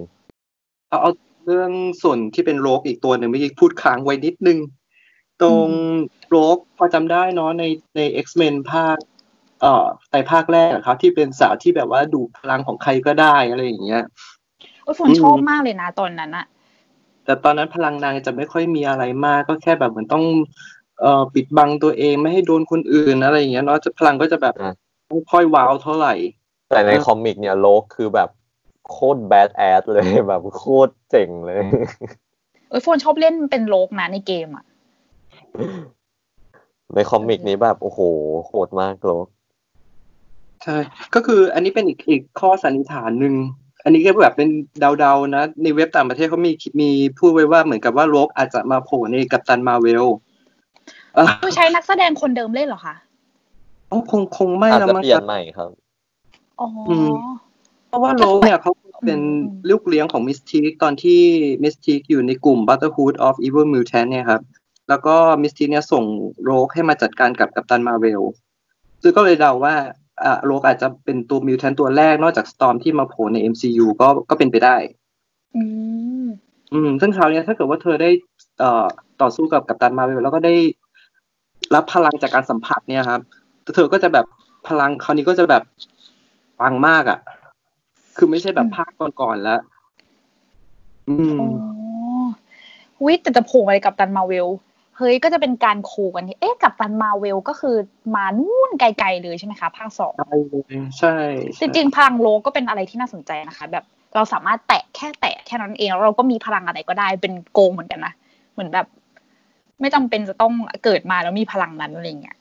[0.89, 1.11] เอาเอา
[1.47, 1.71] เรื่อง
[2.03, 4.59] ส่วนที่เป็นโรคอีกตัวหนึ่งเมื่อกี้พูดค้างไว้นิดนึง
[5.43, 5.69] ตรง
[6.31, 7.65] โรคพอจำได้เนาะใน
[7.97, 8.97] ใน X-Men ภาค
[9.61, 14.03] เอ่อในภาคแรกอะครับ ที่เป็นสาวที่แบบว่าดูพลังของใครก็ได้อะไรอย่างเงี้ย
[14.85, 16.47] โอ้ยฝนชอบมากเลยนะตอนนั้นอะ
[17.25, 20.25] แต่ตอนนั้นพลังนางจะไม่ค่อยมีอะไรมากก็แค่แบบเหมือนต้อง
[21.01, 24.73] เอ่อปิดบังตัวเองไม่ให้โดนคนอื่นอะไรอย่างเงี้ยเนาะจะพลังก็จะแบบอะ
[25.09, 26.15] ไม่ค่อยว้าวเท่าไหร่
[26.69, 28.29] แต่ในเออคอมิกเนี่ยโลกคือแบบ
[28.91, 31.57] โคตรแบดแอดเลยแบบโคตรเจ๋งเลย
[32.69, 34.65] เอ้ยฝนชอบเล่นเป็นโลกนะในเกมอะ
[36.95, 38.01] ในคอมิกนี้แบบ โอ้โห
[38.47, 39.27] โหดมากโลก
[40.65, 40.77] ใช่
[41.15, 43.35] ก็คืออันนี้เป็นอีกอีกข้อสันนิษฐานหนึ่ง
[43.85, 44.49] อันนี้ก็แบบเป็น
[44.81, 50.07] เดาๆนะ ในเว็บต่างประเทศเขามีมีพูดไว้ว่าเหมือนกับว่าโรกอาจจะมาโผล่ในกัปตันมาเวล
[51.15, 52.95] เออคือใช้นักแสดงคนเดิมเล่นเหรอคะ
[54.11, 55.71] คงคงไม่อาจแล้วจะมั้งเปลี่ยคนรับใหม่ครับ
[56.61, 57.15] อ๋ออม
[57.89, 58.73] เพราะว่าโรกเนี่ยเขา
[59.05, 61.21] เป็นอืมลูกเลี้ยงของมิสทีกตอนที่
[61.63, 64.43] มิสทีกอยู่ในกลุ่ม Brotherhood of Evil Mutant เนี่ยครับ
[64.89, 66.05] แล้วก็มิสทีกเนี่ยส่ง
[66.45, 68.23] โรกให้มาจัดการกับกัปตันมาเวล
[69.03, 69.75] ซึ่งก็เลยเดาว่า
[70.25, 74.77] อ่าโรกอาจจะเป็นตัวมิวแทนตัวแรกนอกจากสตอมที่มาโผล่ใน MCU ก็ก็เป็นไปได้
[75.57, 75.63] อื
[76.25, 76.27] ม
[76.73, 78.11] อืมซึ่งคราวเนี้ยถ้าเกิดว่าเธอได้
[78.59, 78.87] เอ่อ
[79.21, 80.55] ต่อสู้กับกัปตันมาเวลแล้วก็ได้
[81.75, 83.21] รับพลังจากการสัมผัสเนี่ยครับ
[83.75, 84.27] เธอก็จะแบบ
[84.69, 85.63] พลังคราวนี้ก็จะแบบ
[86.61, 87.19] ปังมากอะ่ะ
[88.17, 89.61] คือไม่ใช่แบบภาคก่อนๆแล้ว
[91.09, 91.49] อืมอ๋อ
[93.05, 94.47] วิแต่จะโผล่อะไรกับตันมาเวล
[94.97, 97.77] เฮ้ยก็จะเป็นการโคกันที่เอ๊ะกับตันมาเวลก็คือ
[98.15, 100.63] มานู่นไกลๆเลยใช่ไหมคะภาคสองใช่เลย
[100.99, 101.15] ใช่
[101.61, 103.85] จริงๆพลังโลกก็เป็นอะไรที่น่าสนใจนะคะ แบบ
[104.15, 108.13] เราสามารถแตะแค่แตะแค่นั้นเองแล้วเราก็มีพลังอะไรก็ได้เป็นโกงเหมือนกันนะ
[108.53, 108.87] เหมือนแบบ
[109.81, 110.53] ไม่จำเป็นจะต้อง
[110.85, 112.37] เกิดมาแล้วมีพลังนั้นอะไรเงี้ย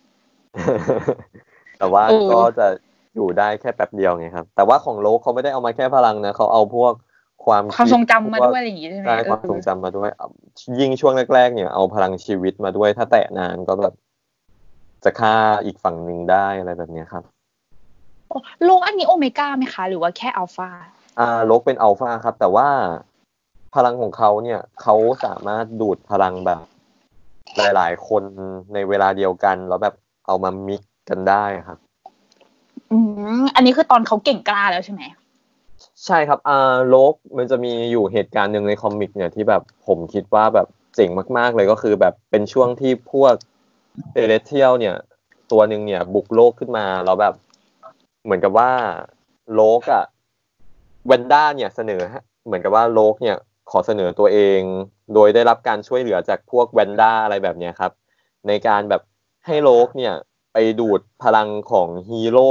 [1.80, 2.68] แต่ว่าเออก็จะ
[3.16, 6.94] อยู่ได้แค่แป๊บเดียวไงครับ แต่ว่าของโลกเขาไม่ได้เอามาแค่พลังนะเขาเอาพวก
[7.44, 10.28] ความความดทรงจำมาพกด้วยอะไรอย่างงี้ใช่ไหมใช่เอความอทรงจำมาด้วยเอา
[10.80, 13.94] ยิ่งช่วงแรกๆเนี่ยเอาพลังชีวิตมาด้วย ถ้าแตะนานก็แบบ
[15.04, 17.24] จะฆ่าอีกฝั่งหนึ่งได้อะไรแบบเนี้ยครับ
[18.64, 20.70] โลกอันนี้โอเมก้าไหมคะ หรือว่าแค่อัลฟา
[21.20, 22.68] อ่าโลกเป็นอัลฟาครับ แต่ว่า
[23.76, 26.64] พลังของเขาเนี่ยเขาสามารถดูดพลังแบบ
[27.58, 28.24] หลาย ๆ คน
[28.74, 29.96] ในเวลาเดียวกันแล้วแบบ
[30.28, 31.78] เอามามิกกันได้ครับ
[32.92, 32.98] อื
[33.40, 35.04] มอันนี้คือตอนเขาเก่งกล้าแล้วใช่ไหม
[36.06, 43.34] ใช่ครับอ่าโลกมันจะมีอยู่เหตุการณ์หนึ่งใน comic เนี่ยที่แบบผมคิดว่าแบบเจ๋งมาก ๆ เลยก็คือแบบเป็นช่วงที่พวก
[44.12, 44.96] Celestial เนี่ย
[45.52, 47.34] ตัวหนึ่งเนี่ย บุกโลกขึ้นมาแล้วแบบ
[48.24, 48.72] เหมือนกับว่า
[49.56, 50.04] โลกอะ
[51.08, 52.02] เวนด้าเนี่ยเสนอ
[52.46, 53.38] เหมือนกับว่าโลกเนี่ย
[53.72, 54.62] ขอเสนอตัวเอง
[55.14, 57.92] โดยได้รับการช่วยเหลือจากพวกเวนด้าอะไรแบบเนี้ยครับ
[58.48, 59.02] ในการแบบ
[59.46, 60.14] ให้โลกเนี่ย
[60.54, 62.50] ไปดูดพลังของฮีโร่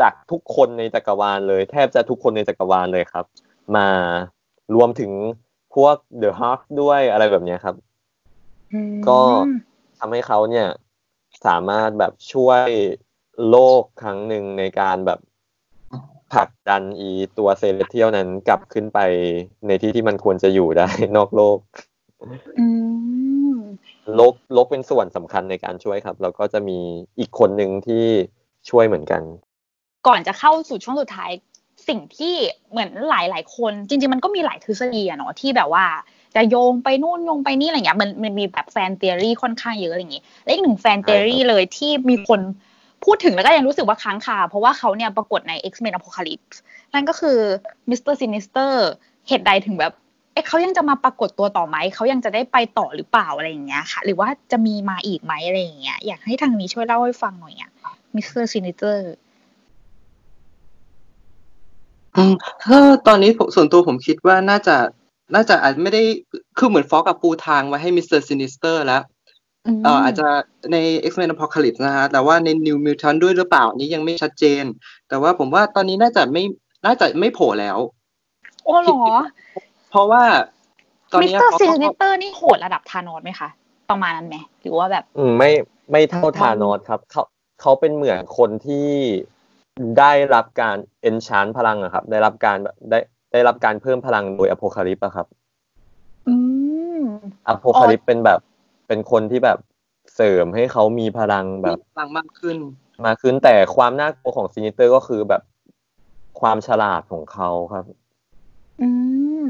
[0.00, 3.24] จากทุกคนในจักรวาลเลย แทบจะทุกคนในจักรวาลเลยครับ
[3.76, 3.88] มา
[4.74, 5.12] รวมถึง
[5.74, 7.76] พวก The Hulk ด้วยอะไรแบบเนี้ยครับ
[9.08, 9.20] ก็
[9.98, 10.68] ทำให้เขาเนี่ย
[11.46, 12.68] สามารถแบบช่วย
[13.48, 15.20] โลกครั้งหนึ่งในการแบบ
[16.32, 18.98] ผลักดันอีตัว Celestial นั้นกลับขึ้นไป
[19.66, 21.58] ในที่ที่มันควรจะอยู่ได้ นอกโลก
[24.16, 26.78] โลกโลกเป็นส่วนสำคัญในการช่วยครับ แล้วก็จะมี
[27.18, 28.06] อีกคนหนึ่งที่
[28.70, 29.22] ช่วยเหมือนกัน
[30.06, 31.30] ก่อนจะเข้าสู่ช่วงสุดท้าย
[31.88, 32.34] สิ่งที่
[32.70, 35.84] เหมือนหลายหลายคน จริง ๆ มันก็มีหลายทฤษฎีอะเนาะที่แบบว่า
[36.34, 42.40] จะโยงไปนู่นโยงไปนี่อะไรเงี้ยมันมันมีแบบ fan theory ค่อนข้างเยอะอะไรอย่างงี้และอีกหนึ่ง fan theory เลยที่มีคน
[43.04, 46.56] พูดถึงแล้วก็ยังรู้สึกว่าค้างคาเพราะว่าเขาเนี่ยปรากฏใน X-Men Apocalypse
[46.94, 47.38] นั่นก็คือ
[47.90, 48.14] Mr.
[48.20, 48.72] Sinister
[49.28, 49.92] เหตุใดถึงแบบ
[50.32, 57.70] เอ๊ะเขายังจะมาปรากฏตัวต่อไหมเขายังจะได้ไปต่อหรือเปล่าอะไรอย่างเงี้ยค่ะ หรือว่าจะมีมาอีกไหมอะไรอย่างเงี้ยอยากให้ทางนี้ช่วยเล่าให้ฟังหน่อยอะ
[58.16, 58.44] Mr.
[58.52, 59.25] Sinister อืมถ้าตอ
[63.16, 64.76] นนี้ผมส่วนตัวผมคิดว่าน่าจะ
[65.34, 66.02] น่าจะอาจไม่ได้
[66.58, 68.20] คือเหมือน Fox กับปูทางมาให้ Mr.
[68.20, 69.02] Sinister แล้ว
[69.84, 70.28] เอ่ออาจจะ
[70.72, 70.76] ใน
[71.10, 74.64] X-Men Apocalypse นะฮะแต่ว่าใน New Mutant ด้วยหรือเปล่านี้ยังไม่ชัดเจน
[75.08, 76.42] แต่ว่าผมว่าตอนนี้น่าจะไม่
[76.84, 77.78] น่าจะไม่โผล่แล้ว
[78.64, 79.02] โอ้หรอ
[79.90, 80.22] เพราะว่า
[81.12, 83.48] ตอนนี้มิสเตอร์ซินิสเตอร์นี่โหดระดับ Thanos ไหมคะ
[83.90, 85.50] ประมาณนั้นไหมหรือว่าแบบ อืมไม่
[85.90, 87.22] ไม่เท่า Thanos ครับเขา
[87.60, 88.88] เขาเป็นเหมือนคนที่
[89.98, 92.58] ได้รับการ enhance พลังอะครับ ได้รับการ
[92.90, 92.98] ได้
[93.32, 95.26] ได้รับการเพิ่มพลังโดย Apocalypse อะครับ
[96.28, 96.34] อื
[96.98, 97.02] ม
[97.48, 98.40] Apocalypse เป็นแบบ
[98.88, 99.58] เป็นคนที่แบบ
[100.14, 102.56] เสริมให้เขามีพลังแบบพลังมากขึ้น
[103.06, 105.42] มากขึ้นแต่ความน่ากลัวของ Sinister ก็คือแบบ
[106.40, 107.84] ความฉลาดของเขาครับ
[108.80, 108.88] อื
[109.42, 109.44] ม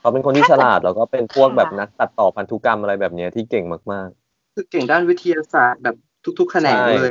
[0.00, 5.96] เขาเป็นคนที่ฉลาดแล้วก็เป็นพวกแบบนักตัดต่อพันธุกรรมอะไรแบบเนี้ยที่เก่งมากๆ คือเก่งด้านวิทยาศาสตร์แบบ
[6.38, 7.10] ทุกๆแขนงเลย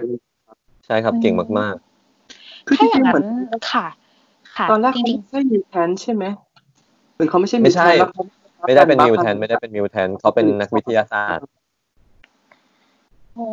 [0.85, 1.94] ใช่ครับเก่งมากๆ
[2.67, 3.25] คืออย่างนั้น
[3.71, 3.85] ค่ะ
[4.55, 6.23] ค่ะตอนแรกเขาไม่ใช่ mutant ใช่ไหม
[7.13, 7.97] เหมือนเขาไม่ใช่ mutant
[8.67, 11.43] ไม่ได้เป็น mutant ไม่ได้เป็น mutant เขาเป็นนักวิทยาศาสตร์
[13.35, 13.47] โอ้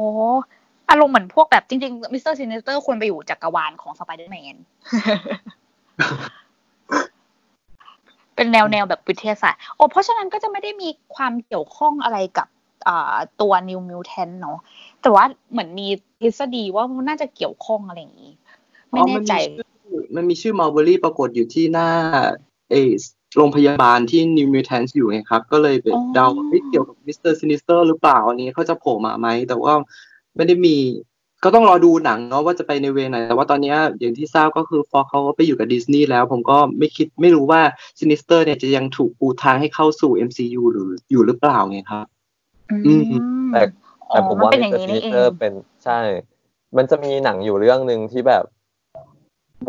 [0.90, 2.34] อารมณ์เหมือนพวกแบบจริงๆ Mr.
[2.34, 4.56] Sinister ควรไปอยู่จักรวาลของสไปเดอร์แมน
[8.36, 12.48] เป็นแนวแนวแบบวิทยาศาสตร์โอ้เพราะฉะนั้นก็จะไม่ได้มีความเกี่ยวข้องอะไรกับ
[13.40, 14.58] ตัว New Mutant เนาะ
[15.02, 15.88] แต่ว่าเหมือนมี
[16.20, 18.32] ทฤษฎีว่ามันน่าจะเกี่ยวข้องอะไรอย่างนี้
[18.92, 19.34] ไม่แน่ใจ
[20.14, 21.88] มันมีชื่อ Milbury ปรากฏอยู่ที่หน้า
[22.70, 22.74] เอ
[23.36, 25.76] โรงพยาบาลที่ New Mutants อยู่ไงครับ ก็เลย
[26.14, 27.32] เดาไม่เกี่ยวกับ Mr.
[27.32, 29.74] Sinister หรือเปล่าอันนี้เขาจะโผล่มาไหม แต่ว่า
[30.36, 30.76] ไม่ได้มี
[31.44, 37.60] ก็ต้องรอดูหนังเนาะว่าจะไปใน way ไหน แต่ว่าตอนนี้อย่างที่ทราบก็คือ Fox เขาก็ไปอยู่กับดิสนีย์แล้ว ผมก็ไม่คิดไม่รู้ว่า
[37.98, 42.06] Sinister เนี่ยจะยังถูกปูทางให้เข้าสู่ MCU หรืออยู่หรือเปล่าไงครับ
[42.86, 43.10] อืม
[43.52, 43.62] แต่
[44.08, 44.80] แต่ผมว่า Mr.
[44.80, 45.52] Sinister เป็น
[45.84, 46.00] ใช่
[46.76, 48.44] มันจะมีหนังอยู่เรื่องหนึ่งที่แบบ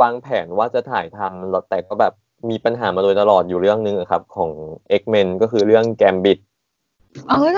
[0.01, 2.13] วางแผนว่าจะถ่ายทำแต่ก็แบบ
[2.49, 4.51] มีปัญหามาโดยตลอดอยู่เรื่องนึงครับ ของ
[5.01, 6.39] X-Men ก็คือเรื่อง Gambit
[7.29, 7.49] เออ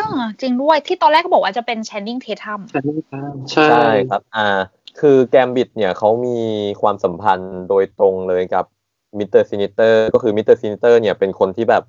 [0.41, 2.81] จริงด้วยที่ตอนแรกก็บอกว่าจะเป็น Channing Tatum ใช่
[3.51, 4.47] ใช่ครับ อ่า
[4.99, 6.39] คือ Gambit เนี่ยเขามี
[6.81, 8.65] ความสัมพันธ์โดยตรงเลยกับ
[9.17, 9.43] Mr.
[9.43, 10.55] Sinister ก็คือ Mr.
[10.55, 11.83] Sinister เนี่ยเป็นคนที่แบบ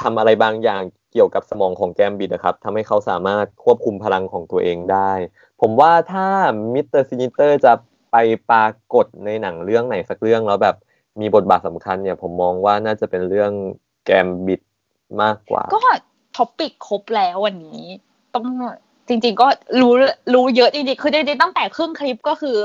[0.00, 0.82] ทำอะไรบางอย่าง
[1.12, 5.12] เกี่ยวกับสมองของ Gambit นะครับทำให้เขาสามารถควบคุมพลังของตัวเองได้
[5.60, 6.26] ผมว่าถ้า
[6.74, 7.02] Mr.
[7.02, 7.72] Sinister จะ
[8.10, 8.16] ไป
[8.50, 10.76] ปรากฏในหนังเรื่องไหนสักเรื่องแล้วแบบ
[11.20, 13.52] มีบทบาทสำคัญเนี่ยผมมองว่าน่าจะเป็นเรื่อง
[14.04, 14.60] Gambit
[15.22, 15.80] มากกว่า ก็
[16.36, 17.82] topic ครบแล้ววันนี้
[18.34, 18.46] ต้อง
[19.08, 19.46] จริง ๆ ก็
[19.80, 19.92] รู้
[20.34, 22.58] รู้เยอะจริงๆคือจริงๆตั้งแต่ครึ่งคลิปก็คือ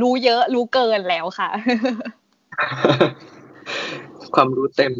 [0.00, 1.50] รู้เยอะรู้เกินแล้วค่ะ
[4.34, 4.92] ความรู้เต็ม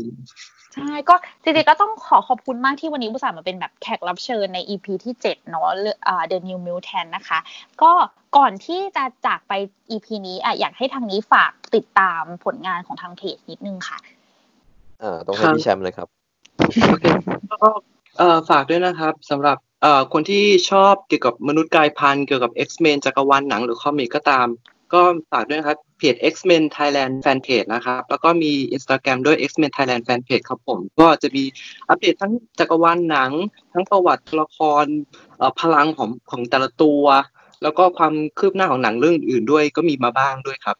[0.74, 5.68] ใช่ก็จริงๆก็ต้องขอขอบคุณมากที่วันนี้บุษามาเป็นแบบแขกรับเชิญใน EP ที่เจ็ดเนาะ
[6.08, 7.38] อ่า The New Mutant นะคะ
[7.82, 7.92] ก็
[8.36, 9.52] ก่อนที่จะจากไป
[9.90, 13.98] EP นี้อะอยากให้ทางนี้ฝากติดตามผลงานของทางเพจนิดนึงค่ะ
[15.02, 16.08] อ่าต้องให้พี่แชมป์เลยครับ
[16.88, 17.04] โอเค
[17.50, 17.70] ก็
[18.18, 24.46] เอ่อฝากด้วยนะครับสำหรับเอ่อคนที่ชอบเกี่ยวกับมนุษย์กายพันธุ์เกี่ยวกับ X-Men จักรวาลหนังหรือคอมิกก็ตาม
[24.94, 25.02] ก็
[25.32, 31.44] ฝากด้วยนะครับเพจ X-Men Thailand Fanpage นะครับ แล้วก็มี Instagram ด้วย X-Men Thailand Fanpage ครับผม ก็จะมี
[31.88, 33.30] อัปเดตทั้งจักรวาลหนัง
[33.72, 34.84] ทั้งประวัติละคร
[35.60, 37.04] พลังของของแต่ละตัว
[37.62, 40.76] แล้วก็ความคืบหน้าของหนังเรื่องอื่นด้วยก็มีมาบ้างด้วยครับ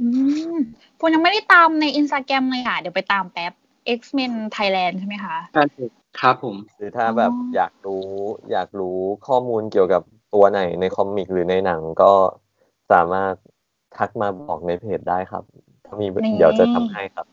[0.00, 0.06] อื
[0.54, 0.56] ม
[0.98, 3.52] ผมยังไม่ได้ตามในอินสตาแกรมเลยค่ะ เดี๋ยวไปตามแป๊บ
[3.98, 5.36] X-Men Thailand ใช่ไหมคะ
[6.20, 8.06] ครับผมหรือถ้าแบบอ๋อออยากรู้
[8.52, 10.02] อยากรู้ข้อมูลเกี่ยวกับ
[10.34, 12.12] ตัวไหนในคอมิกหรือในหนังก็
[12.92, 13.34] สามารถ
[13.96, 15.44] ทักมาบอกในเพจได้ครับ
[15.86, 16.06] ถ้ามี
[16.38, 17.26] เดี๋ยวจะทำให้ครับ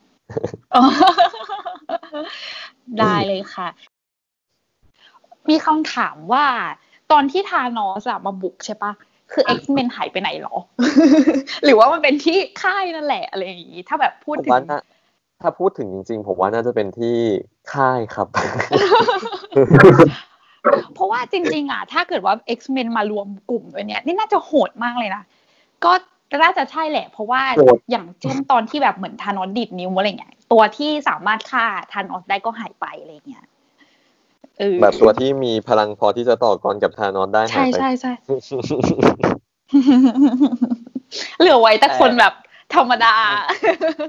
[0.75, 0.83] อ๋อ
[2.99, 3.67] ได้เลยค่ะ
[5.49, 6.45] มีคำถามว่า
[7.11, 8.91] ตอนที่ทานอสอะมาบุกใช่ปะ
[9.31, 10.55] คือ X-Men หายไปไหนหรอ
[11.63, 14.79] หรือว่ามันเป็นที่ค่ายนั่นแหละอะไรอย่างงี้ ถ้าแบบพูดผมถึงว่าน่า
[15.41, 17.17] ถ้าพูดถึงจริง ๆ ผมว่าน่าจะเป็นที่
[17.73, 18.27] ค่ายครับ
[20.93, 25.23] เพราะว่าจริง ๆ อะ ถ้าเกิดว่า X-Men มารวมกลุ่มด้วยเนี่ยนี่น่าจะโหดมากเลยนะ
[25.85, 25.91] ก็
[26.43, 33.45] น่าจะใช่แหละ เพราะว่าโหดอย่างเช่นตอนที่แบบเหมือนทานอสดิดนิ้วอะไรเงี้ยตัวที่สามารถฆ่าทานอสได้ก็หายไปอะไรเงี้ย
[34.59, 38.11] เออแบบตัวที่มีพลังพอที่จะต่อกรกับ Thanos ได้หายไปใช่ใช่ใช่
[41.39, 42.33] เหลือไว้แต่คนแบบ
[42.75, 43.15] ธรรมดา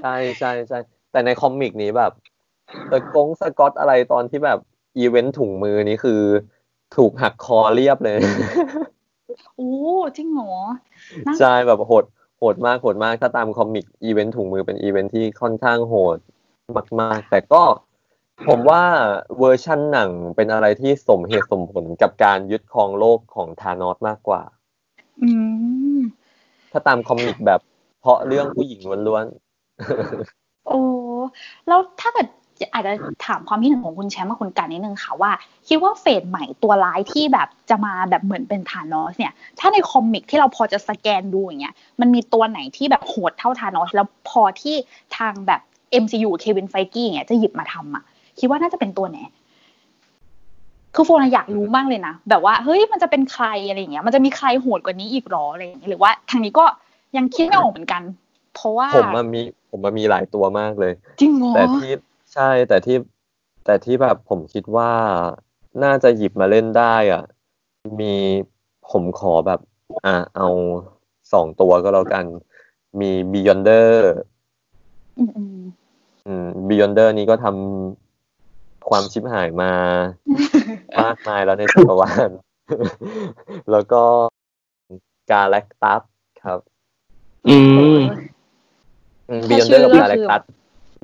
[0.03, 0.79] ใช่ใช่ใช่
[1.11, 2.11] แต่ใน comic นี้แบบ
[2.91, 4.59] สกงสกอตอะไรตอนที่แบบ
[4.97, 6.21] อีเวนต์ถุงมือนี้คือ
[6.95, 8.17] ถูกหักคอเรียบเลย
[9.55, 9.71] โอ้
[10.17, 10.53] จริงเหรอ
[11.27, 12.05] น่าใช่แบบโหด
[12.39, 16.17] โหดมากโหดมากถ้าตาม comic event ถุงมือเป็นอีเวนต์ที่ค่อนข้างโหด
[17.01, 17.63] มากๆ แต่ก็
[18.47, 18.83] ผมว่า
[19.39, 24.41] เวอร์ชั่นหนังเป็นอะไรที่สมเหตุสมผลกับการยึดครองโลกของ Thanos มากกว่า
[25.21, 25.29] อื
[25.97, 25.99] ม
[26.71, 27.61] ถ้าตาม comic แบบ
[28.01, 29.25] เพราะเรื่องผู้หญิงล้วน
[30.67, 30.79] โอ้
[31.67, 32.27] แล้วถ้าเกิด
[32.73, 32.93] อาจจะ
[33.25, 35.31] ถามความคิดเห็นของคุณแชมป์กับคุณกันนิดนึงค่ะว่า
[35.67, 44.75] คิดว่า phase ใหม่ตัวร้ายที่แบบจะมาแบบเหมือนเป็น Thanos เนี่ย ถ้าใน comic ที่เราพอจะสแกนดูอย่างเงี้ยมันมีตัวไหนที่แบบโหดเท่า Thanos แล้วพอที่
[45.17, 45.61] ทางแบบ
[46.03, 48.03] MCU เควินไฟกี้อย่างเงี้ยจะหยิบมาทำอะ
[48.39, 49.19] คิดว่าน่าจะเป็นตัวไหน
[50.95, 56.65] คือโฟนอะอยากรู้มากเลยนะ แบบว่าเฮ้ยมันจะเป็นใครอะไรอย่างเงี้ย มันจะมีใครโหดกว่านี้อีกหรออะไรอย่างเงี้ยหรือว่าทางนี้ก็
[57.17, 58.01] ยังคิดไม่ออกเหมือนกัน
[58.55, 61.91] เพราะว่าๆผมมันมีผมมันมีหลายตัวมากเลย จริงเหรอแต่ที่
[62.33, 62.97] ใช่แต่ที่
[63.65, 64.91] แต่ที่แบบผมคิดว่า
[65.83, 67.23] น่าจะหยิบมาเล่นได้อะ
[67.99, 68.13] มี
[68.91, 69.59] ผมขอแบบ
[70.05, 70.47] อะเอา
[71.33, 72.25] สองตัวก็แล้วกัน
[72.99, 73.89] มี Beyonder
[75.17, 75.59] อืมอืม
[76.27, 79.73] อืม Beyonder นี้ก็ทำความชิบหายมา
[81.01, 82.29] มากมายแล้วในจักรวาล
[83.71, 84.03] แล้วก็
[85.31, 86.01] Galactus
[86.43, 86.59] ครับ
[87.47, 87.57] อื
[87.97, 87.99] ม
[89.47, 90.41] แค่ชื่อก็คือ Beyonder กับ Galactus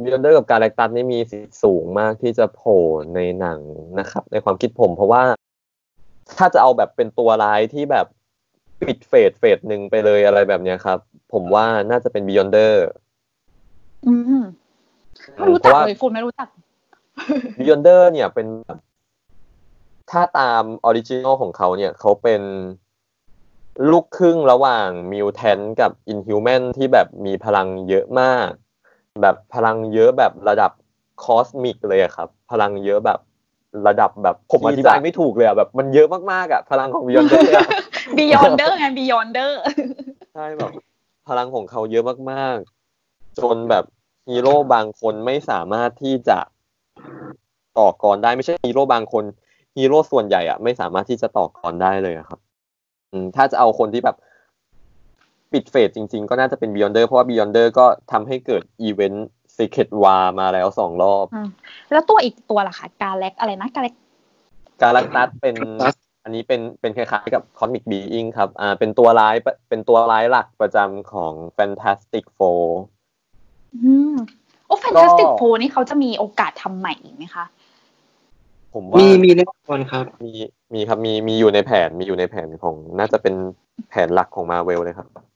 [0.03, 2.81] Beyonder กับ Galactus นี่มีสิทธิ์สูงมากที่จะโผล่
[3.15, 3.59] ในหนัง
[3.99, 5.23] นะครับ ในความคิดผม เพราะว่า
[6.37, 8.05] ถ้าจะเอาแบบเป็นตัวร้ายที่แบบ
[8.87, 10.99] ปิด phase phase หนึ่งไปเลยอะไรแบบเนี้ยครับ
[11.33, 12.85] ผมว่าน่าจะเป็น Beyonder
[14.07, 14.43] อืม
[15.35, 16.47] ไม่รู้จักราะว่าคุณไม่รู้จัก
[17.59, 18.79] Beyonder เนี่ยเป็นแบบ
[20.11, 22.41] ถ้าตาม original ของเขาเนี่ย เขาเป็น
[23.91, 28.49] ลูกครึ่งระหว่าง mutant กับ Inhuman ที่แบบมีพลังเยอะมาก
[29.21, 30.71] แบบพลังเยอะแบบระดับ
[31.23, 33.19] cosmic เลยอะครับ พลังเยอะแบบ
[33.87, 37.47] ระดับแบบผมอธิบายไม่ถูกเลยอะแบบมันเยอะมากๆอะพลังของ Beyonder
[38.17, 39.51] Beyonder ไง Beyonder
[40.33, 40.71] ใช่แบบ
[41.27, 43.83] พลังของเขาเยอะมากๆ จนแบบ
[44.29, 46.37] ฮีโร่บางคนไม่สามารถที่จะ
[47.77, 49.23] ต่อกรได้ไม่ใช่ฮีโร่บางคน
[49.77, 52.39] ฮีโร่ส่วนใหญ่อะไม่สามารถที่จะต่อกรได้เลยอะครับ
[53.11, 54.15] อืมถ้าจะเอาคนที่แบบ
[55.55, 61.49] ปิด phase จริงๆ ก็น่าจะเป็น Beyonder เพราะว่า Beyonder ก็ทำให้เกิดอีเวนต์ Secret War มาแล้วสองรอบอืม
[61.91, 63.93] แล้วตัวอีกตัวล่ะคะกาแล็กอะไรนะกาแล็ก
[64.81, 69.35] กาแล็กตัสเป็น Galactus อันนี้เป็นเป็นคล้ายๆกับ Comic Being ครับอ่าเป็นตัวร้าย
[69.69, 72.65] เป็นตัวร้ายหลักประจำของ Fantastic Four
[73.83, 74.13] อืม
[74.65, 77.45] โอ้แฟนตาสติกโฟนี่เขาจะมีโอกาสทำใหม่อีกไหมคะ
[78.73, 80.31] ผมว่ามีมีแน่นอนครับ มี
[80.73, 83.35] มีครับมีมีอยู่ในแผนมีอยู่ในแผนของน่าจะเป็น
[83.89, 85.34] แผนหลักของมาเวลเลยครับอืม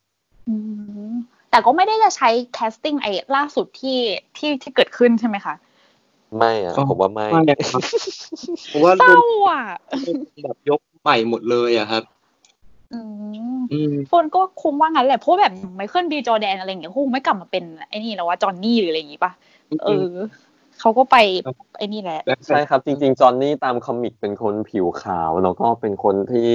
[1.50, 4.00] แต่ก็ไม่ได้จะใช้ casting ไอ้ล่าสุดที่
[4.38, 5.56] ที่ที่เกิดขึ้นใช่ไหมคะ
[6.38, 7.82] ไม่อะก็ผมว่าไม่ไม่ครับ
[8.68, 9.64] เพราะว่าเศรร้าวมอะ
[10.44, 12.04] แบบยกใหม่หมดเลยอะครับ
[12.94, 13.00] อื
[13.60, 16.14] มอืมคนก็คงว่างั้นแหละเพราะแบบ Michael B.
[16.16, 19.32] Jordan อะไรอย่างเงี้ยคงไม่กลับมาเป็นไอ้นี่แล้วว่า Johnny หรืออะไรอย่างงี้ปะ
[19.84, 20.10] เออ
[20.80, 21.18] เขาก็ไป
[21.78, 26.52] ไอ้นี่แหละใช่ครับ จริง ๆ Johnny ตาม comic เป็นคนผิวขาวแล้วก็เป็นคนที่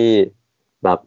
[0.85, 0.99] แบบ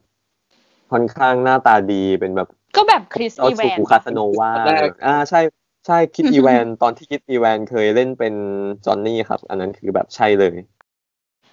[0.92, 5.42] ค่อนข้างหน้าตาดีเป็นแบบ ก็แบบคริสเจ้าอีแวชูนคาสโนวาแรกอ่าใช่
[5.88, 8.34] ใช่คิดอีแวนตอนที่คิดอีแวนเคยเล่นเป็น
[8.86, 10.56] จอห์นนี่ครับ อันนั้นคือแบบใช่เลย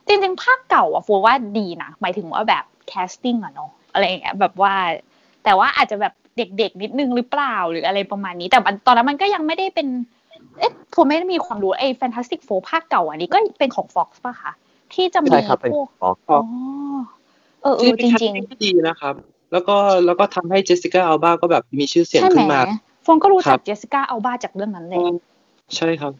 [0.07, 4.75] จริงๆ ภาคเก่าอะ Four ว่าดีนะ หมายถึงว่าแบบ casting อะเนาะอะไรอย่างเงี้ยแบบว่า
[5.45, 9.89] แต่ว่าอาจจะแบบเด็กๆ นิดนึงหรือเปล่าหรืออะไรประมาณนี้ แต่มันตอนนั้นมันก็ยังไม่ได้เป็น
[10.59, 14.53] เอ๊ะ Four ไม่ได้มีความรู้ไอ้ Fantastic Four ภาคเก่าอันนี้ก็เป็นของ Fox ป่ะคะ
[14.95, 16.39] ที่จะมีใช่ครับเป็นพวกอ๋ออ๋อ
[17.65, 19.15] เออเอที่อเป็นจคัสริงติ้งที่ดีนะครับ
[19.53, 19.77] แล้วก็
[20.07, 22.61] แล้วก็ทำให้เจสสิก้าอัลบาก็แบบมีชื่อๆเสียงใช่ไหมขึ้นมา
[23.07, 24.99] ฟงก็รู้จักครับเจสสิก้าอัลบาจากเรื่องนั้นเลย
[25.77, 26.13] ใช่ครับ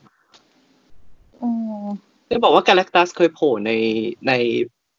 [1.43, 1.49] อื
[1.83, 1.85] ม
[2.31, 3.73] จะบอกว่ากาแล็กตัสเคยโผล่ใน
[4.29, 4.33] ใน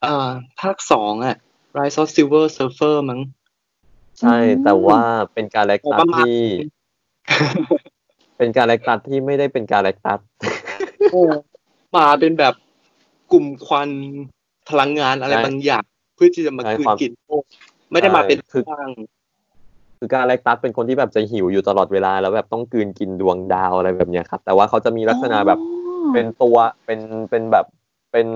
[0.02, 0.30] เอ่อ
[0.62, 1.38] ภาคสองอะ
[1.78, 3.20] Rise of Silver Surfer มั้ง
[4.20, 5.02] ใช่ แต่ว่า
[5.34, 6.38] เป็นการแลกตัสประมาณที่
[8.38, 10.20] เป็นการแลกตัสที่ไม่ได้เป็นการแลกตัส
[11.96, 12.54] มาเป็นแบบ
[13.32, 13.90] กลุ่มควัน
[14.70, 15.86] พลังงานอะไรใช่บางอย่าง
[16.16, 17.44] เพื่อที่จะมาใช่คืนความกินโลก
[17.92, 18.90] ไม่ได้มาเป็นใช่คือร่าง
[20.00, 25.68] คือการแลกตัสเป็นคนที่แบบจะหิวอยู่ตลอดเวลาแล้วแบบต้องกลืนกินดวงดาวอะไรแบบเนี้ยครับ แต่ว่าเขาจะมีลักษณะแบบอ๋
[26.10, 26.56] อเป็นตัว
[26.86, 27.66] เป็นเป็นแบบ
[28.12, 28.28] เป็น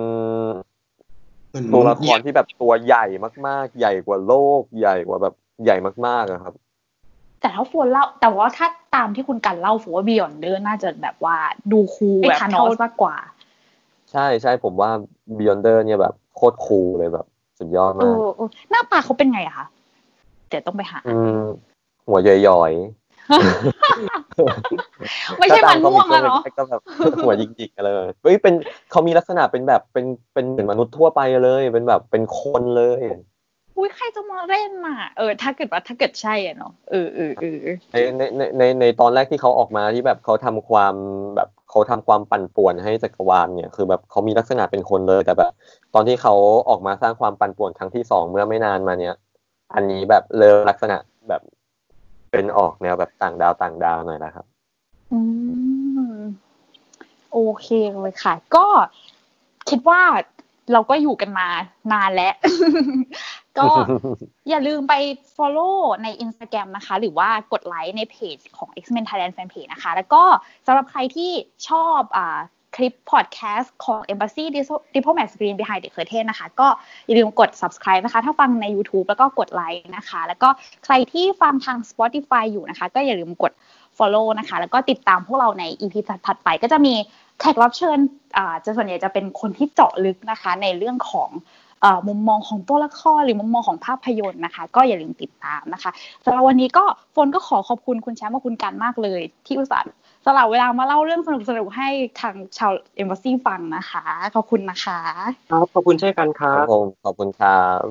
[1.49, 3.05] เหมือนตัวละครที่แบบตัวใหญ่
[3.47, 5.33] มาก ๆ ใหญ่กว่าโลกใหญ่กว่าแบบ
[5.63, 5.75] ใหญ่
[6.07, 6.53] มากๆอะครับ
[7.41, 11.37] แต่ถ้าโฟนเล่า แต่ว่าถ้าตามที่คุณกันเล่าโฟนว่า Beyonder น่าจะแบบว่า
[11.71, 13.15] ดู cool แบบ Thanos มากกว่า
[14.11, 14.89] ใช่ใช่ผมว่า
[15.37, 17.25] Beyonder เนี่ยแบบโคตร cool เลยแบบ
[17.59, 19.65] สุดยอดเอมากอเออหน้าตาเขาเป็นไงอะคะ
[20.49, 21.41] เดี๋ยวต้องไปหา อืม
[22.07, 22.99] หัวย่อยๆ
[25.39, 26.81] ไม่ใช่มันม่วงอะเนาะก็แบบ
[27.23, 28.53] หัวหยิกๆอะไรแบบเฮ้ยเป็น
[28.91, 33.01] เขามีลักษณะเป็นแบบเป็นเป็นเหมือนมนุษย์ทั่วไปเลย เป็นแบบเป็นคนเลย
[33.77, 37.57] อุ้ยใครจะมาเล่นน่ะเออถ้าเกิดว่าถ้าเกิดใช่อะเนาะเออเออเออ
[37.93, 40.95] ในในในในในตอนแรกที่เขาออกมาที่แบบเขาทำความ
[41.35, 45.51] แบบเขาทำความปั่นป่วนให้จักรวาลเนี่ยคือแบบเขามีลักษณะเป็นคนเลยแต่แบบ
[45.93, 46.33] ตอนที่เขา
[46.69, 49.15] ออกมาสร้างความปั่นป่วนครั้งที่สองเมื่อไม่นานมาเนี่ย
[49.73, 50.97] อันนี้แบบเริ่มลักษณะ
[51.29, 51.41] แบบ
[52.31, 54.45] เป็นออกแนวแบบต่างดาวต่างดาวหน่อยนะครับ
[55.11, 55.19] อื
[56.11, 56.17] ม
[57.31, 57.67] โอเค
[58.01, 58.65] เลยค่ะ ก็
[59.69, 60.01] คิดว่า
[60.73, 61.47] เราก็อยู่กันมา
[61.93, 62.33] นานแล้ว
[63.59, 63.65] ก็
[64.49, 64.93] อย่าลืมไป
[65.35, 70.23] follow ใน Instagram นะคะ หรือว่ากดไลค์ในเพจของ X-Men Thailand Fanpage นะคะ แล้วก็
[70.65, 71.31] สำหรับใครที่
[71.69, 72.39] ชอบอ่า
[72.75, 74.45] คลิปพอดแคสต์ของ Embassy
[74.95, 76.67] Diplomat Screen Behind the Curtain นะคะ ก็
[77.05, 80.49] อย่าลืมกด subscribe นะคะ ถ้าฟังใน YouTube แล้วก็กดไลค์นะคะ แล้วก็
[80.83, 83.51] ใครที่ฟังทาง Spotify อยู่นะคะ ก็อย่าลืมกด
[83.97, 85.95] follow นะคะ แล้วก็ติดตามพวกเราใน EP
[86.27, 86.93] ถัดไปก็จะมี
[87.39, 87.97] แขกรับเชิญ
[88.37, 91.29] อ่าจะส่วนใหญ่จะเป็นคนที่เจาะลึกนะคะ ในเรื่องของ
[91.83, 95.91] อ่อมุมมองของตัวละครหรือมุมมองของภาพยนตร์นะคะ ก็อย่าลืมติดตามนะคะ
[96.25, 99.85] สำหรับวันนี้ก็โฟนก็ขอขอบคุณคุณแชมป์กับคุณกันมากเลย ที่อุตส่าห์
[100.25, 101.89] สละเวลามาเล่าเรื่องสนุกๆให้
[102.21, 104.03] ทางชาวเอมบ s ซีฟังนะคะ
[104.35, 104.99] ขอบคุณนะคะ
[105.51, 107.81] ครับขอบคุณเช่นกันครัครับบผมขอบคุณครับ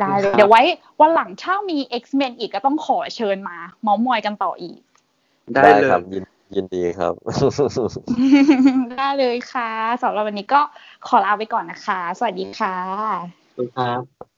[0.00, 0.62] ได้เลยครับเดี๋ยวไว้
[1.00, 4.78] วันหลังถ้ามี X-Men อีกก็ต้องขอเชิญมาเมาส์มอยกันต่ออีก
[5.54, 6.24] ได้เลยครับยิน
[6.54, 7.12] ยินดีครับ
[8.98, 9.70] ได้เลยค่ะ
[10.02, 10.60] สำหรับวันนี้ก็
[11.06, 12.76] ขอลาไปก่อนนะคะ สวัสดีค่ะ
[13.46, 14.31] ขอบคุณครับ